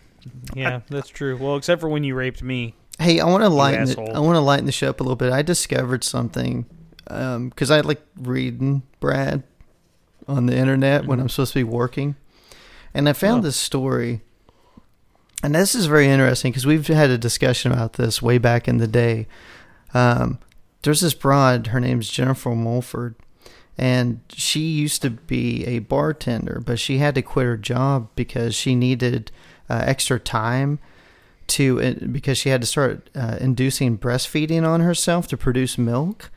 yeah, 0.55 0.81
that's 0.89 1.09
true. 1.09 1.37
Well, 1.37 1.55
except 1.55 1.81
for 1.81 1.87
when 1.89 2.03
you 2.03 2.15
raped 2.15 2.41
me. 2.41 2.73
Hey, 2.97 3.19
I 3.19 3.25
want 3.25 3.43
to 3.43 3.49
lighten 3.49 3.83
it. 3.83 3.89
asshole. 3.89 4.15
I 4.15 4.19
want 4.19 4.37
to 4.37 4.39
lighten 4.41 4.65
the 4.65 4.71
show 4.71 4.89
up 4.89 4.99
a 4.99 5.03
little 5.03 5.15
bit. 5.15 5.31
I 5.31 5.43
discovered 5.43 6.03
something 6.03 6.65
because 7.07 7.71
I 7.71 7.81
like 7.81 8.01
reading 8.17 8.83
Brad 8.99 9.43
on 10.27 10.47
the 10.47 10.57
internet 10.57 11.05
when 11.05 11.19
I'm 11.19 11.29
supposed 11.29 11.53
to 11.53 11.59
be 11.59 11.63
working, 11.63 12.15
and 12.93 13.07
I 13.07 13.13
found 13.13 13.39
Oh. 13.39 13.43
this 13.47 13.57
story. 13.57 14.21
And 15.43 15.53
this 15.53 15.75
is 15.75 15.85
very 15.85 16.07
interesting 16.07 16.51
because 16.51 16.65
we've 16.65 16.87
had 16.87 17.11
a 17.11 17.17
discussion 17.17 17.71
about 17.71 17.93
this 17.93 18.21
way 18.21 18.39
back 18.39 18.67
in 18.67 18.77
the 18.77 18.87
day. 18.87 19.27
Um, 19.93 20.39
there's 20.81 21.01
this 21.01 21.13
broad. 21.13 21.67
Her 21.67 21.79
name's 21.79 22.09
Jennifer 22.09 22.55
Mulford, 22.55 23.15
and 23.77 24.21
she 24.29 24.61
used 24.61 25.01
to 25.03 25.11
be 25.11 25.63
a 25.65 25.79
bartender, 25.79 26.61
but 26.65 26.79
she 26.79 26.97
had 26.97 27.13
to 27.15 27.21
quit 27.21 27.45
her 27.45 27.57
job 27.57 28.09
because 28.15 28.55
she 28.55 28.73
needed 28.75 29.31
uh, 29.69 29.83
extra 29.85 30.19
time 30.19 30.79
to 31.47 31.79
uh, 31.81 31.93
because 32.11 32.39
she 32.39 32.49
had 32.49 32.61
to 32.61 32.67
start 32.67 33.09
uh, 33.13 33.37
inducing 33.39 33.99
breastfeeding 33.99 34.67
on 34.67 34.81
herself 34.81 35.27
to 35.27 35.37
produce 35.37 35.77
milk 35.77 36.31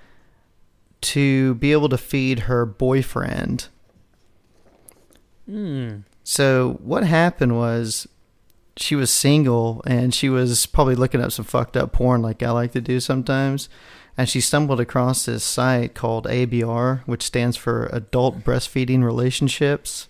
to 1.01 1.55
be 1.55 1.73
able 1.73 1.89
to 1.89 1.99
feed 1.99 2.41
her 2.41 2.67
boyfriend. 2.67 3.69
Hmm. 5.47 5.99
So 6.25 6.79
what 6.83 7.05
happened 7.05 7.57
was 7.57 8.07
she 8.77 8.95
was 8.95 9.11
single 9.11 9.83
and 9.87 10.15
she 10.15 10.29
was 10.29 10.67
probably 10.67 10.95
looking 10.95 11.21
up 11.21 11.33
some 11.33 11.45
fucked 11.45 11.77
up 11.77 11.93
porn 11.93 12.23
like 12.23 12.43
I 12.43 12.51
like 12.51 12.73
to 12.73 12.81
do 12.81 13.01
sometimes. 13.01 13.69
And 14.17 14.29
she 14.29 14.41
stumbled 14.41 14.81
across 14.81 15.25
this 15.25 15.45
site 15.45 15.95
called 15.95 16.27
ABR, 16.27 17.03
which 17.07 17.23
stands 17.23 17.57
for 17.57 17.89
Adult 17.93 18.41
Breastfeeding 18.41 19.05
Relationships. 19.05 20.09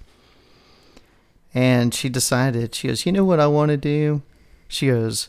And 1.53 1.95
she 1.95 2.09
decided, 2.09 2.75
she 2.75 2.89
goes, 2.89 3.05
You 3.05 3.13
know 3.13 3.25
what 3.25 3.41
I 3.41 3.47
want 3.47 3.71
to 3.71 3.77
do? 3.77 4.23
She 4.67 4.87
goes, 4.87 5.29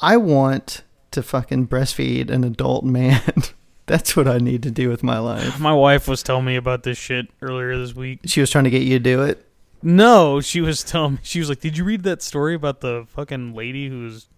I 0.00 0.16
want 0.16 0.82
to 1.12 1.22
fucking 1.22 1.68
breastfeed 1.68 2.30
an 2.30 2.44
adult 2.44 2.84
man. 2.84 3.22
That's 3.88 4.14
what 4.14 4.28
I 4.28 4.38
need 4.38 4.62
to 4.62 4.70
do 4.70 4.88
with 4.90 5.02
my 5.02 5.18
life. 5.18 5.58
My 5.58 5.72
wife 5.72 6.06
was 6.06 6.22
telling 6.22 6.44
me 6.44 6.56
about 6.56 6.82
this 6.82 6.98
shit 6.98 7.28
earlier 7.42 7.76
this 7.76 7.94
week. 7.94 8.20
She 8.26 8.40
was 8.40 8.50
trying 8.50 8.64
to 8.64 8.70
get 8.70 8.82
you 8.82 8.98
to 8.98 9.02
do 9.02 9.22
it. 9.22 9.44
No, 9.82 10.40
she 10.40 10.60
was 10.60 10.84
telling 10.84 11.14
me. 11.14 11.18
She 11.22 11.40
was 11.40 11.48
like, 11.48 11.60
"Did 11.60 11.78
you 11.78 11.84
read 11.84 12.02
that 12.02 12.20
story 12.22 12.54
about 12.54 12.80
the 12.80 13.06
fucking 13.08 13.54
lady 13.54 13.88
who 13.88 14.02
was 14.02 14.28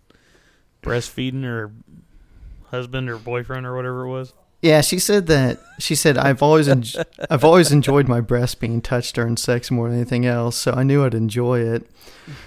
breastfeeding 0.83 1.43
her 1.43 1.72
husband 2.70 3.11
or 3.11 3.18
boyfriend 3.18 3.66
or 3.66 3.74
whatever 3.74 4.05
it 4.05 4.11
was?" 4.11 4.35
Yeah, 4.63 4.83
she 4.83 4.99
said 4.99 5.27
that. 5.29 5.59
She 5.79 5.95
said 5.95 6.19
I've 6.19 6.43
always 6.43 6.69
en- 6.69 6.85
I've 7.31 7.45
always 7.45 7.73
enjoyed 7.73 8.09
my 8.09 8.21
breast 8.21 8.61
being 8.61 8.83
touched 8.83 9.15
during 9.15 9.37
sex 9.39 9.71
more 9.71 9.89
than 9.89 9.97
anything 9.99 10.27
else, 10.27 10.57
so 10.57 10.73
I 10.73 10.83
knew 10.83 11.05
I'd 11.05 11.15
enjoy 11.15 11.61
it. 11.61 11.87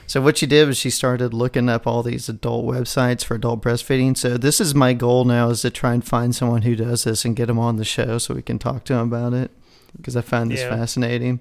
So 0.05 0.21
what 0.21 0.37
she 0.37 0.45
did 0.45 0.67
was 0.67 0.77
she 0.77 0.91
started 0.91 1.33
looking 1.33 1.67
up 1.69 1.87
all 1.87 2.03
these 2.03 2.29
adult 2.29 2.65
websites 2.65 3.23
for 3.23 3.33
adult 3.35 3.61
breastfeeding. 3.63 4.15
So 4.15 4.37
this 4.37 4.61
is 4.61 4.75
my 4.75 4.93
goal 4.93 5.25
now 5.25 5.49
is 5.49 5.61
to 5.63 5.71
try 5.71 5.93
and 5.93 6.05
find 6.05 6.35
someone 6.35 6.61
who 6.61 6.75
does 6.75 7.03
this 7.03 7.25
and 7.25 7.35
get 7.35 7.47
them 7.47 7.59
on 7.59 7.77
the 7.77 7.83
show 7.83 8.17
so 8.19 8.35
we 8.35 8.43
can 8.43 8.59
talk 8.59 8.83
to 8.85 8.93
them 8.93 9.07
about 9.11 9.33
it 9.33 9.49
because 9.97 10.15
I 10.15 10.21
find 10.21 10.51
this 10.51 10.61
Yeah. 10.61 10.69
fascinating. 10.69 11.39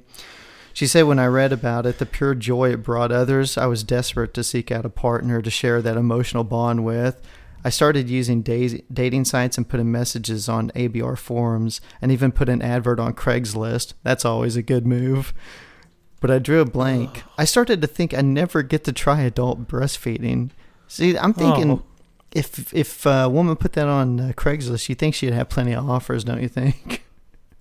She 0.73 0.87
said 0.87 1.03
when 1.03 1.19
I 1.19 1.27
read 1.27 1.53
about 1.53 1.85
it, 1.85 1.99
the 1.99 2.07
pure 2.07 2.35
joy 2.35 2.71
it 2.73 2.83
brought 2.83 3.13
others, 3.13 3.59
I 3.59 3.67
was 3.67 3.85
desperate 3.85 4.33
to 4.35 4.43
seek 4.43 4.73
out 4.73 4.87
a 4.87 4.91
partner 4.91 5.43
to 5.43 5.51
share 5.51 5.83
that 5.83 5.99
emotional 5.99 6.45
bond 6.45 6.83
with. 6.85 7.21
I 7.65 7.71
started 7.71 8.11
using 8.11 8.43
da- 8.43 8.83
dating 8.93 9.25
sites 9.27 9.57
and 9.57 9.69
putting 9.69 9.91
messages 9.93 10.49
on 10.49 10.71
ABR 10.75 11.17
forums 11.17 11.81
and 12.01 12.11
even 12.11 12.33
put 12.33 12.49
an 12.49 12.61
advert 12.63 12.99
on 12.99 13.15
Craigslist. 13.15 13.95
That's 14.03 14.25
always 14.25 14.57
a 14.57 14.63
good 14.63 14.87
move. 14.87 15.33
but 16.21 16.31
I 16.31 16.39
drew 16.39 16.61
a 16.61 16.65
blank. 16.65 17.23
I 17.39 17.45
started 17.45 17.81
to 17.83 17.87
think 17.87 18.15
I 18.15 18.21
never 18.21 18.63
get 18.63 18.85
to 18.85 18.93
try 18.93 19.21
adult 19.23 19.67
breastfeeding. 19.69 20.51
See, 20.89 21.17
I'm 21.17 21.33
thinking 21.35 21.71
Oh. 21.71 21.83
if 22.33 22.73
if 22.75 23.07
a 23.07 23.29
woman 23.29 23.57
put 23.57 23.73
that 23.75 23.89
on 23.89 24.21
uh, 24.21 24.33
Craigslist, 24.37 24.89
you 24.89 24.95
think 24.95 25.15
she'd 25.15 25.33
have 25.33 25.49
plenty 25.49 25.73
of 25.73 25.89
offers, 25.89 26.25
don't 26.25 26.43
you 26.43 26.49
think? 26.49 27.05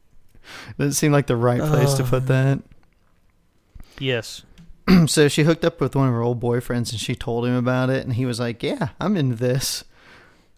Doesn't 0.78 0.94
seem 0.94 1.12
like 1.12 1.28
the 1.28 1.36
right 1.38 1.62
place 1.62 1.94
to 1.96 2.04
put 2.04 2.28
that. 2.28 2.60
Yes. 4.00 4.44
so 5.06 5.28
she 5.28 5.44
hooked 5.44 5.64
up 5.64 5.80
with 5.80 5.96
one 5.96 6.08
of 6.08 6.14
her 6.14 6.22
old 6.22 6.42
boyfriends 6.42 6.92
and 6.92 7.00
she 7.00 7.16
told 7.16 7.46
him 7.46 7.54
about 7.56 7.90
it 7.90 8.04
and 8.04 8.16
he 8.16 8.26
was 8.26 8.40
like, 8.40 8.64
"Yeah, 8.64 8.90
I'm 9.00 9.16
into 9.16 9.36
this." 9.36 9.84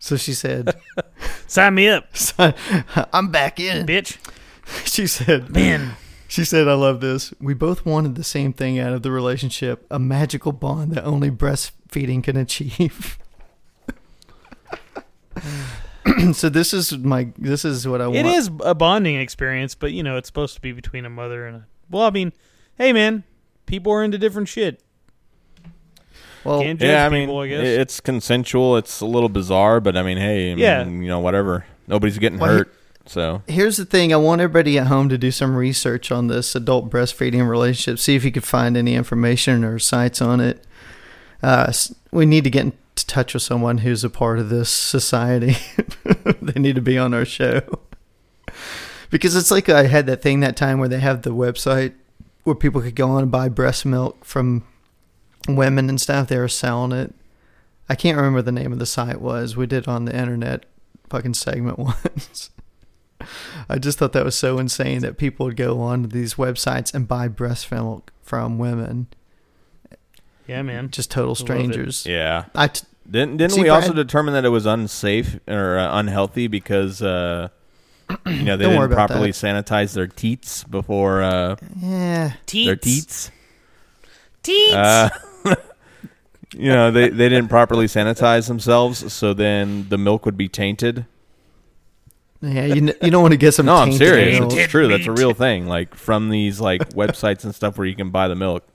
So 0.04 0.18
she 0.18 0.34
said, 0.34 0.76
Sign 1.47 1.76
me 1.76 1.88
up, 1.88 2.10
"I'm 3.14 3.30
back 3.30 3.58
in." 3.58 3.86
bitch. 3.86 4.18
She 4.86 5.08
said, 5.08 5.49
Man. 5.49 5.95
She 6.28 6.43
said, 6.43 6.68
I 6.68 6.74
love 6.74 6.99
this. 6.99 7.34
We 7.39 7.54
both 7.54 7.86
wanted 7.86 8.16
the 8.16 8.24
same 8.24 8.51
thing 8.51 8.80
out 8.80 8.91
of 8.91 9.01
the 9.01 9.12
relationship 9.12 9.86
a 9.89 9.99
magical 9.99 10.51
bond 10.51 10.91
that 10.91 11.06
only 11.06 11.32
breastfeeding 11.32 12.22
can 12.22 12.36
achieve. 12.36 13.18
so 16.34 16.49
this 16.49 16.74
is 16.74 16.97
my 16.97 17.32
this 17.38 17.64
is 17.64 17.88
what 17.88 18.01
I 18.01 18.08
want. 18.08 18.18
It 18.18 18.26
is 18.26 18.51
a 18.62 18.76
bonding 18.76 19.16
experience, 19.16 19.74
but 19.74 19.93
you 19.93 20.04
know, 20.04 20.18
it's 20.18 20.28
supposed 20.28 20.56
to 20.56 20.62
be 20.62 20.74
between 20.74 21.06
a 21.06 21.10
mother 21.10 21.47
and 21.47 21.58
a. 21.58 21.68
Well, 21.89 22.04
I 22.04 22.10
mean, 22.10 22.34
hey, 22.78 22.91
man, 22.91 23.24
people 23.68 23.93
are 23.93 24.04
into 24.04 24.18
different 24.18 24.49
shit. 24.49 24.82
Well, 26.43 26.61
Can't 26.61 26.79
judge 26.79 26.89
Yeah, 26.89 27.05
I 27.05 27.09
mean, 27.09 27.27
people, 27.27 27.39
I 27.39 27.47
guess. 27.47 27.61
it's 27.63 27.99
consensual. 27.99 28.77
It's 28.77 28.99
a 29.01 29.05
little 29.05 29.29
bizarre, 29.29 29.79
but 29.79 29.95
I 29.95 30.03
mean, 30.03 30.17
hey, 30.17 30.51
I 30.51 30.55
mean, 30.55 30.59
Yeah. 30.63 30.83
you 30.85 31.07
know, 31.07 31.19
whatever. 31.19 31.65
Nobody's 31.87 32.17
getting 32.17 32.39
Well, 32.39 32.57
hurt, 32.59 32.73
so 33.05 33.41
here's 33.47 33.77
the 33.77 33.85
thing. 33.85 34.13
I 34.13 34.17
want 34.17 34.41
everybody 34.41 34.77
at 34.77 34.87
home 34.87 35.09
to 35.09 35.17
do 35.17 35.31
some 35.31 35.55
research 35.55 36.11
on 36.11 36.27
this 36.27 36.55
adult 36.55 36.89
breastfeeding 36.89 37.47
relationship. 37.47 37.99
See 37.99 38.15
if 38.15 38.23
you 38.25 38.31
could 38.31 38.43
find 38.45 38.75
any 38.77 38.95
information 38.95 39.63
or 39.63 39.79
sites 39.79 40.21
on 40.21 40.39
it. 40.39 40.65
Uh, 41.41 41.65
s- 41.69 41.93
we 42.11 42.25
need 42.25 42.43
to 42.45 42.49
get 42.49 42.63
in 42.65 42.73
touch 42.95 43.33
with 43.33 43.43
someone 43.43 43.79
who's 43.79 44.03
a 44.03 44.09
part 44.09 44.39
of 44.39 44.49
this 44.49 44.69
society. 44.69 45.57
they 46.41 46.59
need 46.59 46.75
to 46.75 46.81
be 46.81 46.97
on 46.97 47.13
our 47.13 47.25
show. 47.25 47.61
Because 49.09 49.35
it's 49.35 49.51
like 49.51 49.69
I 49.69 49.87
had 49.87 50.05
that 50.07 50.21
thing 50.21 50.39
that 50.39 50.55
time 50.55 50.79
where 50.79 50.89
they 50.89 50.99
have 50.99 51.21
the 51.21 51.29
website 51.31 51.93
where 52.43 52.55
people 52.55 52.81
could 52.81 52.95
go 52.95 53.09
on 53.11 53.23
and 53.23 53.31
buy 53.31 53.47
breast 53.49 53.85
milk 53.85 54.23
from 54.25 54.63
women 55.47 55.89
and 55.89 55.99
stuff. 55.99 56.27
They 56.27 56.37
were 56.37 56.47
selling 56.47 56.91
it. 56.91 57.13
I 57.89 57.95
can't 57.95 58.17
remember 58.17 58.41
the 58.41 58.51
name 58.51 58.71
of 58.71 58.79
the 58.79 58.85
site 58.85 59.19
was. 59.21 59.55
We 59.57 59.65
did 59.67 59.83
it 59.83 59.87
on 59.87 60.05
the 60.05 60.15
internet 60.17 60.65
fucking 61.09 61.33
segment 61.35 61.77
once. 61.79 62.49
I 63.69 63.77
just 63.77 63.97
thought 63.97 64.13
that 64.13 64.25
was 64.25 64.35
so 64.35 64.57
insane 64.59 65.01
that 65.01 65.17
people 65.17 65.45
would 65.45 65.55
go 65.55 65.79
on 65.79 66.03
to 66.03 66.07
these 66.09 66.35
websites 66.35 66.93
and 66.93 67.07
buy 67.07 67.27
breast 67.27 67.71
milk 67.71 68.11
from 68.21 68.57
women, 68.57 69.07
yeah, 70.47 70.61
man. 70.61 70.89
just 70.91 71.09
total 71.11 71.31
it. 71.33 71.37
strangers. 71.37 72.05
yeah. 72.05 72.45
I 72.55 72.67
t- 72.67 72.85
Didn't 73.09 73.37
didn't 73.37 73.53
See, 73.53 73.61
we 73.61 73.69
also 73.69 73.93
determine 73.93 74.33
that 74.33 74.43
it 74.43 74.49
was 74.49 74.65
unsafe 74.65 75.39
or 75.47 75.77
uh, 75.77 75.99
unhealthy 75.99 76.47
because 76.47 77.01
uh, 77.01 77.49
you 78.25 78.43
know 78.43 78.57
they 78.57 78.65
didn't 78.67 78.91
properly 78.91 79.31
that. 79.31 79.65
sanitize 79.65 79.93
their 79.93 80.07
teats 80.07 80.63
before 80.65 81.21
uh, 81.21 81.55
yeah. 81.81 82.33
their 82.51 82.75
teats? 82.75 83.31
Teats. 84.41 85.17
You 86.55 86.69
know 86.69 86.91
they 86.91 87.09
they 87.09 87.29
didn't 87.29 87.47
properly 87.47 87.87
sanitize 87.87 88.47
themselves, 88.47 89.11
so 89.11 89.33
then 89.33 89.87
the 89.89 89.97
milk 89.97 90.23
would 90.25 90.37
be 90.37 90.47
tainted. 90.47 91.07
Yeah, 92.41 92.65
you, 92.65 92.75
n- 92.89 92.93
you 93.01 93.09
don't 93.09 93.23
want 93.23 93.31
to 93.31 93.37
get 93.37 93.53
some 93.55 93.65
No, 93.65 93.75
I'm 93.77 93.87
tainted 93.89 94.07
serious. 94.07 94.39
milk. 94.39 94.53
It's 94.53 94.69
true. 94.71 94.87
That's 94.87 95.07
a 95.07 95.11
real 95.13 95.33
thing. 95.33 95.65
Like 95.65 95.95
from 95.95 96.29
these 96.29 96.59
like 96.61 96.89
websites 96.93 97.43
and 97.43 97.55
stuff 97.55 97.77
where 97.79 97.87
you 97.87 97.95
can 97.95 98.11
buy 98.11 98.27
the 98.27 98.35
milk. 98.35 98.67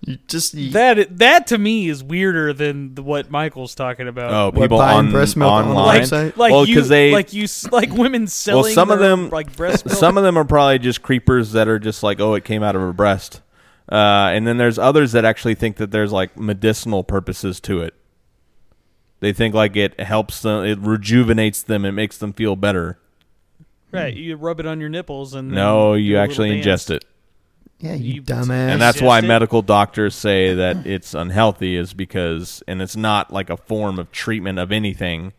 You 0.00 0.18
just 0.26 0.54
you, 0.54 0.72
that 0.72 1.16
that 1.18 1.46
to 1.48 1.58
me 1.58 1.88
is 1.88 2.02
weirder 2.02 2.52
than 2.52 2.96
the, 2.96 3.02
what 3.04 3.30
Michael's 3.30 3.76
talking 3.76 4.08
about. 4.08 4.32
Oh, 4.32 4.46
what, 4.46 4.64
people 4.64 4.78
buying 4.78 4.96
on 4.98 5.10
breast 5.12 5.36
milk 5.36 5.52
on 5.52 5.68
the 5.68 5.74
online. 5.76 6.00
website? 6.02 6.36
like 6.36 6.50
well, 6.52 6.66
you, 6.66 6.74
'cause 6.74 6.88
they- 6.88 7.12
like 7.12 7.32
you, 7.34 7.44
s- 7.44 7.70
like 7.70 7.92
women 7.92 8.26
selling. 8.26 8.74
some 8.74 8.90
of 8.90 8.98
their, 8.98 9.10
them- 9.10 9.30
like 9.30 9.56
breast 9.56 9.86
milk. 9.86 9.96
Some 9.96 10.18
of 10.18 10.24
them 10.24 10.36
are 10.36 10.44
probably 10.44 10.80
just 10.80 11.02
creepers 11.02 11.52
that 11.52 11.68
are 11.68 11.78
just 11.78 12.02
like, 12.02 12.18
oh, 12.20 12.34
it 12.34 12.44
came 12.44 12.62
out 12.64 12.74
of 12.74 12.82
her 12.82 12.92
breast. 12.92 13.42
Uh, 13.90 14.30
and 14.32 14.46
then 14.46 14.56
there's 14.56 14.78
others 14.78 15.12
that 15.12 15.24
actually 15.24 15.54
think 15.54 15.76
that 15.76 15.90
there's 15.92 16.12
like 16.12 16.38
medicinal 16.38 17.04
purposes 17.04 17.60
to 17.60 17.80
it. 17.82 17.94
They 19.20 19.32
think 19.32 19.54
like 19.54 19.76
it 19.76 19.98
helps 20.00 20.42
them, 20.42 20.64
it 20.64 20.78
rejuvenates 20.80 21.62
them, 21.62 21.84
it 21.84 21.92
makes 21.92 22.18
them 22.18 22.32
feel 22.32 22.56
better. 22.56 22.98
right, 23.92 24.14
you 24.14 24.36
rub 24.36 24.60
it 24.60 24.66
on 24.66 24.80
your 24.80 24.88
nipples 24.88 25.34
and 25.34 25.50
then 25.50 25.54
No, 25.54 25.94
you 25.94 26.18
actually 26.18 26.50
ingest 26.60 26.90
it. 26.90 27.04
yeah, 27.78 27.94
you, 27.94 28.14
you- 28.14 28.22
dumbass. 28.22 28.50
And 28.50 28.82
that's 28.82 29.00
why 29.00 29.20
it? 29.20 29.24
medical 29.24 29.62
doctors 29.62 30.14
say 30.14 30.54
that 30.54 30.86
it's 30.86 31.14
unhealthy 31.14 31.76
is 31.76 31.94
because, 31.94 32.62
and 32.68 32.82
it's 32.82 32.96
not 32.96 33.32
like 33.32 33.48
a 33.48 33.56
form 33.56 33.98
of 33.98 34.10
treatment 34.12 34.58
of 34.58 34.70
anything, 34.72 35.32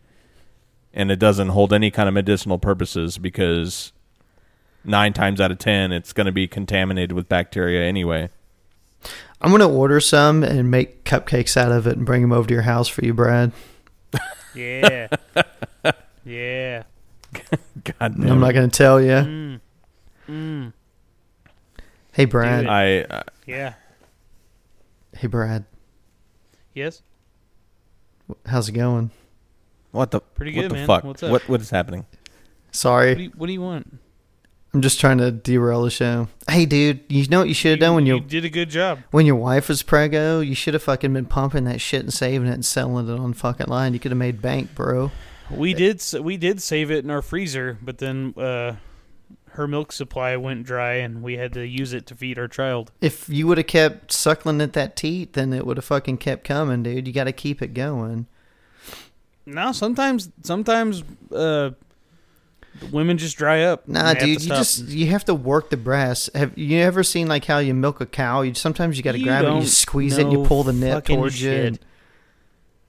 and 0.93 1.11
it 1.11 1.19
doesn't 1.19 1.49
hold 1.49 1.73
any 1.73 1.91
kind 1.91 2.07
of 2.07 2.13
medicinal 2.15 2.57
purposes 2.57 3.17
because 3.19 3.91
nine 4.83 5.11
times 5.13 5.39
out 5.41 5.51
of 5.51 5.59
ten 5.59 5.91
it's 5.91 6.13
going 6.13 6.25
to 6.25 6.31
be 6.31 6.47
contaminated 6.47 7.11
with 7.11 7.27
bacteria 7.29 7.83
anyway. 7.87 8.29
I'm 9.41 9.51
gonna 9.51 9.69
order 9.69 9.99
some 9.99 10.43
and 10.43 10.71
make 10.71 11.03
cupcakes 11.03 11.55
out 11.57 11.71
of 11.71 11.85
it 11.87 11.95
and 11.97 12.05
bring 12.05 12.21
them 12.21 12.31
over 12.31 12.47
to 12.47 12.53
your 12.53 12.63
house 12.63 12.87
for 12.87 13.05
you, 13.05 13.13
Brad. 13.13 13.51
Yeah, 14.55 15.07
yeah. 16.25 16.83
God 17.83 18.17
And 18.17 18.29
I'm 18.29 18.39
not 18.39 18.53
gonna 18.53 18.69
tell 18.69 18.99
you. 18.99 19.09
Mm. 19.11 19.59
Mm. 20.27 20.73
Hey, 22.13 22.25
Brad. 22.25 22.65
I 22.67 23.01
uh, 23.01 23.23
Yeah. 23.45 23.73
Hey, 25.15 25.27
Brad. 25.27 25.65
Yes. 26.73 27.01
How's 28.45 28.69
it 28.69 28.73
going? 28.73 29.11
what 29.91 30.11
the 30.11 30.19
Pretty 30.19 30.55
what 30.55 30.61
good, 30.63 30.71
the 30.71 30.75
man. 30.75 30.87
fuck? 30.87 31.03
What's 31.03 31.23
up? 31.23 31.31
What 31.31 31.47
what 31.47 31.61
is 31.61 31.69
happening? 31.69 32.05
Sorry. 32.71 33.09
What 33.11 33.17
do 33.17 33.23
you, 33.23 33.31
what 33.35 33.47
do 33.47 33.53
you 33.53 33.61
want? 33.61 33.99
I'm 34.77 34.81
just 34.83 34.99
trying 34.99 35.17
to 35.17 35.31
derail 35.31 35.81
the 35.81 35.89
show. 35.89 36.27
Hey, 36.47 36.67
dude, 36.67 36.99
you 37.09 37.25
know 37.29 37.39
what 37.39 37.47
you 37.47 37.55
should 37.55 37.71
have 37.71 37.79
done 37.79 37.95
when 37.95 38.05
you 38.05 38.17
your 38.17 38.23
did 38.23 38.45
a 38.45 38.49
good 38.49 38.69
job. 38.69 38.99
when 39.09 39.25
your 39.25 39.35
wife 39.35 39.69
was 39.69 39.81
prego? 39.81 40.39
You 40.39 40.53
should 40.53 40.75
have 40.75 40.83
fucking 40.83 41.11
been 41.13 41.25
pumping 41.25 41.63
that 41.63 41.81
shit 41.81 42.01
and 42.01 42.13
saving 42.13 42.47
it 42.47 42.53
and 42.53 42.63
selling 42.63 43.09
it 43.09 43.19
on 43.19 43.33
fucking 43.33 43.65
line. 43.65 43.95
You 43.95 43.99
could 43.99 44.11
have 44.11 44.19
made 44.19 44.39
bank, 44.39 44.75
bro. 44.75 45.09
We 45.49 45.73
did 45.73 46.03
we 46.21 46.37
did 46.37 46.61
save 46.61 46.91
it 46.91 47.03
in 47.03 47.09
our 47.09 47.23
freezer, 47.23 47.79
but 47.81 47.97
then 47.97 48.35
uh, 48.37 48.75
her 49.53 49.67
milk 49.67 49.91
supply 49.91 50.35
went 50.35 50.67
dry, 50.67 50.97
and 50.97 51.23
we 51.23 51.37
had 51.37 51.53
to 51.53 51.65
use 51.65 51.91
it 51.91 52.05
to 52.05 52.15
feed 52.15 52.37
our 52.37 52.47
child. 52.47 52.91
If 53.01 53.27
you 53.27 53.47
would 53.47 53.57
have 53.57 53.65
kept 53.65 54.11
suckling 54.11 54.61
at 54.61 54.73
that 54.73 54.95
teat, 54.95 55.33
then 55.33 55.53
it 55.53 55.65
would 55.65 55.77
have 55.77 55.85
fucking 55.85 56.17
kept 56.17 56.43
coming, 56.43 56.83
dude. 56.83 57.07
You 57.07 57.13
got 57.13 57.23
to 57.23 57.31
keep 57.31 57.63
it 57.63 57.73
going. 57.73 58.27
No, 59.43 59.71
sometimes 59.71 60.29
sometimes 60.43 61.03
uh, 61.31 61.71
women 62.91 63.17
just 63.17 63.37
dry 63.37 63.63
up. 63.63 63.87
Nah, 63.87 63.99
and 63.99 64.07
have 64.07 64.17
to 64.19 64.25
dude, 64.25 64.41
you 64.43 64.49
just 64.49 64.87
you 64.87 65.07
have 65.07 65.25
to 65.25 65.35
work 65.35 65.69
the 65.69 65.77
breast. 65.77 66.29
Have 66.35 66.57
you 66.57 66.79
ever 66.79 67.03
seen 67.03 67.27
like 67.27 67.45
how 67.45 67.59
you 67.59 67.73
milk 67.73 68.01
a 68.01 68.05
cow? 68.05 68.41
You 68.41 68.53
sometimes 68.53 68.97
you 68.97 69.03
got 69.03 69.13
to 69.13 69.19
grab 69.19 69.43
it, 69.43 69.49
and 69.49 69.61
you 69.61 69.67
squeeze 69.67 70.17
it, 70.17 70.23
and 70.23 70.31
you 70.31 70.43
pull 70.43 70.63
the 70.63 70.73
nip 70.73 71.05
towards 71.05 71.41
you, 71.41 71.51
and, 71.51 71.79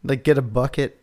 like 0.04 0.24
get 0.24 0.38
a 0.38 0.42
bucket. 0.42 1.00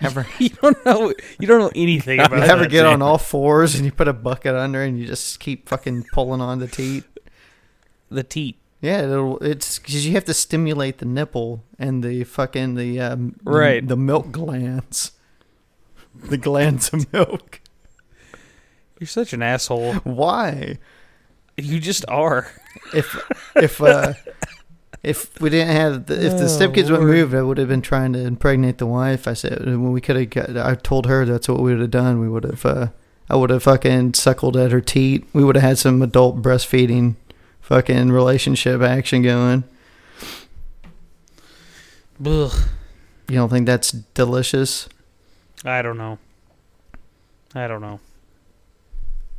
Ever 0.00 0.26
you 0.38 0.48
don't 0.48 0.84
know 0.84 1.12
you 1.38 1.46
don't 1.46 1.60
know 1.60 1.70
anything 1.74 2.18
about 2.24 2.38
you 2.38 2.44
ever 2.44 2.66
get 2.66 2.86
on 2.86 3.02
all 3.02 3.18
fours 3.18 3.74
and 3.76 3.84
you 3.84 3.92
put 3.92 4.08
a 4.08 4.12
bucket 4.12 4.54
under 4.54 4.82
and 4.82 4.98
you 4.98 5.06
just 5.06 5.38
keep 5.38 5.68
fucking 5.68 6.06
pulling 6.12 6.40
on 6.40 6.58
the 6.58 6.66
teat? 6.66 7.04
the 8.10 8.22
teat. 8.22 8.58
Yeah, 8.80 9.02
it'll, 9.02 9.38
it's 9.38 9.78
because 9.78 10.04
you 10.04 10.12
have 10.14 10.24
to 10.24 10.34
stimulate 10.34 10.98
the 10.98 11.04
nipple 11.04 11.62
and 11.78 12.02
the 12.02 12.24
fucking 12.24 12.74
the 12.74 13.00
um, 13.00 13.36
the- 13.44 13.50
Right. 13.50 13.86
the, 13.86 13.96
milk 13.96 14.32
glands, 14.32 15.12
the 16.14 16.36
glands 16.36 16.92
of 16.92 17.10
milk. 17.12 17.60
You're 19.02 19.08
such 19.08 19.32
an 19.32 19.42
asshole. 19.42 19.94
Why? 20.04 20.78
You 21.56 21.80
just 21.80 22.04
are. 22.06 22.52
If 22.94 23.20
if 23.56 23.82
uh, 23.82 24.12
if 25.02 25.40
we 25.40 25.50
didn't 25.50 25.74
have 25.74 26.06
the, 26.06 26.24
if 26.24 26.38
the 26.38 26.44
stepkids 26.44 26.88
Oh, 26.88 27.00
would 27.00 27.08
moved, 27.08 27.34
I 27.34 27.42
would 27.42 27.58
have 27.58 27.66
been 27.66 27.82
trying 27.82 28.12
to 28.12 28.20
impregnate 28.20 28.78
the 28.78 28.86
wife. 28.86 29.26
I 29.26 29.32
said 29.32 29.58
when 29.66 29.90
we 29.90 30.00
could 30.00 30.14
have. 30.14 30.30
got 30.30 30.56
I 30.56 30.76
told 30.76 31.06
her 31.06 31.24
that's 31.24 31.48
what 31.48 31.58
we 31.58 31.72
would 31.72 31.80
have 31.80 31.90
done. 31.90 32.20
We 32.20 32.28
would 32.28 32.44
have. 32.44 32.64
Uh, 32.64 32.86
I 33.28 33.34
would 33.34 33.50
have 33.50 33.64
fucking 33.64 34.14
suckled 34.14 34.56
at 34.56 34.70
her 34.70 34.80
teat. 34.80 35.26
We 35.32 35.42
would 35.42 35.56
have 35.56 35.64
had 35.64 35.78
some 35.78 36.00
adult 36.00 36.40
breastfeeding, 36.40 37.16
fucking 37.60 38.12
relationship 38.12 38.82
action 38.82 39.22
going. 39.22 39.64
Ugh. 42.24 42.52
You 43.28 43.34
don't 43.34 43.48
think 43.48 43.66
that's 43.66 43.90
delicious? 43.90 44.88
I 45.64 45.82
don't 45.82 45.98
know. 45.98 46.18
I 47.52 47.66
don't 47.66 47.80
know. 47.80 47.98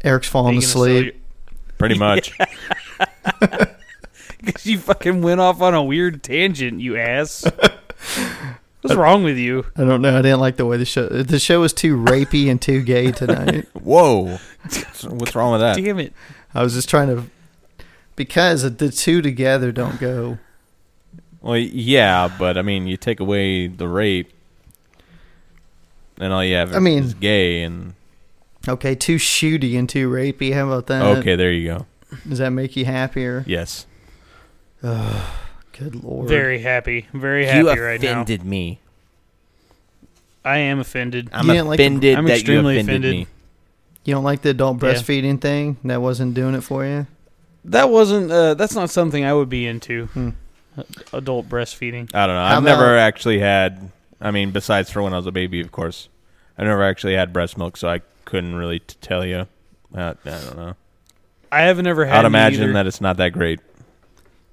Eric's 0.04 0.28
Are 0.28 0.32
falling 0.32 0.56
you 0.56 0.62
sell 0.62 0.84
asleep. 0.84 1.22
Pretty 1.78 1.98
much. 1.98 2.38
Because 4.46 4.66
you 4.66 4.78
fucking 4.78 5.22
went 5.22 5.40
off 5.40 5.62
on 5.62 5.74
a 5.74 5.82
weird 5.82 6.22
tangent, 6.22 6.82
you 6.82 6.98
ass. 6.98 7.46
What's 8.82 8.96
wrong 8.98 9.24
with 9.24 9.38
you? 9.38 9.66
I 9.78 9.86
don't 9.86 10.02
know. 10.02 10.20
I 10.20 10.22
didn't 10.22 10.42
like 10.42 10.58
the 10.58 10.66
way 10.66 10.76
the 10.76 10.84
show. 10.84 11.08
The 11.08 11.40
show 11.40 11.62
was 11.62 11.72
too 11.72 11.96
rapey 11.96 12.52
and 12.52 12.62
too 12.62 12.82
gay 12.82 13.14
tonight. 13.14 13.70
Whoa. 13.74 14.40
What's 15.08 15.34
wrong 15.36 15.54
with 15.54 15.62
that? 15.62 15.78
Damn 15.78 16.00
it. 16.00 16.12
I 16.54 16.62
was 16.62 16.74
just 16.74 16.90
trying 16.90 17.08
to 17.08 17.24
because 18.18 18.64
the 18.76 18.90
two 18.90 19.22
together 19.22 19.72
don't 19.72 19.98
go. 19.98 20.40
Well, 21.42 21.58
yeah, 21.58 22.30
but 22.38 22.58
I 22.58 22.62
mean, 22.64 22.86
you 22.88 22.98
take 22.98 23.22
away 23.22 23.68
the 23.68 23.88
rape, 23.88 24.32
and 26.20 26.34
all 26.34 26.44
you 26.44 26.56
have 26.56 26.76
I 26.76 26.80
mean- 26.80 27.04
is 27.04 27.14
gay, 27.14 27.64
and 27.64 27.94
Okay, 28.68 28.96
too 28.96 29.18
shooty 29.18 29.78
and 29.78 29.90
too 29.90 30.10
rapey. 30.10 30.54
How 30.54 30.68
about 30.68 30.88
that? 30.88 31.02
okay, 31.18 31.36
there 31.36 31.52
you 31.52 31.68
go. 31.68 31.86
Does 32.28 32.38
that 32.40 32.52
make 32.52 32.76
you 32.76 32.86
happier? 32.86 33.44
Yes, 33.48 33.86
Good 34.82 35.96
lord. 36.04 36.28
Very 36.30 36.60
happy. 36.60 37.08
Very 37.14 37.46
happy 37.46 37.60
you 37.60 37.84
right 37.84 38.02
now. 38.02 38.24
me. 38.44 38.80
I 40.46 40.58
am 40.58 40.80
offended. 40.80 41.30
I'm 41.34 41.48
You 41.48 41.54
didn't 41.54 41.68
like 41.70 41.78
the- 41.78 41.84
offended 41.86 42.18
I'm 42.18 42.26
that 42.26 42.30
you 42.32 42.36
extremely 42.36 42.76
offended 42.76 42.96
offended. 43.06 43.14
me. 43.14 43.28
You 44.04 44.14
don't 44.14 44.24
like 44.26 44.42
the 44.42 44.50
adult 44.50 44.82
Yeah. 44.84 44.90
breastfeeding 44.94 45.40
thing? 45.42 45.78
That 45.86 46.02
wasn't 46.02 46.34
doing 46.34 46.54
it 46.56 46.62
for 46.62 46.86
you? 46.86 47.08
That 47.66 47.90
wasn't. 47.90 48.30
Uh, 48.32 48.54
that's 48.54 48.76
not 48.76 48.90
something 48.90 49.24
I 49.24 49.34
would 49.34 49.50
be 49.50 49.66
into. 49.66 50.08
Hmm. 50.08 50.30
Adult 51.14 51.48
breastfeeding. 51.48 52.14
I 52.14 52.28
don't 52.28 52.36
know. 52.36 52.46
How 52.46 52.58
I've 52.58 52.64
never 52.64 52.96
about- 52.96 53.00
actually 53.08 53.40
had. 53.40 53.90
I 54.20 54.32
mean, 54.32 54.52
besides 54.52 54.90
for 54.92 55.02
when 55.02 55.14
I 55.14 55.18
was 55.18 55.28
a 55.28 55.32
baby, 55.32 55.60
of 55.62 55.72
course. 55.72 56.10
I 56.58 56.64
never 56.66 56.84
actually 56.84 57.16
had 57.16 57.32
breast 57.34 57.58
milk, 57.58 57.78
so 57.78 57.88
I 57.90 58.02
couldn't 58.34 58.56
really 58.56 58.80
t- 58.80 58.96
tell 59.00 59.24
you. 59.24 59.48
Uh, 59.96 60.16
I 60.26 60.30
don't 60.30 60.58
know. 60.58 60.76
I 61.52 61.62
haven't 61.62 61.86
ever 61.86 62.04
had. 62.06 62.18
I'd 62.18 62.26
imagine 62.26 62.64
either. 62.64 62.74
that 62.74 62.88
it's 62.88 63.00
not 63.00 63.18
that 63.18 63.30
great. 63.34 63.60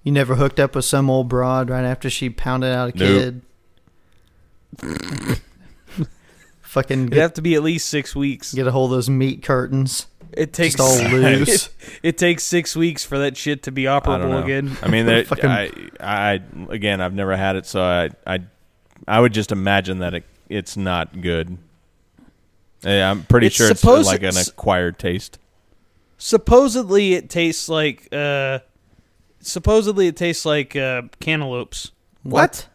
You 0.04 0.12
never 0.12 0.34
hooked 0.34 0.60
up 0.60 0.74
with 0.74 0.84
some 0.84 1.08
old 1.08 1.28
broad 1.30 1.70
right 1.70 1.84
after 1.84 2.10
she 2.10 2.28
pounded 2.28 2.72
out 2.74 2.94
a 2.94 2.98
Nope. 2.98 3.42
kid? 4.82 5.40
Fucking 6.60 7.00
It'd 7.00 7.12
get, 7.12 7.20
have 7.22 7.32
to 7.34 7.42
be 7.42 7.54
at 7.54 7.62
least 7.62 7.88
six 7.88 8.14
weeks. 8.14 8.52
get 8.54 8.66
a 8.66 8.70
hold 8.70 8.90
of 8.92 8.96
those 8.98 9.08
meat 9.10 9.42
curtains. 9.42 10.06
It 10.32 10.52
takes 10.52 10.76
Just 10.76 11.02
all 11.02 11.10
loose. 11.18 11.66
It, 11.66 11.72
it 12.02 12.18
takes 12.18 12.44
six 12.44 12.76
weeks 12.76 13.02
for 13.02 13.18
that 13.18 13.36
shit 13.36 13.62
to 13.64 13.72
be 13.72 13.84
operable 13.84 14.28
know. 14.30 14.42
again. 14.44 14.76
I 14.82 14.88
mean, 14.88 15.06
there, 15.06 15.24
Fucking- 15.26 15.50
I, 15.50 15.70
I, 15.98 16.40
again, 16.68 17.00
I've 17.00 17.14
never 17.14 17.34
had 17.36 17.56
it, 17.56 17.64
so 17.66 17.82
I, 17.82 18.10
I, 18.26 18.40
I 19.08 19.18
would 19.20 19.32
just 19.32 19.50
imagine 19.52 19.98
that 20.00 20.14
it, 20.14 20.24
it's 20.50 20.76
not 20.76 21.20
good. 21.22 21.56
Yeah, 22.82 23.10
I'm 23.10 23.24
pretty 23.24 23.48
It's 23.48 23.56
sure 23.56 23.70
it's 23.70 23.80
supposed- 23.80 24.06
like 24.06 24.22
an 24.22 24.36
acquired 24.36 24.98
taste. 24.98 25.38
Supposedly, 26.18 27.14
it 27.14 27.30
tastes 27.30 27.68
like. 27.68 28.08
Uh, 28.12 28.60
supposedly, 29.40 30.06
it 30.06 30.16
tastes 30.16 30.44
like 30.44 30.76
uh, 30.76 31.02
cantaloupes. 31.18 31.92
What? 32.22 32.68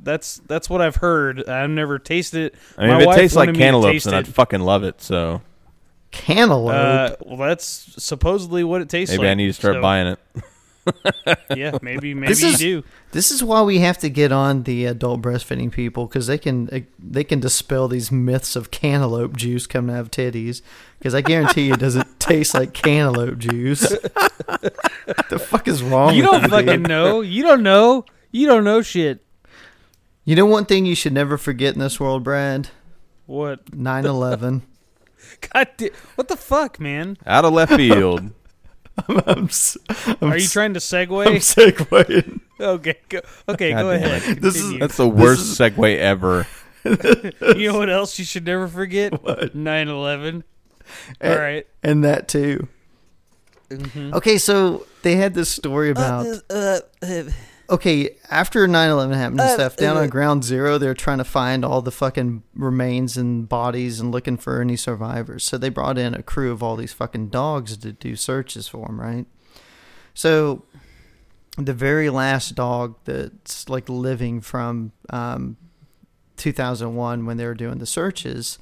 That's 0.00 0.38
that's 0.46 0.68
what 0.68 0.80
I've 0.80 0.96
heard. 0.96 1.48
I've 1.48 1.70
never 1.70 1.98
tasted 1.98 2.52
it. 2.52 2.54
I 2.76 2.86
mean, 2.86 2.90
My 2.90 3.02
if 3.02 3.08
it 3.08 3.20
tastes 3.20 3.36
like 3.36 3.46
wanted 3.48 3.58
me 3.58 3.64
cantaloupes, 3.64 4.04
then 4.04 4.14
I'd 4.14 4.28
fucking 4.28 4.60
love 4.60 4.84
it. 4.84 5.00
So 5.00 5.42
Cantaloupe? 6.10 6.74
Uh, 6.74 7.16
well, 7.24 7.48
that's 7.48 7.64
supposedly 8.02 8.64
what 8.64 8.80
it 8.80 8.88
tastes 8.88 9.12
maybe 9.12 9.26
like. 9.26 9.30
I 9.30 9.34
need 9.34 9.46
to 9.48 9.52
start 9.52 9.74
so, 9.74 9.82
buying 9.82 10.06
it. 10.08 10.18
Yeah, 11.54 11.78
maybe 11.82 12.14
maybe 12.14 12.28
This 12.32 12.42
you 12.42 12.48
is- 12.48 12.58
do. 12.58 12.84
This 13.12 13.30
is 13.30 13.42
why 13.42 13.62
we 13.62 13.78
have 13.78 13.96
to 13.98 14.10
get 14.10 14.32
on 14.32 14.64
the 14.64 14.84
adult 14.84 15.22
breastfeeding 15.22 15.72
people 15.72 16.06
because 16.06 16.26
they 16.26 16.36
can 16.38 16.68
eh, 16.72 16.80
they 16.98 17.24
can 17.24 17.40
dispel 17.40 17.88
these 17.88 18.12
myths 18.12 18.54
of 18.56 18.70
cantaloupe 18.70 19.36
juice 19.36 19.66
coming 19.66 19.94
out 19.96 20.00
of 20.02 20.10
titties. 20.10 20.60
Because 20.98 21.14
I 21.14 21.20
guarantee 21.22 21.66
you, 21.68 21.74
it 21.74 21.80
doesn't 21.80 22.20
taste 22.20 22.54
like 22.54 22.74
cantaloupe 22.74 23.38
juice. 23.38 23.80
the 25.30 25.38
fuck 25.40 25.68
is 25.68 25.82
wrong? 25.82 26.14
You 26.14 26.22
with 26.22 26.30
don't 26.32 26.42
dude? 26.42 26.50
fucking 26.50 26.82
know. 26.82 27.20
You 27.22 27.42
don't 27.42 27.62
know. 27.62 28.04
You 28.30 28.46
don't 28.46 28.64
know 28.64 28.82
shit. 28.82 29.24
You 30.24 30.36
know 30.36 30.44
one 30.46 30.66
thing 30.66 30.84
you 30.84 30.94
should 30.94 31.14
never 31.14 31.38
forget 31.38 31.72
in 31.74 31.80
this 31.80 31.98
world, 31.98 32.22
Brad? 32.22 32.68
What? 33.24 33.70
9-11. 33.70 34.62
God, 35.52 35.68
da- 35.78 35.90
what 36.16 36.28
the 36.28 36.36
fuck, 36.36 36.78
man? 36.78 37.16
Out 37.26 37.44
of 37.46 37.52
left 37.54 37.72
field. 37.74 38.30
I'm, 39.26 39.44
s- 39.44 39.76
I'm 40.20 40.32
Are 40.32 40.36
you 40.38 40.48
trying 40.48 40.74
to 40.74 40.78
I'm 40.78 41.06
segue? 41.06 41.24
segueing. 41.36 42.40
Okay, 42.60 42.96
go, 43.08 43.20
okay, 43.48 43.70
God 43.72 43.82
go 43.82 43.92
damn 43.98 44.02
ahead. 44.04 44.42
This 44.42 44.56
is- 44.56 44.60
Continue. 44.62 44.78
That's 44.80 44.96
the 44.96 45.08
worst 45.08 45.58
segue 45.60 45.96
ever. 45.98 46.46
you 47.56 47.72
know 47.72 47.78
what 47.78 47.90
else 47.90 48.18
you 48.18 48.24
should 48.24 48.44
never 48.46 48.66
forget? 48.68 49.12
9-11. 49.24 50.34
All 50.36 50.42
Eh, 51.20 51.36
right. 51.36 51.66
And 51.82 52.02
that 52.04 52.28
too. 52.28 52.66
Mhm. 53.70 54.14
Okay, 54.14 54.38
so 54.38 54.86
they 55.02 55.16
had 55.16 55.34
this 55.34 55.50
story 55.50 55.90
about. 55.90 56.24
Okay, 57.70 58.16
after 58.30 58.66
9-11 58.66 59.14
happened 59.14 59.40
and 59.40 59.50
stuff, 59.50 59.76
down 59.76 59.96
on 59.96 60.08
ground 60.08 60.44
zero, 60.44 60.78
they're 60.78 60.94
trying 60.94 61.18
to 61.18 61.24
find 61.24 61.64
all 61.64 61.82
the 61.82 61.90
fucking 61.90 62.42
remains 62.54 63.16
and 63.16 63.48
bodies 63.48 64.00
and 64.00 64.10
looking 64.10 64.36
for 64.36 64.60
any 64.60 64.76
survivors. 64.76 65.44
So 65.44 65.58
they 65.58 65.68
brought 65.68 65.98
in 65.98 66.14
a 66.14 66.22
crew 66.22 66.52
of 66.52 66.62
all 66.62 66.76
these 66.76 66.92
fucking 66.92 67.28
dogs 67.28 67.76
to 67.76 67.92
do 67.92 68.16
searches 68.16 68.68
for 68.68 68.86
them, 68.86 69.00
right? 69.00 69.26
So 70.14 70.64
the 71.56 71.74
very 71.74 72.08
last 72.08 72.54
dog 72.54 72.96
that's 73.04 73.68
like 73.68 73.88
living 73.88 74.40
from 74.40 74.92
um, 75.10 75.56
2001 76.36 77.26
when 77.26 77.36
they 77.36 77.44
were 77.44 77.54
doing 77.54 77.78
the 77.78 77.86
searches 77.86 78.58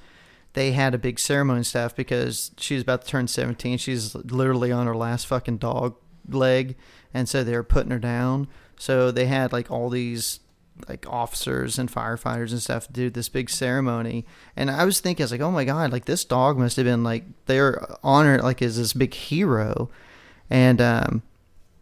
they 0.55 0.73
had 0.73 0.95
a 0.95 0.99
big 0.99 1.19
ceremony 1.19 1.59
and 1.59 1.67
stuff 1.67 1.95
because 1.95 2.51
she 2.57 2.73
was 2.73 2.83
about 2.83 3.03
to 3.03 3.09
turn 3.09 3.29
17 3.29 3.77
she's 3.77 4.15
literally 4.15 4.73
on 4.73 4.87
her 4.87 4.97
last 4.97 5.27
fucking 5.27 5.59
dog 5.59 5.95
leg 6.31 6.75
and 7.13 7.29
so 7.29 7.45
they 7.45 7.53
were 7.53 7.63
putting 7.63 7.91
her 7.91 7.99
down 7.99 8.49
so 8.79 9.11
they 9.11 9.27
had 9.27 9.53
like 9.53 9.71
all 9.71 9.89
these 9.89 10.41
like 10.89 11.07
officers 11.09 11.79
and 11.79 11.91
firefighters 11.91 12.51
and 12.51 12.61
stuff 12.61 12.87
do 12.93 13.09
this 13.09 13.31
big 13.31 13.49
ceremony 13.49 14.27
and 14.55 14.71
i 14.71 14.85
was 14.85 15.01
thinking 15.01 15.23
i 15.23 15.25
was 15.25 15.33
like 15.33 15.41
oh 15.41 15.51
my 15.51 15.65
god 15.65 15.91
like 15.91 16.05
this 16.05 16.25
dog 16.25 16.59
must 16.59 16.77
have 16.77 16.85
been 16.85 17.03
like 17.03 17.25
they're 17.47 17.83
honored 18.05 18.43
like 18.43 18.61
as 18.61 18.77
this 18.77 18.93
big 18.93 19.15
hero 19.15 19.89
and 20.51 20.81
um 20.81 21.23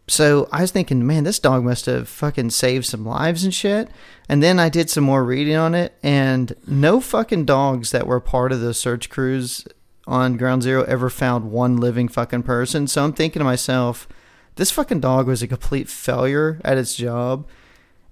so 0.07 0.47
I 0.51 0.61
was 0.61 0.71
thinking, 0.71 1.05
man, 1.05 1.23
this 1.23 1.39
dog 1.39 1.63
must 1.63 1.87
have 1.87 2.07
fucking 2.07 2.51
saved 2.51 2.85
some 2.85 3.05
lives 3.05 3.43
and 3.43 3.53
shit. 3.53 3.89
And 4.29 4.41
then 4.43 4.59
I 4.59 4.69
did 4.69 4.89
some 4.89 5.03
more 5.03 5.25
reading 5.25 5.55
on 5.55 5.73
it, 5.73 5.97
and 6.03 6.55
no 6.67 6.99
fucking 6.99 7.45
dogs 7.45 7.91
that 7.91 8.07
were 8.07 8.19
part 8.19 8.51
of 8.51 8.61
the 8.61 8.73
search 8.73 9.09
crews 9.09 9.67
on 10.07 10.37
Ground 10.37 10.61
Zero 10.61 10.83
ever 10.83 11.09
found 11.09 11.51
one 11.51 11.77
living 11.77 12.07
fucking 12.07 12.43
person. 12.43 12.87
So 12.87 13.03
I'm 13.03 13.13
thinking 13.13 13.39
to 13.39 13.43
myself, 13.43 14.07
this 14.55 14.71
fucking 14.71 14.99
dog 15.01 15.27
was 15.27 15.41
a 15.41 15.47
complete 15.47 15.89
failure 15.89 16.59
at 16.63 16.77
its 16.77 16.95
job, 16.95 17.47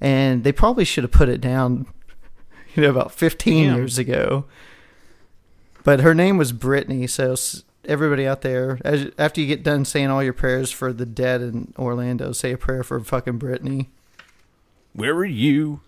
and 0.02 0.44
they 0.44 0.52
probably 0.52 0.86
should 0.86 1.04
have 1.04 1.12
put 1.12 1.30
it 1.30 1.42
down, 1.42 1.86
you 2.76 2.84
know, 2.84 2.90
about 2.90 3.12
15 3.12 3.68
Damn. 3.68 3.76
years 3.76 3.98
ago. 3.98 4.46
But 5.84 6.00
her 6.02 6.14
name 6.14 6.38
was 6.38 6.52
Brittany, 6.52 7.08
so 7.08 7.36
everybody 7.86 8.26
out 8.26 8.42
there, 8.42 8.80
as, 8.86 9.12
after 9.18 9.42
you 9.42 9.48
get 9.48 9.64
done 9.64 9.86
saying 9.86 10.10
all 10.10 10.24
your 10.24 10.34
prayers 10.34 10.72
for 10.72 10.94
the 10.94 11.06
dead 11.06 11.42
in 11.42 11.74
Orlando, 11.78 12.32
say 12.32 12.54
a 12.54 12.58
prayer 12.58 12.84
for 12.84 13.00
fucking 13.02 13.38
Brittany. 13.38 13.90
Where 14.94 15.16
were 15.16 15.26
you 15.26 15.82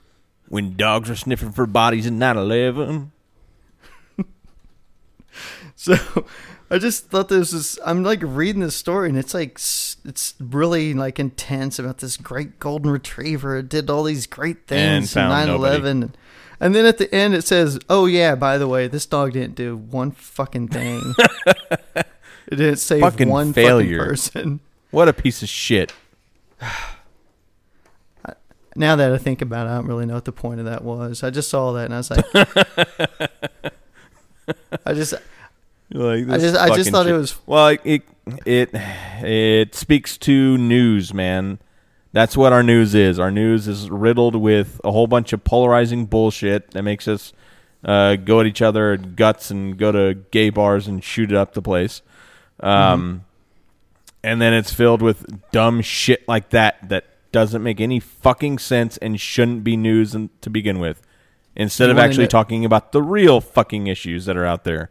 when 0.50 0.76
dogs 0.76 1.10
were 1.10 1.16
sniffing 1.16 1.52
for 1.52 1.66
bodies 1.66 2.06
in 2.06 2.20
9/11? 2.20 3.12
So 5.76 6.26
I 6.70 6.80
just 6.80 7.10
thought 7.10 7.30
this 7.30 7.54
was. 7.54 7.78
I'm 7.86 8.04
like 8.04 8.20
reading 8.24 8.62
this 8.62 8.76
story, 8.76 9.10
and 9.10 9.18
it's 9.18 9.34
like 9.34 9.60
it's 9.60 10.34
really 10.40 10.94
like 10.94 11.20
intense 11.20 11.78
about 11.78 12.00
this 12.00 12.18
great 12.18 12.60
golden 12.60 12.92
retriever. 12.92 13.58
It 13.58 13.70
did 13.70 13.90
all 13.90 14.04
these 14.04 14.26
great 14.26 14.68
things 14.68 15.16
in 15.16 15.22
found 15.22 15.50
9/11, 15.50 16.14
and 16.60 16.76
then 16.76 16.86
at 16.86 16.98
the 16.98 17.14
end 17.14 17.36
it 17.36 17.44
says, 17.44 17.78
"Oh 17.90 18.08
yeah, 18.08 18.36
by 18.36 18.58
the 18.58 18.68
way, 18.68 18.88
this 18.88 19.06
dog 19.06 19.34
didn't 19.34 19.56
do 19.56 19.78
one 19.78 20.12
fucking 20.12 20.70
thing. 20.70 21.14
it 21.96 22.06
didn't 22.50 22.78
save 22.78 23.02
Fucking 23.02 23.30
one 23.30 23.54
failure. 23.54 24.00
fucking 24.00 24.10
person." 24.10 24.60
What 24.90 25.08
a 25.08 25.14
piece 25.14 25.44
of 25.44 25.50
shit. 25.50 25.94
Now 28.78 28.98
that 28.98 29.14
I 29.14 29.18
think 29.18 29.42
about 29.42 29.68
it, 29.68 29.70
I 29.70 29.76
don't 29.76 29.88
really 29.88 30.06
know 30.06 30.16
what 30.16 30.26
the 30.26 30.34
point 30.34 30.60
of 30.60 30.66
that 30.66 30.84
was. 30.84 31.24
I 31.24 31.30
just 31.30 31.50
saw 31.50 31.72
that 31.72 31.86
and 31.86 31.94
I 31.94 31.98
was 31.98 32.12
like, 32.12 32.26
I 34.86 34.94
just, 34.94 35.14
Like, 35.92 36.28
I 36.30 36.38
just, 36.38 36.56
I 36.56 36.76
just 36.76 36.90
thought 36.90 37.08
it 37.08 37.14
was. 37.14 37.36
Well, 37.46 37.78
it, 37.84 38.04
it 38.46 38.70
it 38.74 39.76
speaks 39.76 40.18
to 40.20 40.58
news, 40.58 41.14
man. 41.14 41.60
That's 42.12 42.36
what 42.36 42.54
our 42.54 42.64
news 42.64 42.96
is. 42.96 43.20
Our 43.20 43.32
news 43.32 43.68
is 43.68 43.90
riddled 43.90 44.36
with 44.36 44.80
a 44.84 44.92
whole 44.92 45.06
bunch 45.08 45.34
of 45.34 45.44
polarizing 45.44 46.06
bullshit 46.06 46.72
that 46.72 46.84
makes 46.84 47.08
us 47.08 47.34
uh, 47.84 48.16
go 48.16 48.40
at 48.40 48.46
each 48.46 48.62
other 48.62 48.98
guts 48.98 49.52
and 49.52 49.78
go 49.78 49.92
to 49.92 50.16
gay 50.32 50.50
bars 50.50 50.88
and 50.88 51.04
shoot 51.04 51.32
it 51.32 51.38
up 51.38 51.54
the 51.54 51.62
place. 51.62 52.02
Um, 52.62 53.26
And 54.24 54.42
then 54.42 54.54
it's 54.54 54.74
filled 54.74 55.04
with 55.04 55.52
dumb 55.52 55.82
shit 55.82 56.28
like 56.28 56.50
that 56.50 56.90
that 56.90 57.06
doesn't 57.32 57.62
make 57.62 57.80
any 57.80 58.00
fucking 58.00 58.58
sense 58.58 58.98
and 58.98 59.20
shouldn't 59.20 59.64
be 59.64 59.78
news 59.78 60.16
in, 60.16 60.32
to 60.42 60.50
begin 60.50 60.80
with. 60.80 61.02
Instead 61.56 61.86
You 61.86 61.92
of 61.92 62.00
actually 62.00 62.28
talking 62.28 62.66
about 62.66 62.92
the 62.92 63.04
real 63.04 63.40
fucking 63.40 63.88
issues 63.88 64.26
that 64.26 64.36
are 64.36 64.46
out 64.46 64.64
there. 64.64 64.90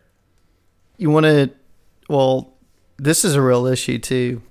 You 0.97 1.11
want 1.11 1.25
to, 1.25 1.51
well, 2.09 2.53
this 2.97 3.25
is 3.25 3.35
a 3.35 3.43
real 3.43 3.67
issue 3.67 3.99
too, 3.99 4.43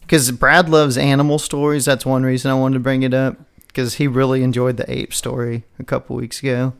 because 0.00 0.30
Brad 0.30 0.68
loves 0.68 0.96
animal 0.96 1.38
stories. 1.38 1.84
That's 1.84 2.06
one 2.06 2.22
reason 2.22 2.50
I 2.50 2.54
wanted 2.54 2.74
to 2.74 2.80
bring 2.80 3.02
it 3.02 3.14
up 3.14 3.36
because 3.66 3.94
he 3.94 4.06
really 4.06 4.42
enjoyed 4.42 4.76
the 4.76 4.90
ape 4.90 5.14
story 5.14 5.64
a 5.78 5.84
couple 5.84 6.16
weeks 6.16 6.40
ago. 6.40 6.74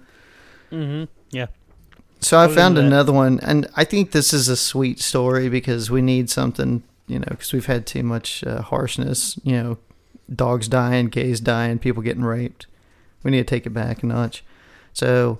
Mm-hmm. 0.70 1.04
Yeah. 1.30 1.46
So 2.20 2.38
I 2.38 2.46
found 2.46 2.78
another 2.78 3.12
one, 3.12 3.40
and 3.40 3.68
I 3.74 3.82
think 3.82 4.12
this 4.12 4.32
is 4.32 4.48
a 4.48 4.56
sweet 4.56 5.00
story 5.00 5.48
because 5.48 5.90
we 5.90 6.00
need 6.00 6.30
something 6.30 6.84
you 7.12 7.18
know, 7.18 7.26
because 7.28 7.52
we've 7.52 7.66
had 7.66 7.86
too 7.86 8.02
much 8.02 8.42
uh, 8.44 8.62
harshness. 8.62 9.38
You 9.44 9.62
know, 9.62 9.78
dogs 10.34 10.68
dying, 10.68 11.06
gays 11.08 11.40
dying, 11.40 11.78
people 11.78 12.02
getting 12.02 12.24
raped. 12.24 12.66
We 13.22 13.30
need 13.30 13.38
to 13.38 13.44
take 13.44 13.66
it 13.66 13.70
back 13.70 14.02
a 14.02 14.06
notch. 14.06 14.42
So, 14.92 15.38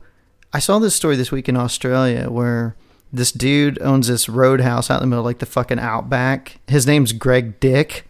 I 0.52 0.58
saw 0.58 0.78
this 0.78 0.94
story 0.94 1.16
this 1.16 1.32
week 1.32 1.48
in 1.48 1.56
Australia 1.56 2.30
where 2.30 2.76
this 3.12 3.30
dude 3.32 3.80
owns 3.82 4.08
this 4.08 4.28
roadhouse 4.28 4.90
out 4.90 5.02
in 5.02 5.02
the 5.02 5.06
middle, 5.08 5.20
of, 5.24 5.26
like 5.26 5.38
the 5.38 5.46
fucking 5.46 5.78
outback. 5.78 6.60
His 6.66 6.86
name's 6.86 7.12
Greg 7.12 7.60
Dick, 7.60 8.06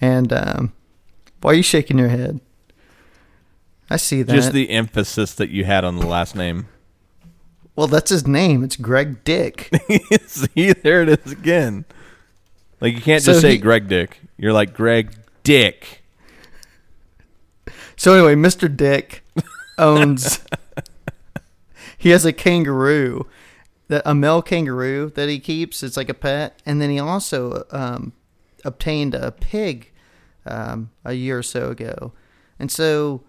and 0.00 0.32
um, 0.32 0.72
why 1.40 1.52
are 1.52 1.54
you 1.54 1.62
shaking 1.62 1.98
your 1.98 2.08
head? 2.08 2.40
I 3.90 3.96
see 3.96 4.22
that. 4.22 4.32
Just 4.34 4.52
the 4.52 4.70
emphasis 4.70 5.34
that 5.34 5.50
you 5.50 5.64
had 5.64 5.84
on 5.84 5.96
the 5.96 6.06
last 6.06 6.34
name. 6.36 6.68
well, 7.76 7.86
that's 7.88 8.10
his 8.10 8.26
name. 8.26 8.62
It's 8.64 8.76
Greg 8.76 9.24
Dick. 9.24 9.68
See, 10.26 10.72
there 10.72 11.02
it 11.02 11.08
is 11.24 11.32
again. 11.32 11.84
Like 12.80 12.94
you 12.94 13.00
can't 13.00 13.22
So 13.22 13.32
just 13.32 13.42
say 13.42 13.52
he- 13.52 13.58
Greg 13.58 13.88
Dick. 13.88 14.20
You're 14.38 14.52
like 14.52 14.72
Greg 14.74 15.12
Dick. 15.42 16.02
So 17.96 18.14
anyway, 18.14 18.34
Mr. 18.34 18.74
Dick 18.74 19.22
owns. 19.76 20.40
he 21.98 22.10
has 22.10 22.24
a 22.24 22.32
kangaroo, 22.32 23.26
a 23.90 24.14
male 24.14 24.42
kangaroo 24.42 25.10
that 25.14 25.28
he 25.28 25.38
keeps. 25.38 25.82
It's 25.82 25.96
like 25.96 26.08
a 26.08 26.14
pet, 26.14 26.60
and 26.64 26.80
then 26.80 26.90
he 26.90 26.98
also 26.98 27.64
um, 27.70 28.12
obtained 28.64 29.14
a 29.14 29.32
pig 29.32 29.92
um, 30.46 30.90
a 31.04 31.12
year 31.12 31.38
or 31.38 31.42
so 31.42 31.70
ago, 31.70 32.12
and 32.58 32.70
so 32.70 33.22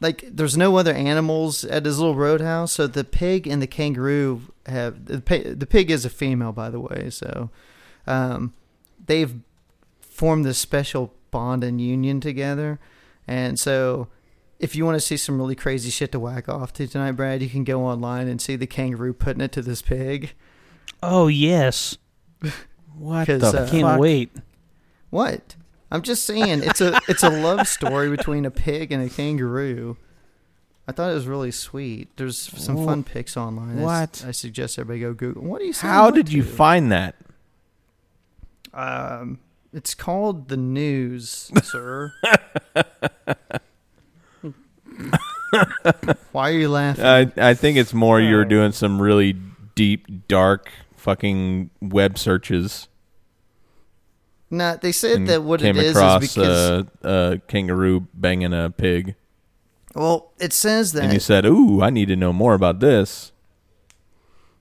like 0.00 0.24
there's 0.30 0.56
no 0.56 0.76
other 0.76 0.94
animals 0.94 1.64
at 1.64 1.84
his 1.84 1.98
little 1.98 2.14
roadhouse. 2.14 2.72
So 2.72 2.86
the 2.86 3.04
pig 3.04 3.46
and 3.46 3.60
the 3.60 3.66
kangaroo 3.66 4.42
have 4.66 5.06
the 5.06 5.20
pi- 5.20 5.54
the 5.54 5.66
pig 5.66 5.90
is 5.90 6.04
a 6.04 6.10
female, 6.10 6.52
by 6.52 6.70
the 6.70 6.80
way. 6.80 7.10
So 7.10 7.50
um, 8.06 8.54
they've 9.04 9.34
formed 10.00 10.44
this 10.44 10.58
special 10.58 11.14
bond 11.30 11.64
and 11.64 11.80
union 11.80 12.20
together. 12.20 12.78
And 13.26 13.58
so, 13.58 14.08
if 14.60 14.76
you 14.76 14.84
want 14.84 14.96
to 14.96 15.00
see 15.00 15.16
some 15.16 15.38
really 15.38 15.56
crazy 15.56 15.90
shit 15.90 16.12
to 16.12 16.20
whack 16.20 16.48
off 16.48 16.72
to 16.74 16.86
tonight, 16.86 17.12
Brad, 17.12 17.42
you 17.42 17.48
can 17.48 17.64
go 17.64 17.82
online 17.84 18.28
and 18.28 18.40
see 18.40 18.56
the 18.56 18.66
kangaroo 18.66 19.12
putting 19.14 19.40
it 19.40 19.52
to 19.52 19.62
this 19.62 19.82
pig. 19.82 20.34
Oh 21.02 21.26
yes, 21.26 21.96
What 22.96 23.26
'Cause, 23.26 23.40
the 23.40 23.62
uh, 23.62 23.68
can't 23.68 23.98
wait. 23.98 24.30
What? 25.08 25.56
I'm 25.90 26.02
just 26.02 26.24
saying, 26.24 26.62
it's 26.62 26.80
a 26.80 27.00
it's 27.08 27.22
a 27.22 27.30
love 27.30 27.66
story 27.66 28.10
between 28.16 28.44
a 28.44 28.50
pig 28.50 28.92
and 28.92 29.02
a 29.02 29.08
kangaroo. 29.08 29.96
I 30.86 30.92
thought 30.92 31.10
it 31.10 31.14
was 31.14 31.26
really 31.26 31.50
sweet. 31.50 32.08
There's 32.16 32.36
some 32.36 32.84
fun 32.84 33.04
pics 33.04 33.36
online. 33.36 33.80
What? 33.80 34.24
I, 34.26 34.32
suggest 34.32 34.78
everybody 34.78 35.00
go 35.00 35.14
Google. 35.14 35.44
What 35.44 35.60
do 35.60 35.66
you? 35.66 35.72
How 35.72 36.06
what 36.06 36.14
did 36.14 36.32
you 36.32 36.42
to? 36.42 36.48
find 36.48 36.90
that? 36.90 37.14
Um, 38.74 39.38
it's 39.72 39.94
called 39.94 40.48
the 40.48 40.56
news, 40.56 41.50
sir. 41.62 42.12
Why 46.32 46.50
are 46.50 46.58
you 46.58 46.68
laughing? 46.68 47.04
I 47.04 47.32
I 47.36 47.54
think 47.54 47.76
it's 47.76 47.94
more 47.94 48.20
you're 48.20 48.44
doing 48.44 48.72
some 48.72 49.00
really 49.00 49.36
deep, 49.74 50.28
dark, 50.28 50.70
fucking 50.96 51.70
web 51.80 52.18
searches. 52.18 52.88
no, 54.50 54.76
they 54.80 54.92
said 54.92 55.16
and 55.16 55.28
that 55.28 55.42
what 55.42 55.60
came 55.60 55.76
it 55.76 55.84
is 55.84 55.96
across 55.96 56.22
is 56.22 56.34
because 56.34 56.86
a, 57.02 57.08
a 57.08 57.38
kangaroo 57.48 58.06
banging 58.14 58.52
a 58.52 58.70
pig, 58.70 59.14
well, 59.94 60.32
it 60.38 60.52
says 60.52 60.92
that 60.92 61.04
and 61.04 61.12
you 61.12 61.20
said, 61.20 61.44
"Ooh, 61.46 61.82
I 61.82 61.90
need 61.90 62.08
to 62.08 62.16
know 62.16 62.32
more 62.32 62.54
about 62.54 62.80
this." 62.80 63.32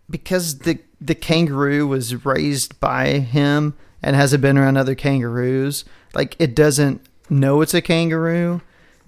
because 0.10 0.60
the 0.60 0.80
the 1.00 1.16
kangaroo 1.16 1.88
was 1.88 2.26
raised 2.26 2.80
by 2.80 3.20
him 3.20 3.76
and 4.02 4.16
hasn't 4.16 4.42
been 4.42 4.58
around 4.58 4.78
other 4.78 4.96
kangaroos, 4.96 5.86
like 6.14 6.36
it 6.40 6.56
doesn't 6.56 7.02
know 7.30 7.62
it's 7.62 7.74
a 7.74 7.82
kangaroo, 7.82 8.62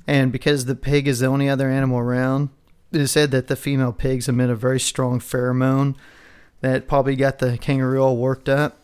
and 0.08 0.32
because 0.32 0.66
the 0.66 0.76
pig 0.76 1.08
is 1.08 1.20
the 1.20 1.28
only 1.28 1.50
other 1.50 1.70
animal 1.70 2.00
around, 2.00 2.50
it 2.92 3.02
is 3.02 3.12
said 3.12 3.32
that 3.32 3.48
the 3.48 3.56
female 3.56 3.94
pigs 3.94 4.28
emit 4.28 4.50
a 4.50 4.56
very 4.56 4.80
strong 4.80 5.20
pheromone 5.20 5.96
that 6.62 6.88
probably 6.88 7.16
got 7.16 7.40
the 7.40 7.58
kangaroo 7.58 8.02
all 8.02 8.18
worked 8.18 8.50
up. 8.50 8.78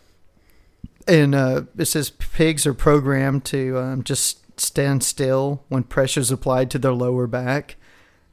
And 1.08 1.36
uh, 1.36 1.64
it 1.78 1.86
says 1.86 2.10
pigs 2.10 2.66
are 2.66 2.74
programmed 2.74 3.46
to 3.46 3.78
um, 3.78 4.04
just 4.04 4.60
stand 4.60 5.04
still 5.04 5.64
when 5.70 5.84
pressure 5.84 6.20
is 6.20 6.32
applied 6.32 6.72
to 6.72 6.80
their 6.80 6.94
lower 6.94 7.28
back 7.28 7.76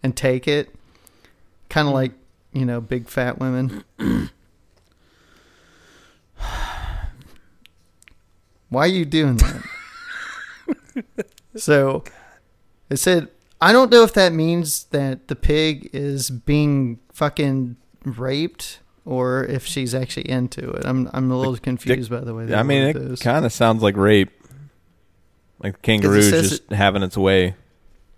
and 0.03 0.17
take 0.17 0.49
it, 0.49 0.75
kind 1.69 1.87
of 1.87 1.95
like 1.95 2.13
you 2.53 2.65
know 2.65 2.81
big 2.81 3.09
fat 3.09 3.39
women. 3.39 3.85
Why 8.69 8.85
are 8.85 8.89
you 8.89 9.05
doing 9.05 9.37
that? 9.37 9.63
so 11.57 12.03
it 12.91 12.99
said, 12.99 13.29
I 13.61 13.73
don't 13.73 13.91
know 13.91 14.03
if 14.03 14.13
that 14.15 14.33
means 14.33 14.85
that 14.85 15.29
the 15.29 15.37
pig 15.37 15.91
is 15.93 16.31
being 16.31 17.01
fucking 17.13 17.77
raped 18.05 18.81
or 19.05 19.45
if 19.45 19.67
she's 19.67 19.95
actually 19.95 20.29
into 20.29 20.71
it. 20.71 20.85
I'm 20.85 21.09
I'm 21.13 21.31
a 21.31 21.37
little 21.37 21.57
confused 21.57 22.11
by 22.11 22.21
the 22.21 22.35
way. 22.35 22.55
I 22.55 22.63
mean, 22.63 22.97
it 22.97 23.21
kind 23.21 23.45
of 23.45 23.53
sounds 23.53 23.83
like 23.83 23.97
rape. 23.97 24.31
Like 25.63 25.75
the 25.75 25.81
kangaroo's 25.81 26.31
just 26.31 26.71
having 26.71 27.03
its 27.03 27.17
way. 27.17 27.55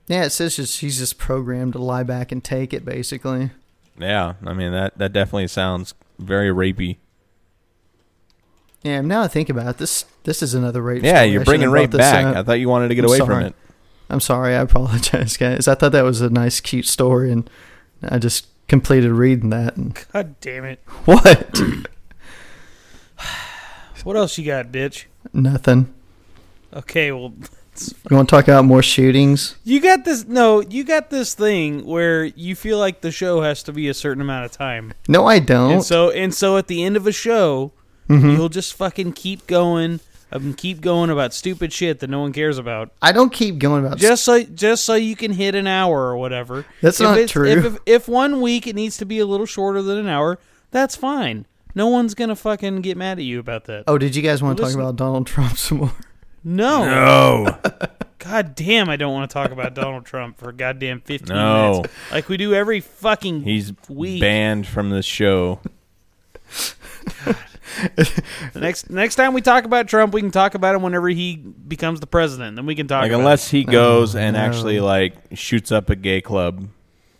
yeah, 0.09 0.25
it 0.25 0.31
says 0.31 0.57
just, 0.57 0.77
she's 0.77 0.99
just 0.99 1.19
programmed 1.19 1.75
to 1.75 1.79
lie 1.79 2.03
back 2.03 2.33
and 2.33 2.43
take 2.43 2.73
it, 2.75 2.85
basically. 2.85 3.51
Yeah, 3.99 4.35
I 4.45 4.53
mean 4.53 4.73
that 4.73 4.99
that 4.99 5.13
definitely 5.13 5.49
sounds 5.49 5.95
very 6.19 6.49
rapey. 6.49 6.97
Yeah, 8.83 9.01
now 9.01 9.23
I 9.23 9.29
think 9.29 9.49
about 9.49 9.67
it, 9.69 9.79
this 9.79 10.05
this 10.25 10.43
is 10.43 10.55
another 10.55 10.83
rape. 10.83 11.03
Yeah, 11.03 11.19
story. 11.19 11.29
you're 11.31 11.45
bringing 11.45 11.71
rape 11.71 11.91
back. 11.91 12.25
up. 12.25 12.37
I 12.37 12.43
thought 12.43 12.61
you 12.61 12.69
wanted 12.69 12.89
to 12.89 12.95
get 12.95 13.05
I'm 13.05 13.11
away 13.11 13.19
from 13.21 13.43
it. 13.43 13.55
I'm 14.11 14.21
sorry. 14.21 14.55
I 14.55 14.61
apologize, 14.63 15.37
guys. 15.37 15.67
I 15.69 15.75
thought 15.75 15.93
that 15.93 16.03
was 16.05 16.21
a 16.21 16.31
nice, 16.31 16.61
cute 16.61 16.87
story, 16.87 17.31
and 17.33 17.49
I 18.03 18.19
just 18.19 18.47
completed 18.69 19.11
reading 19.13 19.51
that. 19.51 19.77
And 19.77 19.99
God 20.13 20.39
damn 20.41 20.65
it! 20.65 20.81
what? 21.05 21.61
What 24.05 24.17
else 24.17 24.39
you 24.39 24.47
got, 24.47 24.71
bitch? 24.71 25.07
Nothing. 25.33 25.93
Okay, 26.73 27.11
well, 27.11 27.33
You 28.09 28.17
want 28.17 28.29
to 28.29 28.37
talk 28.37 28.45
about 28.45 28.65
more 28.65 28.83
shootings? 28.83 29.57
you 29.65 29.81
got 29.81 30.05
this. 30.05 30.27
No, 30.27 30.61
you 30.61 30.85
got 30.85 31.11
this 31.11 31.35
thing 31.35 31.85
where 31.85 32.25
you 32.25 32.55
feel 32.55 32.79
like 32.79 33.01
the 33.01 33.11
show 33.11 33.41
has 33.43 33.65
to 33.65 33.73
be 33.73 33.89
a 33.89 33.95
certain 33.95 34.21
amount 34.21 34.45
of 34.45 34.53
time, 34.53 34.93
No, 35.09 35.27
I 35.27 35.41
don't. 35.41 35.73
and 35.73 35.83
so 35.85 36.11
and 36.11 36.33
so 36.33 36.57
at 36.57 36.69
the 36.69 36.85
end 36.85 36.97
of 36.97 37.07
a 37.07 37.13
show, 37.13 37.73
Mhm. 38.09 38.37
you'll 38.37 38.49
just 38.49 38.75
fucking 38.75 39.15
keep 39.15 39.47
going 39.49 39.99
and 40.31 40.57
keep 40.57 40.81
going 40.81 41.11
about 41.11 41.33
stupid 41.33 41.73
shit 41.73 42.01
that 42.01 42.11
no 42.11 42.21
one 42.21 42.33
cares 42.33 42.59
about. 42.59 42.91
I 43.01 43.13
don't 43.13 43.33
keep 43.33 43.59
going 43.59 43.85
about. 43.87 43.99
just 43.99 44.25
so 44.25 44.43
just 44.43 44.85
so 44.85 44.95
you 44.95 45.17
can 45.17 45.33
hit 45.33 45.55
an 45.55 45.67
hour 45.67 46.03
or 46.09 46.17
whatever. 46.17 46.67
That's 46.83 47.01
If 47.01 47.05
not 47.05 47.15
it's- 47.19 47.31
true. 47.31 47.47
If, 47.49 47.65
if 47.65 47.79
if 47.87 48.09
one 48.09 48.41
week 48.41 48.67
it 48.67 48.75
needs 48.75 48.97
to 48.99 49.05
be 49.05 49.19
a 49.19 49.27
little 49.27 49.47
shorter 49.47 49.83
than 49.83 49.99
an 49.99 50.09
hour, 50.09 50.39
that's 50.71 50.97
fine. 50.97 51.47
No 51.75 51.89
one's 51.89 52.15
gonna 52.15 52.37
fucking 52.37 52.81
get 52.81 52.97
mad 52.97 53.19
at 53.19 53.25
you 53.25 53.39
about 53.39 53.65
that. 53.67 53.85
oh, 53.87 53.99
did 53.99 54.17
you 54.17 54.23
guys 54.23 54.43
want 54.43 54.57
to 54.59 54.65
talk 54.65 54.75
about 54.75 54.97
Donald 54.97 55.27
Trump 55.27 55.57
some 55.59 55.79
more? 55.79 55.93
No, 56.43 56.85
No, 56.85 57.59
god 58.19 58.55
damn, 58.55 58.89
I 58.89 58.95
don't 58.97 59.13
want 59.13 59.29
to 59.29 59.35
talk 59.35 59.51
about 59.51 59.75
Donald 59.75 60.05
Trump 60.07 60.39
for 60.39 60.53
goddamn 60.53 61.01
fifteen 61.01 61.35
No. 61.37 61.73
minutes, 61.73 61.95
like 62.13 62.29
we 62.29 62.37
do 62.37 62.55
every 62.55 62.81
fucking 62.81 63.43
he's 63.43 63.73
week. 63.89 64.21
banned 64.21 64.67
from 64.67 64.91
this 64.91 65.05
show. 65.07 65.61
The 67.25 67.37
next 68.55 68.91
next 68.91 69.17
time 69.17 69.35
we 69.35 69.41
talk 69.41 69.65
about 69.65 69.89
Trump, 69.89 70.15
we 70.15 70.21
can 70.21 70.31
talk 70.31 70.55
about 70.55 70.75
him 70.75 70.83
whenever 70.83 71.09
he 71.09 71.37
becomes 71.37 72.01
the 72.01 72.07
president. 72.07 72.57
Then 72.57 72.67
we 72.67 72.75
can 72.75 72.87
talk. 72.87 73.03
Like 73.03 73.11
about 73.11 73.19
unless 73.21 73.51
he 73.51 73.65
goes 73.65 74.15
Oh, 74.15 74.19
and 74.19 74.35
no. 74.35 74.41
actually 74.43 74.81
like 74.81 75.15
shoots 75.35 75.73
up 75.73 75.91
a 75.91 75.97
gay 75.97 76.21
club, 76.21 76.69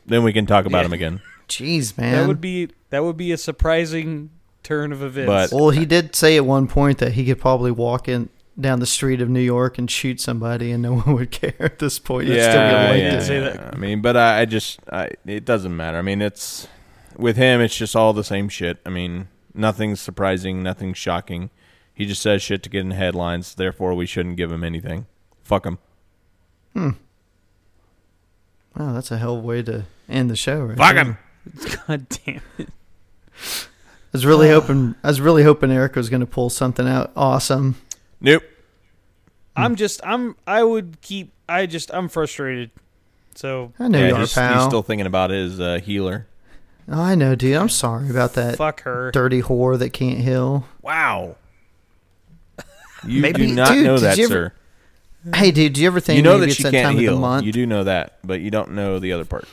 then 0.07 0.23
we 0.23 0.33
can 0.33 0.47
talk 0.47 0.67
about 0.67 0.81
Yeah. 0.81 0.87
him 0.87 0.93
again. 0.93 1.21
Jeez, 1.49 1.97
man. 1.97 2.13
that 2.13 2.27
would 2.29 2.41
be 2.41 2.69
that 2.91 3.05
would 3.05 3.17
be 3.17 3.33
a 3.33 3.37
surprising 3.37 4.31
turn 4.63 4.93
of 4.93 5.03
events. 5.03 5.53
But- 5.53 5.57
well, 5.57 5.71
he 5.71 5.85
did 5.87 6.15
say 6.17 6.37
at 6.37 6.45
one 6.45 6.67
point 6.67 6.99
that 6.99 7.13
he 7.13 7.25
could 7.25 7.41
probably 7.41 7.71
walk 7.71 8.09
in 8.09 8.29
down 8.59 8.81
the 8.81 8.87
street 8.87 9.21
of 9.21 9.29
New 9.29 9.41
York 9.41 9.77
and 9.79 9.91
shoot 9.91 10.19
somebody, 10.21 10.73
and 10.73 10.83
no 10.83 10.95
one 11.01 11.15
would 11.15 11.31
care 11.31 11.55
at 11.61 11.79
this 11.79 11.99
point. 11.99 12.29
It'd 12.29 12.43
still 12.43 12.55
yeah, 12.55 12.89
like 12.91 13.01
yeah, 13.01 13.21
say 13.21 13.35
yeah. 13.39 13.51
that. 13.51 13.75
I 13.75 13.77
mean, 13.77 14.01
but 14.01 14.17
I, 14.17 14.41
I 14.41 14.45
just, 14.47 14.81
I, 14.91 15.11
it 15.27 15.45
doesn't 15.45 15.77
matter. 15.77 15.99
I 15.99 16.03
mean, 16.03 16.23
it's 16.23 16.67
with 17.19 17.37
him, 17.37 17.61
it's 17.61 17.77
just 17.77 17.95
all 17.95 18.13
the 18.15 18.25
same 18.25 18.49
shit. 18.49 18.79
I 18.87 18.89
mean, 18.91 19.29
nothing's 19.57 20.01
surprising, 20.01 20.63
nothing's 20.63 20.99
shocking. 20.99 21.51
He 21.95 22.05
just 22.07 22.21
says 22.23 22.43
shit 22.43 22.63
to 22.65 22.69
get 22.71 22.81
in 22.83 22.91
headlines. 22.91 23.55
Therefore, 23.55 23.95
we 23.95 24.05
shouldn't 24.07 24.37
give 24.37 24.53
him 24.53 24.63
anything. 24.63 25.07
Fuck 25.43 25.65
him. 25.67 25.79
Hmm. 26.75 26.91
Wow, 28.77 28.93
that's 28.93 29.11
a 29.11 29.17
hell 29.19 29.37
of 29.37 29.45
a 29.45 29.47
way 29.47 29.63
to 29.63 29.85
end 30.09 30.31
the 30.31 30.37
show. 30.37 30.61
Right 30.61 30.77
Fuck 30.77 30.95
there. 30.95 31.05
him. 31.05 31.19
god 31.87 32.07
damn 32.25 32.43
it. 32.59 32.69
I 32.69 34.13
was 34.13 34.27
really 34.27 34.49
hoping. 34.51 34.95
I 35.03 35.09
was 35.09 35.21
really 35.21 35.43
hoping 35.43 35.71
Eric 35.71 35.97
was 35.97 36.11
going 36.11 36.21
to 36.21 36.27
pull 36.27 36.51
something 36.51 36.87
out 36.87 37.13
awesome. 37.17 37.77
Nope. 38.21 38.43
I'm 39.55 39.75
just 39.77 40.01
I'm 40.05 40.37
I 40.47 40.63
would 40.63 41.01
keep 41.01 41.33
I 41.49 41.65
just 41.67 41.91
I'm 41.95 42.09
frustrated. 42.09 42.71
So 43.35 43.73
I 43.79 43.89
know 43.89 43.99
Yeah, 43.99 44.09
you 44.09 44.15
are, 44.17 44.21
he's, 44.21 44.35
pal. 44.35 44.55
he's 44.55 44.65
still 44.65 44.83
thinking 44.83 45.07
about 45.07 45.31
his 45.31 45.59
uh, 45.61 45.79
healer. 45.83 46.27
Oh, 46.89 47.01
I 47.03 47.15
know, 47.15 47.35
dude. 47.35 47.57
I'm 47.57 47.69
sorry 47.69 48.09
about 48.11 48.35
that 48.35 48.57
fuck 48.57 48.83
her. 48.83 49.11
dirty 49.13 49.43
whore 49.43 49.79
that 49.79 49.93
can't 49.93 50.19
heal. 50.19 50.67
Wow. 50.83 51.37
You 53.07 53.21
Maybe- 53.23 53.47
do 53.47 53.55
not 53.55 53.69
dude, 53.73 53.85
know 53.87 53.99
that, 53.99 54.19
ever- 54.19 54.29
sir. 54.29 54.53
Hey, 55.35 55.51
dude, 55.51 55.73
do 55.73 55.81
you 55.81 55.87
ever 55.89 55.99
think 56.01 56.17
You 56.19 56.23
know 56.23 56.35
maybe 56.35 56.41
that 56.41 56.47
it's 56.49 56.57
she 56.57 56.63
that 56.65 56.71
can't 56.73 56.85
time 56.87 56.95
of 56.97 57.01
heal. 57.01 57.15
the 57.15 57.21
month? 57.21 57.45
You 57.47 57.53
do 57.53 57.67
know 57.67 57.83
that, 57.85 58.19
but 58.25 58.41
you 58.41 58.51
don't 58.51 58.73
know 58.73 58.99
the 59.01 59.13
other 59.13 59.25
part. 59.25 59.45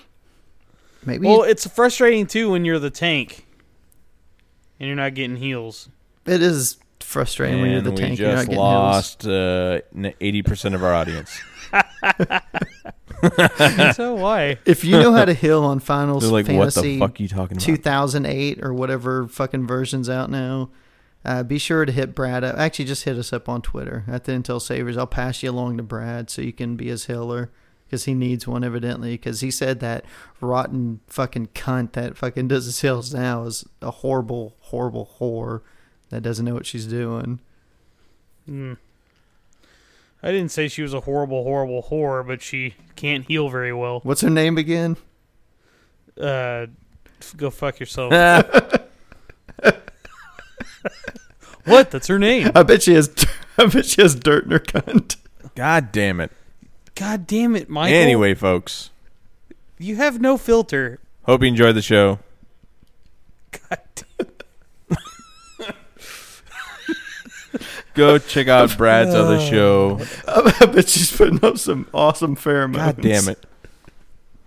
maybe 1.05 1.27
Well, 1.27 1.43
it's 1.43 1.65
frustrating 1.67 2.27
too 2.27 2.51
when 2.51 2.63
you're 2.65 2.77
the 2.79 2.89
tank 2.91 3.45
and 4.79 4.87
you're 4.87 4.95
not 4.95 5.13
getting 5.15 5.35
heals. 5.37 5.89
it 6.25 6.41
is 6.43 6.77
frustrating 6.99 7.59
when 7.61 7.71
you're 7.71 7.81
the 7.81 7.89
and 7.89 7.97
tank. 7.97 8.19
we 8.19 8.25
you're 8.25 8.35
not 8.35 8.45
just 8.45 8.57
lost 8.57 9.27
uh, 9.27 9.81
eighty 10.21 10.41
percent 10.43 10.73
of 10.75 10.83
our 10.83 10.93
audience. 10.93 11.39
so 13.93 14.15
why? 14.15 14.57
If 14.65 14.83
you 14.83 14.99
know 14.99 15.13
how 15.13 15.25
to 15.25 15.33
heal 15.33 15.63
on 15.63 15.79
Final 15.79 16.19
They're 16.19 16.29
like, 16.29 16.47
"What 16.47 16.65
the 16.65 16.71
Fantasy 16.71 16.99
fuck 16.99 17.19
are 17.19 17.23
you 17.23 17.29
talking 17.29 17.57
about?" 17.57 17.65
2008 17.65 18.63
or 18.63 18.73
whatever 18.73 19.27
fucking 19.27 19.65
version's 19.65 20.09
out 20.09 20.29
now, 20.29 20.69
uh, 21.25 21.43
be 21.43 21.57
sure 21.57 21.85
to 21.85 21.91
hit 21.91 22.13
Brad 22.13 22.43
up. 22.43 22.57
Actually, 22.57 22.85
just 22.85 23.05
hit 23.05 23.17
us 23.17 23.31
up 23.31 23.47
on 23.47 23.61
Twitter 23.61 24.03
at 24.07 24.25
the 24.25 24.33
Intel 24.33 24.61
Savers. 24.61 24.97
I'll 24.97 25.07
pass 25.07 25.41
you 25.41 25.51
along 25.51 25.77
to 25.77 25.83
Brad 25.83 26.29
so 26.29 26.41
you 26.41 26.53
can 26.53 26.75
be 26.75 26.87
his 26.87 27.05
healer 27.05 27.51
because 27.85 28.05
he 28.05 28.13
needs 28.13 28.47
one 28.47 28.63
evidently. 28.63 29.11
Because 29.11 29.41
he 29.41 29.49
said 29.49 29.79
that 29.79 30.03
rotten 30.41 30.99
fucking 31.07 31.47
cunt 31.47 31.93
that 31.93 32.17
fucking 32.17 32.49
does 32.49 32.65
his 32.65 32.81
heals 32.81 33.13
now 33.13 33.43
is 33.43 33.65
a 33.81 33.91
horrible, 33.91 34.57
horrible 34.59 35.11
whore 35.19 35.61
that 36.09 36.21
doesn't 36.21 36.45
know 36.45 36.53
what 36.53 36.65
she's 36.65 36.85
doing. 36.85 37.39
Hmm. 38.45 38.73
I 40.23 40.31
didn't 40.31 40.49
say 40.49 40.69
she 40.69 40.81
was 40.81 40.93
a 40.93 41.01
horrible, 41.01 41.43
horrible 41.43 41.83
whore, 41.83 42.25
but 42.25 42.41
she 42.41 42.75
can't 42.95 43.25
heal 43.25 43.49
very 43.49 43.73
well. 43.73 43.99
What's 44.03 44.21
her 44.21 44.29
name 44.29 44.57
again? 44.57 44.95
Uh, 46.19 46.67
go 47.35 47.49
fuck 47.49 47.79
yourself. 47.79 48.13
What? 51.65 51.91
That's 51.91 52.07
her 52.07 52.19
name. 52.19 52.51
I 52.55 52.63
bet 52.63 52.83
she 52.83 52.93
has. 52.93 53.09
I 53.57 53.67
bet 53.67 53.85
she 53.85 54.01
has 54.01 54.15
dirt 54.15 54.45
in 54.45 54.51
her 54.51 54.59
cunt. 54.59 55.15
God 55.55 55.91
damn 55.91 56.19
it! 56.19 56.31
God 56.95 57.27
damn 57.27 57.55
it, 57.55 57.69
Michael. 57.69 57.97
Anyway, 57.97 58.33
folks, 58.33 58.89
you 59.77 59.95
have 59.95 60.19
no 60.19 60.37
filter. 60.37 60.99
hope 61.23 61.41
you 61.41 61.47
enjoyed 61.47 61.75
the 61.75 61.81
show. 61.81 62.19
God 63.51 63.79
damn. 63.95 64.12
Go 67.93 68.17
check 68.17 68.47
out 68.47 68.75
Brad's 68.77 69.13
other 69.13 69.39
show. 69.39 69.99
I 70.27 70.65
bet 70.65 70.89
she's 70.89 71.15
putting 71.15 71.43
up 71.43 71.57
some 71.57 71.87
awesome 71.93 72.35
pheromones. 72.35 72.75
God 72.75 73.01
damn 73.01 73.29
it! 73.29 73.45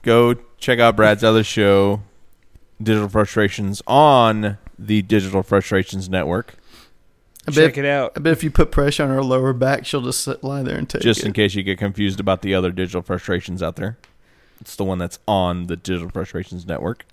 Go 0.02 0.34
check 0.58 0.78
out 0.78 0.96
Brad's 0.96 1.22
other 1.22 1.44
show, 1.44 2.02
Digital 2.82 3.08
Frustrations, 3.08 3.82
on 3.86 4.58
the 4.78 5.02
Digital 5.02 5.42
Frustrations 5.42 6.08
Network. 6.08 6.56
I 7.48 7.52
bet, 7.52 7.54
Check 7.54 7.78
it 7.78 7.84
out. 7.84 8.12
I 8.16 8.20
bet 8.20 8.32
if 8.32 8.42
you 8.42 8.50
put 8.50 8.72
pressure 8.72 9.04
on 9.04 9.10
her 9.10 9.22
lower 9.22 9.52
back, 9.52 9.86
she'll 9.86 10.02
just 10.02 10.22
sit, 10.22 10.42
lie 10.42 10.62
there 10.62 10.76
and 10.76 10.88
take 10.88 11.02
it. 11.02 11.04
Just 11.04 11.20
it. 11.20 11.26
in 11.26 11.32
case 11.32 11.54
you 11.54 11.62
get 11.62 11.78
confused 11.78 12.18
about 12.18 12.42
the 12.42 12.54
other 12.54 12.72
Digital 12.72 13.02
Frustrations 13.02 13.62
out 13.62 13.76
there, 13.76 13.96
it's 14.60 14.74
the 14.74 14.84
one 14.84 14.98
that's 14.98 15.20
on 15.28 15.68
the 15.68 15.76
Digital 15.76 16.08
Frustrations 16.08 16.66
Network. 16.66 17.06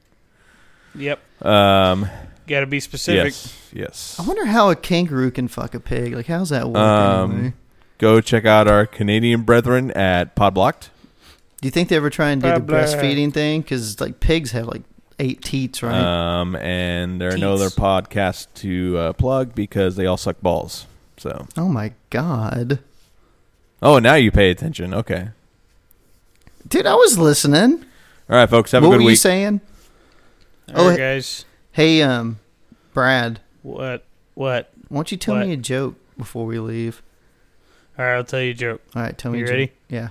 Yep. 0.95 1.19
Um, 1.45 2.09
Got 2.47 2.59
to 2.61 2.65
be 2.67 2.79
specific. 2.79 3.33
yes, 3.33 3.69
yes. 3.73 4.17
I 4.19 4.23
wonder 4.25 4.45
how 4.45 4.69
a 4.69 4.75
kangaroo 4.75 5.31
can 5.31 5.47
fuck 5.47 5.73
a 5.73 5.79
pig. 5.79 6.13
Like, 6.13 6.27
how's 6.27 6.49
that 6.49 6.67
work 6.67 6.77
Um, 6.77 7.31
anyway? 7.31 7.53
Go 7.99 8.19
check 8.21 8.45
out 8.45 8.67
our 8.67 8.85
Canadian 8.85 9.43
brethren 9.43 9.91
at 9.91 10.35
Podblocked. 10.35 10.89
Do 11.61 11.67
you 11.67 11.71
think 11.71 11.87
they 11.89 11.95
ever 11.95 12.09
try 12.09 12.31
and 12.31 12.41
do 12.41 12.49
the 12.51 12.59
Blah, 12.59 12.65
blah. 12.65 12.77
breastfeeding 12.85 13.33
thing? 13.33 13.61
Because 13.61 14.01
like 14.01 14.19
pigs 14.19 14.51
have 14.51 14.67
like 14.67 14.81
eight 15.19 15.41
teats, 15.41 15.81
right? 15.81 15.97
Um, 15.97 16.55
and 16.57 17.21
there 17.21 17.33
are 17.33 17.37
no 17.37 17.53
other 17.53 17.69
podcasts 17.69 18.47
to 18.55 18.97
uh, 18.97 19.13
plug 19.13 19.55
because 19.55 19.95
they 19.95 20.05
all 20.05 20.17
suck 20.17 20.41
balls. 20.41 20.85
So, 21.15 21.47
oh 21.55 21.69
my 21.69 21.93
god, 22.09 22.79
oh, 23.81 23.99
now 23.99 24.15
you 24.15 24.29
pay 24.31 24.49
attention. 24.51 24.93
Okay. 24.93 25.29
dude, 26.67 26.85
I 26.87 26.95
was 26.95 27.17
listening. 27.17 27.85
All 28.29 28.35
right, 28.37 28.49
folks. 28.49 28.71
Have 28.71 28.83
what 28.83 28.87
a 28.87 28.89
were 28.91 28.97
good 28.97 29.03
you 29.03 29.07
week. 29.07 29.19
saying? 29.19 29.61
All 30.75 30.81
Oh, 30.81 30.87
right, 30.89 30.99
hey- 30.99 31.15
guys. 31.15 31.45
Hey, 31.73 32.01
um, 32.01 32.39
Brad, 32.93 33.39
What? 33.63 34.05
What? 34.35 34.71
why 34.89 34.97
don't 34.97 35.11
you 35.11 35.17
tell 35.17 35.35
What? 35.35 35.47
me 35.47 35.53
a 35.53 35.57
joke 35.57 35.95
before 36.17 36.45
we 36.45 36.59
leave? 36.59 37.01
All 37.97 38.05
right, 38.05 38.15
I'll 38.15 38.23
tell 38.23 38.41
you 38.41 38.51
a 38.51 38.55
joke. 38.55 38.81
All 38.95 39.01
right, 39.01 39.17
tell 39.17 39.31
me. 39.31 39.39
You 39.39 39.45
a 39.45 39.47
joke. 39.47 39.53
ready? 39.53 39.71
Yeah. 39.89 40.09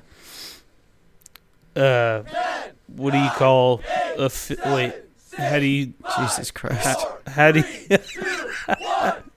Uh, 1.81 2.23
what 2.89 3.13
do 3.13 3.19
you 3.19 3.31
call 3.31 3.81
a 4.19 4.29
fi- 4.29 4.75
wait? 4.75 4.95
How 5.39 5.59
do 5.59 5.65
you 5.65 5.95
Jesus 6.19 6.51
Christ. 6.51 6.85
how, 6.85 7.19
how 7.27 7.53
do 7.53 7.61
you 7.61 7.99